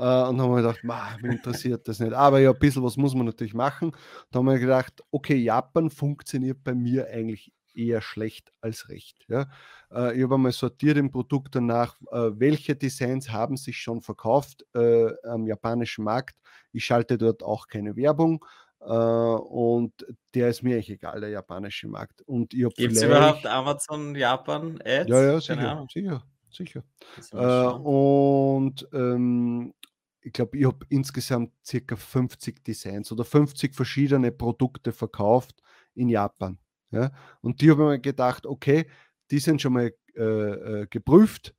und 0.00 0.40
haben 0.40 0.54
wir 0.54 0.62
gedacht, 0.62 1.22
mich 1.22 1.32
interessiert 1.32 1.86
das 1.86 2.00
nicht. 2.00 2.12
Aber 2.12 2.40
ja, 2.40 2.52
ein 2.52 2.58
bisschen 2.58 2.82
was 2.82 2.96
muss 2.96 3.14
man 3.14 3.26
natürlich 3.26 3.54
machen. 3.54 3.92
Da 4.30 4.38
haben 4.38 4.46
wir 4.46 4.58
gedacht, 4.58 5.02
okay, 5.10 5.36
Japan 5.36 5.90
funktioniert 5.90 6.62
bei 6.64 6.74
mir 6.74 7.08
eigentlich 7.08 7.52
eher 7.74 8.00
schlecht 8.00 8.52
als 8.60 8.88
recht. 8.88 9.18
Ja. 9.28 9.46
Äh, 9.92 10.16
ich 10.16 10.22
habe 10.22 10.34
einmal 10.34 10.52
sortiert 10.52 10.96
im 10.96 11.10
Produkt 11.10 11.54
danach, 11.54 12.00
äh, 12.10 12.30
welche 12.34 12.76
Designs 12.76 13.30
haben 13.30 13.56
sich 13.56 13.78
schon 13.78 14.02
verkauft 14.02 14.64
äh, 14.74 15.08
am 15.24 15.46
japanischen 15.46 16.04
Markt. 16.04 16.36
Ich 16.72 16.84
schalte 16.84 17.18
dort 17.18 17.42
auch 17.42 17.66
keine 17.66 17.96
Werbung. 17.96 18.44
Uh, 18.82 19.36
und 19.36 19.92
der 20.32 20.48
ist 20.48 20.62
mir 20.62 20.78
echt 20.78 20.88
egal, 20.88 21.20
der 21.20 21.28
japanische 21.28 21.86
Markt. 21.86 22.24
Gibt 22.26 22.78
es 22.78 23.02
überhaupt 23.02 23.46
Amazon 23.46 24.14
Japan 24.14 24.80
Ads? 24.82 25.10
Ja, 25.10 25.22
ja, 25.22 25.38
sicher, 25.38 25.86
sicher, 25.90 26.22
sicher. 26.50 27.80
Uh, 27.84 28.56
und 28.56 28.88
ähm, 28.94 29.74
ich 30.22 30.32
glaube, 30.32 30.58
ich 30.58 30.66
habe 30.66 30.84
insgesamt 30.88 31.52
circa 31.64 31.96
50 31.96 32.64
Designs 32.64 33.10
oder 33.12 33.24
50 33.24 33.74
verschiedene 33.74 34.32
Produkte 34.32 34.92
verkauft 34.92 35.62
in 35.94 36.08
Japan. 36.08 36.58
Ja? 36.90 37.12
Und 37.40 37.60
die 37.60 37.70
habe 37.70 37.84
mir 37.84 37.98
gedacht, 37.98 38.46
okay, 38.46 38.86
die 39.30 39.38
sind 39.38 39.62
schon 39.62 39.72
mal 39.72 39.92
äh, 40.16 40.22
äh, 40.22 40.86
geprüft. 40.88 41.54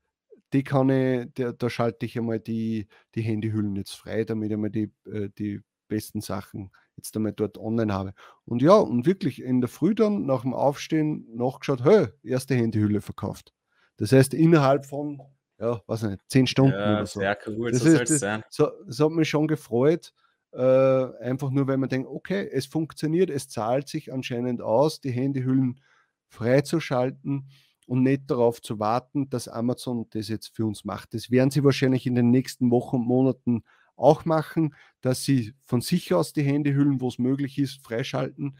Die 0.53 0.63
kann 0.63 0.89
ich, 0.89 1.33
der, 1.35 1.53
da 1.53 1.69
schalte 1.69 2.05
ich 2.05 2.17
einmal 2.17 2.39
die, 2.39 2.87
die 3.15 3.21
Handyhüllen 3.21 3.75
jetzt 3.75 3.95
frei, 3.95 4.25
damit 4.25 4.51
ich 4.51 4.57
mal 4.57 4.69
die, 4.69 4.91
äh, 5.05 5.29
die 5.37 5.61
besten 5.87 6.21
Sachen 6.21 6.71
jetzt 6.97 7.15
einmal 7.15 7.33
dort 7.33 7.57
online 7.57 7.93
habe. 7.93 8.13
Und 8.45 8.61
ja, 8.61 8.75
und 8.75 9.05
wirklich 9.05 9.41
in 9.41 9.61
der 9.61 9.69
Früh 9.69 9.95
dann 9.95 10.25
nach 10.25 10.41
dem 10.41 10.53
Aufstehen 10.53 11.25
nachgeschaut, 11.35 11.83
hey, 11.83 12.07
erste 12.23 12.55
Handyhülle 12.55 13.01
verkauft. 13.01 13.53
Das 13.97 14.11
heißt, 14.11 14.33
innerhalb 14.33 14.85
von 14.85 15.21
ja, 15.61 15.81
weiß 15.85 16.03
nicht, 16.03 16.21
zehn 16.27 16.47
Stunden 16.47 16.73
ja, 16.73 16.93
oder 16.93 17.05
so. 17.05 17.19
Sehr 17.19 17.37
cool, 17.47 17.71
das, 17.71 17.81
so 17.81 17.89
ist, 17.89 18.09
das, 18.09 18.19
sein. 18.19 18.43
So, 18.49 18.71
das 18.85 18.99
hat 18.99 19.11
mich 19.11 19.29
schon 19.29 19.47
gefreut. 19.47 20.13
Äh, 20.53 21.17
einfach 21.21 21.49
nur, 21.51 21.67
weil 21.67 21.77
man 21.77 21.87
denkt, 21.87 22.09
okay, 22.09 22.49
es 22.51 22.65
funktioniert, 22.65 23.29
es 23.29 23.47
zahlt 23.47 23.87
sich 23.87 24.11
anscheinend 24.11 24.61
aus, 24.61 24.99
die 24.99 25.11
Handyhüllen 25.11 25.79
freizuschalten 26.27 27.47
und 27.87 28.03
nicht 28.03 28.23
darauf 28.29 28.61
zu 28.61 28.79
warten, 28.79 29.29
dass 29.29 29.47
Amazon 29.47 30.07
das 30.09 30.27
jetzt 30.27 30.55
für 30.55 30.65
uns 30.65 30.83
macht. 30.83 31.13
Das 31.13 31.29
werden 31.29 31.51
sie 31.51 31.63
wahrscheinlich 31.63 32.05
in 32.05 32.15
den 32.15 32.31
nächsten 32.31 32.71
Wochen 32.71 32.97
und 32.97 33.07
Monaten 33.07 33.63
auch 33.95 34.25
machen, 34.25 34.75
dass 35.01 35.23
sie 35.23 35.53
von 35.61 35.81
sich 35.81 36.13
aus 36.13 36.33
die 36.33 36.43
Handyhüllen, 36.43 36.99
wo 37.01 37.07
es 37.07 37.19
möglich 37.19 37.57
ist, 37.59 37.85
freischalten. 37.85 38.57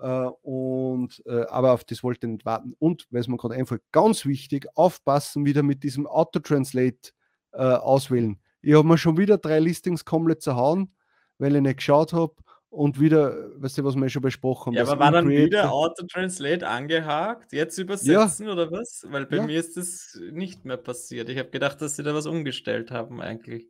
Äh, 0.00 0.30
und, 0.42 1.22
äh, 1.26 1.44
aber 1.48 1.72
auf 1.72 1.84
das 1.84 2.02
wollte 2.02 2.26
ich 2.26 2.32
nicht 2.32 2.46
warten. 2.46 2.74
Und, 2.78 3.06
weil 3.10 3.20
es 3.20 3.28
mir 3.28 3.36
gerade 3.36 3.54
einfällt, 3.54 3.82
ganz 3.92 4.24
wichtig, 4.24 4.66
aufpassen 4.74 5.44
wieder 5.44 5.62
mit 5.62 5.82
diesem 5.82 6.06
Auto-Translate 6.06 7.10
äh, 7.52 7.62
auswählen. 7.62 8.40
Ich 8.62 8.74
habe 8.74 8.86
mir 8.86 8.98
schon 8.98 9.16
wieder 9.16 9.38
drei 9.38 9.58
Listings 9.58 10.04
komplett 10.04 10.42
zerhauen, 10.42 10.94
weil 11.38 11.56
ich 11.56 11.62
nicht 11.62 11.78
geschaut 11.78 12.12
habe 12.12 12.34
und 12.70 13.00
wieder, 13.00 13.50
weißt 13.60 13.78
du, 13.78 13.84
was 13.84 13.96
wir 13.96 14.08
schon 14.08 14.22
besprochen 14.22 14.70
haben. 14.70 14.74
Ja, 14.74 14.90
aber 14.90 14.98
war 14.98 15.10
dann 15.10 15.28
wieder 15.28 15.72
Auto-Translate 15.72 16.66
angehakt, 16.66 17.52
jetzt 17.52 17.76
übersetzen 17.78 18.46
ja. 18.46 18.52
oder 18.52 18.70
was? 18.70 19.04
Weil 19.08 19.26
bei 19.26 19.36
ja. 19.36 19.42
mir 19.46 19.58
ist 19.58 19.76
das 19.76 20.18
nicht 20.32 20.64
mehr 20.64 20.76
passiert. 20.76 21.28
Ich 21.28 21.38
habe 21.38 21.50
gedacht, 21.50 21.82
dass 21.82 21.96
sie 21.96 22.02
da 22.02 22.14
was 22.14 22.26
umgestellt 22.26 22.90
haben 22.90 23.20
eigentlich. 23.20 23.68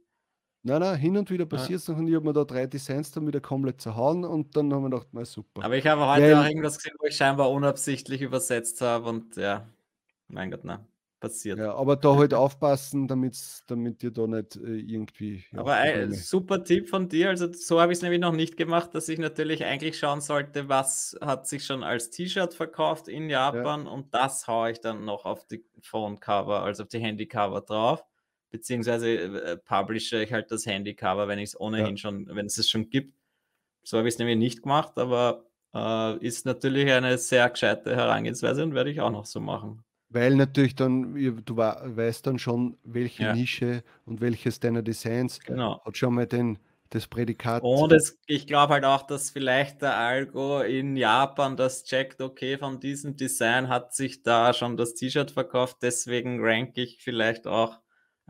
Nein, 0.62 0.80
nein, 0.80 0.98
hin 0.98 1.16
und 1.16 1.30
wieder 1.30 1.46
passiert 1.46 1.80
es 1.80 1.88
noch 1.88 1.96
und 1.96 2.08
ich 2.08 2.14
habe 2.14 2.26
mir 2.26 2.32
da 2.32 2.44
drei 2.44 2.66
Designs 2.66 3.10
dann 3.12 3.26
wieder 3.26 3.40
komplett 3.40 3.80
zerhauen 3.80 4.24
und 4.24 4.56
dann 4.56 4.72
haben 4.72 4.82
wir 4.82 4.90
gedacht, 4.90 5.08
na 5.12 5.24
super. 5.24 5.64
Aber 5.64 5.76
ich 5.76 5.86
habe 5.86 6.06
heute 6.06 6.22
Weil, 6.22 6.34
auch 6.34 6.44
irgendwas 6.44 6.76
gesehen, 6.76 6.96
wo 6.98 7.06
ich 7.06 7.16
scheinbar 7.16 7.50
unabsichtlich 7.50 8.20
übersetzt 8.20 8.80
habe 8.82 9.08
und 9.08 9.36
ja. 9.36 9.66
Mein 10.28 10.50
Gott, 10.50 10.64
nein 10.64 10.86
passiert. 11.20 11.58
Ja, 11.58 11.74
aber 11.74 11.96
da 11.96 12.16
halt 12.16 12.34
aufpassen, 12.34 13.06
damit 13.06 14.02
ihr 14.02 14.10
da 14.10 14.26
nicht 14.26 14.56
äh, 14.56 14.78
irgendwie. 14.78 15.44
Ja, 15.52 15.60
aber 15.60 15.74
ein 15.74 16.12
super 16.12 16.64
Tipp 16.64 16.88
von 16.88 17.08
dir. 17.08 17.28
Also 17.28 17.52
so 17.52 17.80
habe 17.80 17.92
ich 17.92 17.98
es 17.98 18.02
nämlich 18.02 18.20
noch 18.20 18.32
nicht 18.32 18.56
gemacht, 18.56 18.94
dass 18.94 19.08
ich 19.08 19.18
natürlich 19.18 19.64
eigentlich 19.64 19.98
schauen 19.98 20.20
sollte, 20.20 20.68
was 20.68 21.16
hat 21.20 21.46
sich 21.46 21.64
schon 21.64 21.84
als 21.84 22.10
T-Shirt 22.10 22.54
verkauft 22.54 23.06
in 23.06 23.30
Japan 23.30 23.84
ja. 23.84 23.92
und 23.92 24.12
das 24.14 24.48
haue 24.48 24.72
ich 24.72 24.80
dann 24.80 25.04
noch 25.04 25.26
auf 25.26 25.46
die 25.46 25.64
Phone-Cover, 25.82 26.62
also 26.62 26.82
auf 26.82 26.88
die 26.88 26.98
Handy-Cover 26.98 27.60
drauf. 27.60 28.04
Beziehungsweise 28.50 29.08
äh, 29.16 29.56
publische 29.56 30.22
ich 30.22 30.32
halt 30.32 30.50
das 30.50 30.66
Handy-Cover, 30.66 31.28
wenn 31.28 31.38
ich 31.38 31.50
es 31.50 31.60
ohnehin 31.60 31.90
ja. 31.90 31.96
schon, 31.96 32.26
wenn 32.28 32.46
es 32.46 32.58
es 32.58 32.68
schon 32.68 32.90
gibt. 32.90 33.14
So 33.82 33.98
habe 33.98 34.08
ich 34.08 34.14
es 34.14 34.18
nämlich 34.18 34.36
nicht 34.36 34.62
gemacht, 34.62 34.98
aber 34.98 35.44
äh, 35.74 36.18
ist 36.18 36.46
natürlich 36.46 36.90
eine 36.90 37.16
sehr 37.18 37.48
gescheite 37.48 37.94
Herangehensweise 37.94 38.62
und 38.62 38.74
werde 38.74 38.90
ich 38.90 39.00
auch 39.00 39.10
noch 39.10 39.26
so 39.26 39.40
machen. 39.40 39.84
Weil 40.08 40.34
natürlich 40.34 40.74
dann, 40.74 41.14
du 41.44 41.56
weißt 41.56 42.26
dann 42.26 42.38
schon, 42.40 42.76
welche 42.82 43.22
ja. 43.22 43.32
Nische 43.32 43.84
und 44.06 44.20
welches 44.20 44.58
deiner 44.58 44.82
Designs 44.82 45.38
genau. 45.38 45.80
hat 45.84 45.96
schon 45.96 46.14
mal 46.14 46.26
den, 46.26 46.58
das 46.90 47.06
Prädikat. 47.06 47.62
Und 47.62 47.92
es, 47.92 48.18
ich 48.26 48.48
glaube 48.48 48.74
halt 48.74 48.84
auch, 48.84 49.02
dass 49.02 49.30
vielleicht 49.30 49.82
der 49.82 49.96
Algo 49.96 50.62
in 50.62 50.96
Japan 50.96 51.56
das 51.56 51.84
checkt, 51.84 52.20
okay, 52.20 52.58
von 52.58 52.80
diesem 52.80 53.16
Design 53.16 53.68
hat 53.68 53.94
sich 53.94 54.24
da 54.24 54.52
schon 54.52 54.76
das 54.76 54.94
T-Shirt 54.94 55.30
verkauft, 55.30 55.76
deswegen 55.82 56.40
ranke 56.40 56.82
ich 56.82 56.98
vielleicht 57.00 57.46
auch 57.46 57.78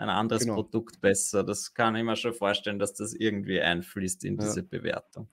ein 0.00 0.08
anderes 0.08 0.42
genau. 0.42 0.54
Produkt 0.54 1.00
besser. 1.00 1.44
Das 1.44 1.74
kann 1.74 1.94
ich 1.94 2.02
mir 2.02 2.16
schon 2.16 2.32
vorstellen, 2.32 2.78
dass 2.78 2.94
das 2.94 3.12
irgendwie 3.14 3.60
einfließt 3.60 4.24
in 4.24 4.38
diese 4.38 4.60
ja. 4.60 4.66
Bewertung. 4.68 5.28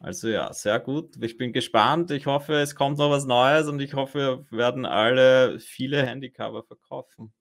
Also 0.00 0.28
ja, 0.28 0.52
sehr 0.52 0.78
gut. 0.78 1.16
Ich 1.22 1.38
bin 1.38 1.54
gespannt. 1.54 2.10
Ich 2.10 2.26
hoffe, 2.26 2.54
es 2.54 2.74
kommt 2.74 2.98
noch 2.98 3.10
was 3.10 3.24
Neues 3.24 3.66
und 3.66 3.80
ich 3.80 3.94
hoffe, 3.94 4.44
wir 4.50 4.58
werden 4.58 4.84
alle 4.84 5.58
viele 5.58 6.04
Handycover 6.04 6.62
verkaufen. 6.62 7.32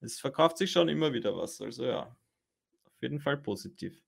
Es 0.00 0.18
verkauft 0.18 0.56
sich 0.56 0.72
schon 0.72 0.88
immer 0.88 1.12
wieder 1.12 1.36
was. 1.36 1.60
Also 1.60 1.84
ja, 1.84 2.16
auf 2.86 3.02
jeden 3.02 3.20
Fall 3.20 3.36
positiv. 3.36 4.02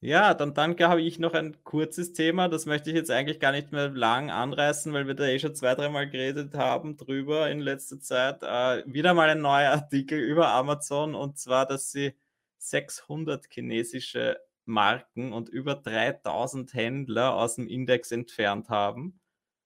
Ja, 0.00 0.32
dann 0.32 0.54
danke, 0.54 0.88
habe 0.88 1.02
ich 1.02 1.18
noch 1.18 1.34
ein 1.34 1.56
kurzes 1.64 2.12
Thema. 2.12 2.48
Das 2.48 2.66
möchte 2.66 2.90
ich 2.90 2.96
jetzt 2.96 3.10
eigentlich 3.10 3.40
gar 3.40 3.50
nicht 3.50 3.72
mehr 3.72 3.88
lang 3.88 4.30
anreißen, 4.30 4.92
weil 4.92 5.08
wir 5.08 5.14
da 5.14 5.24
eh 5.26 5.40
schon 5.40 5.56
zwei, 5.56 5.74
dreimal 5.74 6.08
geredet 6.08 6.54
haben 6.54 6.96
drüber 6.96 7.50
in 7.50 7.58
letzter 7.58 7.98
Zeit. 7.98 8.44
Äh, 8.44 8.84
wieder 8.86 9.12
mal 9.14 9.28
ein 9.28 9.40
neuer 9.40 9.72
Artikel 9.72 10.20
über 10.20 10.48
Amazon 10.50 11.16
und 11.16 11.36
zwar, 11.38 11.66
dass 11.66 11.90
sie 11.90 12.14
600 12.58 13.46
chinesische 13.50 14.38
Marken 14.66 15.32
und 15.32 15.48
über 15.48 15.74
3000 15.74 16.74
Händler 16.74 17.34
aus 17.34 17.56
dem 17.56 17.66
Index 17.66 18.12
entfernt 18.12 18.68
haben. 18.68 19.18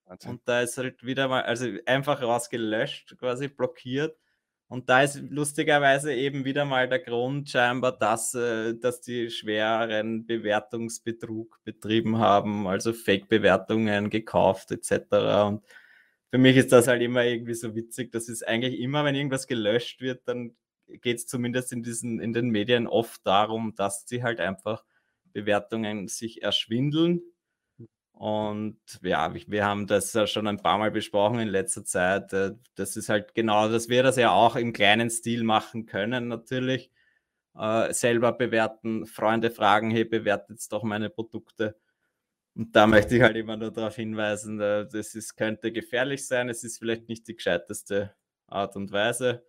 Wahnsinn. 0.06 0.30
Und 0.30 0.40
da 0.46 0.62
ist 0.62 0.78
halt 0.78 1.04
wieder 1.04 1.28
mal, 1.28 1.42
also 1.42 1.66
einfach 1.84 2.22
rausgelöscht, 2.22 3.18
quasi 3.18 3.48
blockiert. 3.48 4.16
Und 4.72 4.88
da 4.88 5.02
ist 5.02 5.20
lustigerweise 5.28 6.14
eben 6.14 6.46
wieder 6.46 6.64
mal 6.64 6.88
der 6.88 6.98
Grund 6.98 7.50
scheinbar, 7.50 7.92
dass, 7.92 8.32
äh, 8.32 8.74
dass 8.74 9.02
die 9.02 9.28
schweren 9.28 10.24
Bewertungsbetrug 10.24 11.60
betrieben 11.62 12.16
haben, 12.16 12.66
also 12.66 12.94
Fake-Bewertungen 12.94 14.08
gekauft 14.08 14.70
etc. 14.70 14.94
Und 15.46 15.62
für 16.30 16.38
mich 16.38 16.56
ist 16.56 16.72
das 16.72 16.88
halt 16.88 17.02
immer 17.02 17.22
irgendwie 17.22 17.52
so 17.52 17.74
witzig. 17.74 18.12
Das 18.12 18.30
ist 18.30 18.48
eigentlich 18.48 18.80
immer, 18.80 19.04
wenn 19.04 19.14
irgendwas 19.14 19.46
gelöscht 19.46 20.00
wird, 20.00 20.26
dann 20.26 20.56
geht 20.86 21.18
es 21.18 21.26
zumindest 21.26 21.70
in, 21.74 21.82
diesen, 21.82 22.18
in 22.18 22.32
den 22.32 22.48
Medien 22.48 22.86
oft 22.86 23.26
darum, 23.26 23.74
dass 23.76 24.08
sie 24.08 24.22
halt 24.22 24.40
einfach 24.40 24.86
Bewertungen 25.34 26.08
sich 26.08 26.42
erschwindeln. 26.42 27.20
Und 28.12 28.78
ja, 29.02 29.34
wir 29.34 29.64
haben 29.64 29.86
das 29.86 30.12
ja 30.12 30.26
schon 30.26 30.46
ein 30.46 30.58
paar 30.58 30.78
Mal 30.78 30.90
besprochen 30.90 31.40
in 31.40 31.48
letzter 31.48 31.84
Zeit. 31.84 32.32
Äh, 32.32 32.52
das 32.76 32.96
ist 32.96 33.08
halt 33.08 33.34
genau, 33.34 33.68
dass 33.68 33.88
wir 33.88 34.02
das 34.02 34.16
ja 34.16 34.30
auch 34.32 34.56
im 34.56 34.72
kleinen 34.72 35.10
Stil 35.10 35.44
machen 35.44 35.86
können, 35.86 36.28
natürlich. 36.28 36.90
Äh, 37.56 37.92
selber 37.92 38.32
bewerten, 38.32 39.06
Freunde 39.06 39.50
fragen, 39.50 39.90
hey, 39.90 40.04
bewertet 40.04 40.60
doch 40.72 40.82
meine 40.84 41.10
Produkte. 41.10 41.76
Und 42.54 42.76
da 42.76 42.86
möchte 42.86 43.16
ich 43.16 43.22
halt 43.22 43.36
immer 43.36 43.56
nur 43.56 43.72
darauf 43.72 43.96
hinweisen, 43.96 44.60
äh, 44.60 44.86
das 44.88 45.14
ist, 45.14 45.36
könnte 45.36 45.72
gefährlich 45.72 46.26
sein. 46.26 46.48
Es 46.48 46.64
ist 46.64 46.78
vielleicht 46.78 47.08
nicht 47.08 47.28
die 47.28 47.36
gescheiteste 47.36 48.14
Art 48.46 48.76
und 48.76 48.92
Weise 48.92 49.44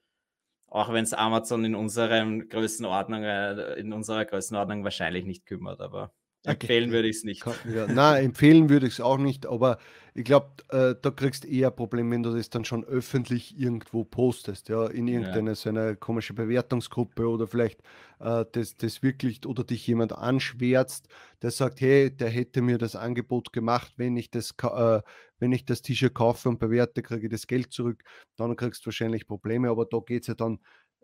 auch 0.73 0.91
wenn 0.91 1.03
es 1.03 1.13
Amazon 1.13 1.63
in 1.65 1.75
unserem 1.75 2.49
Größenordnung, 2.49 3.23
äh, 3.23 3.73
in 3.75 3.93
unserer 3.93 4.25
Größenordnung 4.25 4.83
wahrscheinlich 4.83 5.23
nicht 5.23 5.45
kümmert, 5.45 5.79
aber 5.81 6.11
empfehlen 6.43 6.91
würde 6.91 7.07
ich 7.07 7.17
es 7.17 7.23
nicht. 7.23 7.45
Ja, 7.73 7.87
nein, 7.87 8.25
empfehlen 8.25 8.69
würde 8.69 8.87
ich 8.87 8.93
es 8.93 9.01
auch 9.01 9.17
nicht, 9.17 9.45
aber 9.45 9.77
ich 10.15 10.25
glaube, 10.25 10.47
äh, 10.69 10.95
da 11.01 11.09
kriegst 11.09 11.43
du 11.43 11.47
eher 11.47 11.71
Probleme, 11.71 12.11
wenn 12.11 12.23
du 12.23 12.35
das 12.35 12.49
dann 12.49 12.65
schon 12.65 12.83
öffentlich 12.83 13.57
irgendwo 13.57 14.03
postest, 14.03 14.69
ja, 14.69 14.85
in 14.85 15.07
irgendeiner 15.07 15.51
ja. 15.51 15.55
so 15.55 15.69
einer 15.69 15.95
komischen 15.95 16.35
Bewertungsgruppe 16.35 17.27
oder 17.27 17.47
vielleicht 17.47 17.81
äh, 18.19 18.45
das, 18.51 18.77
das 18.77 19.01
wirklich 19.01 19.45
oder 19.47 19.63
dich 19.63 19.87
jemand 19.87 20.13
anschwärzt, 20.13 21.07
der 21.41 21.49
sagt, 21.49 21.81
hey, 21.81 22.15
der 22.15 22.29
hätte 22.29 22.61
mir 22.61 22.77
das 22.77 22.95
Angebot 22.95 23.53
gemacht, 23.53 23.93
wenn 23.97 24.15
ich 24.15 24.29
das, 24.29 24.53
äh, 24.61 25.01
wenn 25.39 25.51
ich 25.51 25.65
das 25.65 25.81
T-Shirt 25.81 26.13
kaufe 26.13 26.47
und 26.47 26.59
bewerte, 26.59 27.01
kriege 27.01 27.25
ich 27.25 27.31
das 27.31 27.47
Geld 27.47 27.73
zurück, 27.73 28.03
dann 28.35 28.55
kriegst 28.55 28.83
du 28.83 28.87
wahrscheinlich 28.87 29.25
Probleme, 29.25 29.69
aber 29.69 29.85
da 29.85 29.99
geht 30.05 30.23
es 30.23 30.27
ja 30.27 30.35
dann 30.35 30.59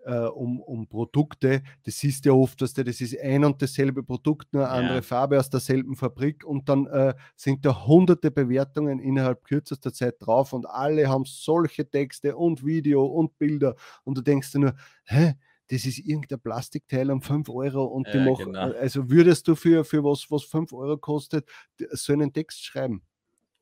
äh, 0.06 0.28
um, 0.28 0.62
um 0.62 0.88
Produkte. 0.88 1.62
Das 1.84 1.98
siehst 2.00 2.26
du 2.26 2.30
ja 2.30 2.36
oft, 2.36 2.62
dass 2.62 2.74
das 2.74 3.02
ist 3.02 3.20
ein 3.20 3.44
und 3.44 3.62
dasselbe 3.62 4.04
Produkt, 4.04 4.54
nur 4.54 4.70
eine 4.70 4.74
ja. 4.74 4.80
andere 4.80 5.02
Farbe 5.02 5.40
aus 5.40 5.50
derselben 5.50 5.96
Fabrik 5.96 6.46
und 6.46 6.70
dann 6.70 6.88
äh, 6.88 7.14
sind 7.36 7.66
da 7.66 7.86
hunderte 7.86 8.32
Bewertungen 8.32 9.00
innerhalb 9.00 9.44
kürzester 9.44 9.94
Zeit 9.94 10.16
drauf 10.20 10.54
und 10.54 10.66
alle 10.66 11.08
haben 11.08 11.26
solche 11.26 11.90
Texte 11.90 12.36
und 12.36 12.66
Video 12.66 13.06
und 13.06 13.38
Bilder 13.38 13.76
und 14.04 14.18
du 14.18 14.22
denkst 14.22 14.52
dir 14.52 14.60
nur, 14.60 14.74
hä? 15.06 15.36
Das 15.72 15.86
ist 15.86 16.00
irgendein 16.00 16.40
Plastikteil 16.40 17.12
um 17.12 17.22
5 17.22 17.48
Euro 17.50 17.84
und 17.84 18.08
ja, 18.08 18.14
die 18.14 18.28
machen, 18.28 18.54
genau. 18.54 18.72
also 18.74 19.08
würdest 19.12 19.48
du 19.48 19.54
für, 19.54 19.86
für 19.86 20.04
was, 20.04 20.26
was 20.32 20.44
5 20.44 20.74
Euro 20.74 20.98
kostet, 20.98 21.48
so 21.92 22.12
einen 22.12 22.34
Text 22.34 22.66
schreiben? 22.66 23.04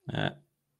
Ja. 0.09 0.37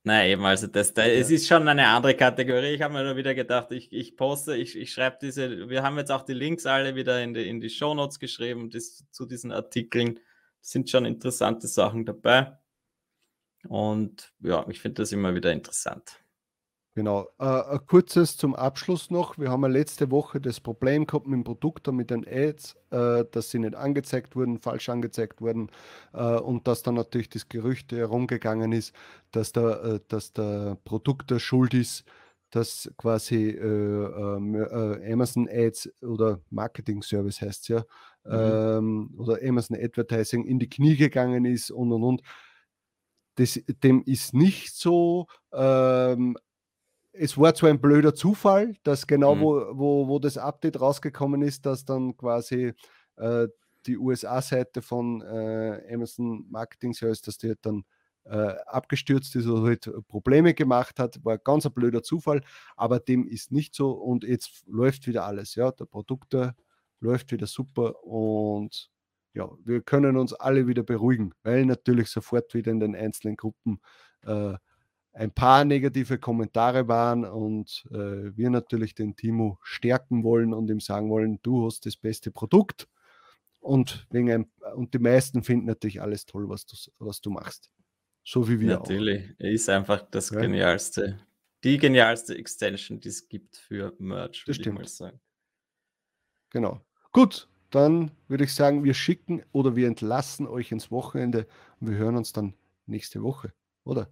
Nein, 0.08 0.30
eben, 0.30 0.46
also 0.46 0.68
das, 0.68 0.94
da, 0.94 1.06
ja. 1.06 1.16
es 1.16 1.30
ist 1.30 1.50
schon 1.50 1.68
eine 1.68 1.86
andere 1.86 2.16
Kategorie. 2.16 2.68
Ich 2.68 2.82
habe 2.82 2.94
mir 2.94 3.04
nur 3.04 3.18
wieder 3.18 3.36
gedacht, 3.36 3.74
ich, 3.74 3.92
ich 3.92 4.16
poste, 4.16 4.56
ich, 4.56 4.78
ich 4.78 4.94
schreibe 4.94 5.18
diese, 5.22 5.68
wir 5.70 5.84
haben 5.84 5.98
jetzt 5.98 6.14
auch 6.14 6.22
die 6.22 6.34
Links 6.34 6.66
alle 6.66 6.96
wieder 6.96 7.22
in 7.22 7.34
die, 7.34 7.46
in 7.50 7.60
die 7.60 7.70
Shownotes 7.70 8.18
geschrieben 8.18 8.70
das, 8.70 9.04
zu 9.12 9.26
diesen 9.26 9.52
Artikeln. 9.52 10.22
Sind 10.62 10.90
schon 10.90 11.04
interessante 11.04 11.68
Sachen 11.68 12.06
dabei. 12.06 12.58
Und 13.68 14.32
ja, 14.40 14.66
ich 14.70 14.80
finde 14.80 15.02
das 15.02 15.12
immer 15.12 15.36
wieder 15.36 15.52
interessant. 15.52 16.24
Genau. 16.98 17.30
Äh, 17.38 17.44
ein 17.44 17.86
kurzes 17.86 18.38
zum 18.38 18.56
Abschluss 18.56 19.12
noch. 19.12 19.38
Wir 19.38 19.52
haben 19.52 19.62
ja 19.62 19.68
letzte 19.68 20.10
Woche 20.10 20.42
das 20.42 20.60
Problem 20.60 21.06
gehabt 21.06 21.28
mit 21.28 21.36
dem 21.36 21.44
Produkt 21.44 21.88
und 21.88 21.96
mit 21.96 22.10
den 22.10 22.26
Ads, 22.28 22.76
äh, 22.90 23.24
dass 23.32 23.52
sie 23.52 23.60
nicht 23.60 23.76
angezeigt 23.76 24.36
wurden, 24.36 24.58
falsch 24.58 24.90
angezeigt 24.90 25.40
wurden 25.40 25.70
äh, 26.14 26.38
und 26.40 26.68
dass 26.68 26.82
dann 26.82 26.96
natürlich 26.96 27.30
das 27.30 27.50
Gerücht 27.50 27.92
herumgegangen 27.92 28.72
ist, 28.72 28.96
dass 29.30 29.52
der, 29.52 29.84
äh, 29.84 30.00
dass 30.08 30.34
der 30.34 30.80
Produkter 30.86 31.40
schuld 31.40 31.76
ist, 31.76 32.04
dass 32.50 32.92
quasi 32.98 33.50
äh, 33.50 33.62
ähm, 33.62 34.56
äh, 34.56 35.14
Amazon 35.14 35.48
Ads 35.52 36.02
oder 36.02 36.42
Marketing 36.50 37.04
Service 37.04 37.42
heißt 37.42 37.62
es 37.62 37.68
ja, 37.68 37.84
mhm. 38.24 38.32
ähm, 38.34 39.16
oder 39.20 39.38
Amazon 39.48 39.78
Advertising 39.80 40.46
in 40.46 40.58
die 40.58 40.68
Knie 40.68 40.96
gegangen 40.96 41.46
ist 41.46 41.70
und 41.70 41.92
und 41.92 42.02
und. 42.02 42.22
Das, 43.36 43.62
dem 43.84 44.02
ist 44.02 44.34
nicht 44.34 44.74
so. 44.74 45.28
Ähm, 45.54 46.36
es 47.20 47.38
war 47.38 47.54
zwar 47.54 47.70
ein 47.70 47.82
blöder 47.82 48.14
Zufall, 48.16 48.76
dass 48.84 49.08
genau 49.08 49.36
mhm. 49.36 49.42
wo, 49.42 49.54
wo, 49.74 50.08
wo 50.08 50.20
das 50.20 50.38
Update 50.38 50.80
rausgekommen 50.80 51.42
ist, 51.42 51.66
dass 51.66 51.86
dann 51.86 52.16
quasi 52.16 52.74
äh, 53.18 53.48
die 53.86 53.98
USA-Seite 53.98 54.82
von 54.82 55.22
äh, 55.22 55.94
Amazon 55.94 56.46
Marketing 56.50 56.94
Service, 56.94 57.22
dass 57.22 57.38
die 57.38 57.54
dann 57.62 57.84
äh, 58.26 58.56
abgestürzt 58.66 59.36
ist 59.36 59.48
oder 59.48 59.68
halt 59.68 59.90
Probleme 60.08 60.54
gemacht 60.54 61.00
hat, 61.00 61.24
war 61.24 61.38
ganz 61.38 61.66
ein 61.66 61.74
blöder 61.74 62.04
Zufall, 62.04 62.42
aber 62.76 63.00
dem 63.00 63.28
ist 63.28 63.52
nicht 63.52 63.74
so 63.74 63.92
und 63.92 64.24
jetzt 64.24 64.64
läuft 64.68 65.08
wieder 65.08 65.26
alles. 65.26 65.56
Ja, 65.56 65.72
der 65.72 65.86
Produkt 65.86 66.36
läuft 67.00 67.32
wieder 67.32 67.48
super 67.48 68.04
und 68.04 68.90
ja, 69.34 69.50
wir 69.64 69.82
können 69.82 70.18
uns 70.18 70.34
alle 70.34 70.68
wieder 70.68 70.84
beruhigen, 70.84 71.34
weil 71.44 71.66
natürlich 71.66 72.10
sofort 72.10 72.54
wieder 72.54 72.72
in 72.72 72.80
den 72.80 72.96
einzelnen 72.96 73.38
Gruppen 73.38 73.80
äh, 74.26 74.56
ein 75.18 75.32
paar 75.32 75.66
negative 75.66 76.20
Kommentare 76.20 76.88
waren 76.88 77.26
und 77.26 77.86
äh, 77.90 78.38
wir 78.38 78.52
natürlich 78.52 78.94
den 78.94 79.16
Timo 79.16 79.58
stärken 79.64 80.24
wollen 80.24 80.54
und 80.54 80.70
ihm 80.70 80.80
sagen 80.80 81.10
wollen, 81.10 81.40
du 81.42 81.66
hast 81.66 81.88
das 81.88 81.98
beste 81.98 82.30
Produkt 82.30 82.88
und, 83.60 84.06
wegen 84.12 84.32
ein, 84.32 84.52
und 84.76 84.94
die 84.94 85.00
meisten 85.00 85.44
finden 85.44 85.66
natürlich 85.66 86.02
alles 86.02 86.28
toll, 86.28 86.48
was 86.50 86.68
du, 86.68 86.76
was 87.00 87.20
du 87.20 87.32
machst. 87.32 87.72
So 88.24 88.48
wie 88.48 88.60
wir 88.60 88.78
Natürlich, 88.78 89.32
auch. 89.32 89.46
ist 89.46 89.70
einfach 89.70 90.02
das 90.12 90.30
ja. 90.30 90.40
genialste, 90.40 91.20
die 91.64 91.80
genialste 91.80 92.38
Extension, 92.38 93.00
die 93.00 93.10
es 93.10 93.28
gibt 93.28 93.58
für 93.58 93.96
Merch, 93.98 94.46
würde 94.46 94.62
ich 94.62 94.72
mal 94.72 94.88
sagen. 94.88 95.20
Genau. 96.52 96.82
Gut, 97.12 97.48
dann 97.72 98.12
würde 98.28 98.44
ich 98.44 98.54
sagen, 98.54 98.84
wir 98.84 98.94
schicken 98.94 99.44
oder 99.52 99.76
wir 99.76 99.88
entlassen 99.88 100.46
euch 100.46 100.72
ins 100.72 100.92
Wochenende 100.92 101.48
und 101.80 101.90
wir 101.90 101.98
hören 101.98 102.18
uns 102.18 102.34
dann 102.34 102.54
nächste 102.86 103.24
Woche, 103.24 103.54
oder? 103.84 104.12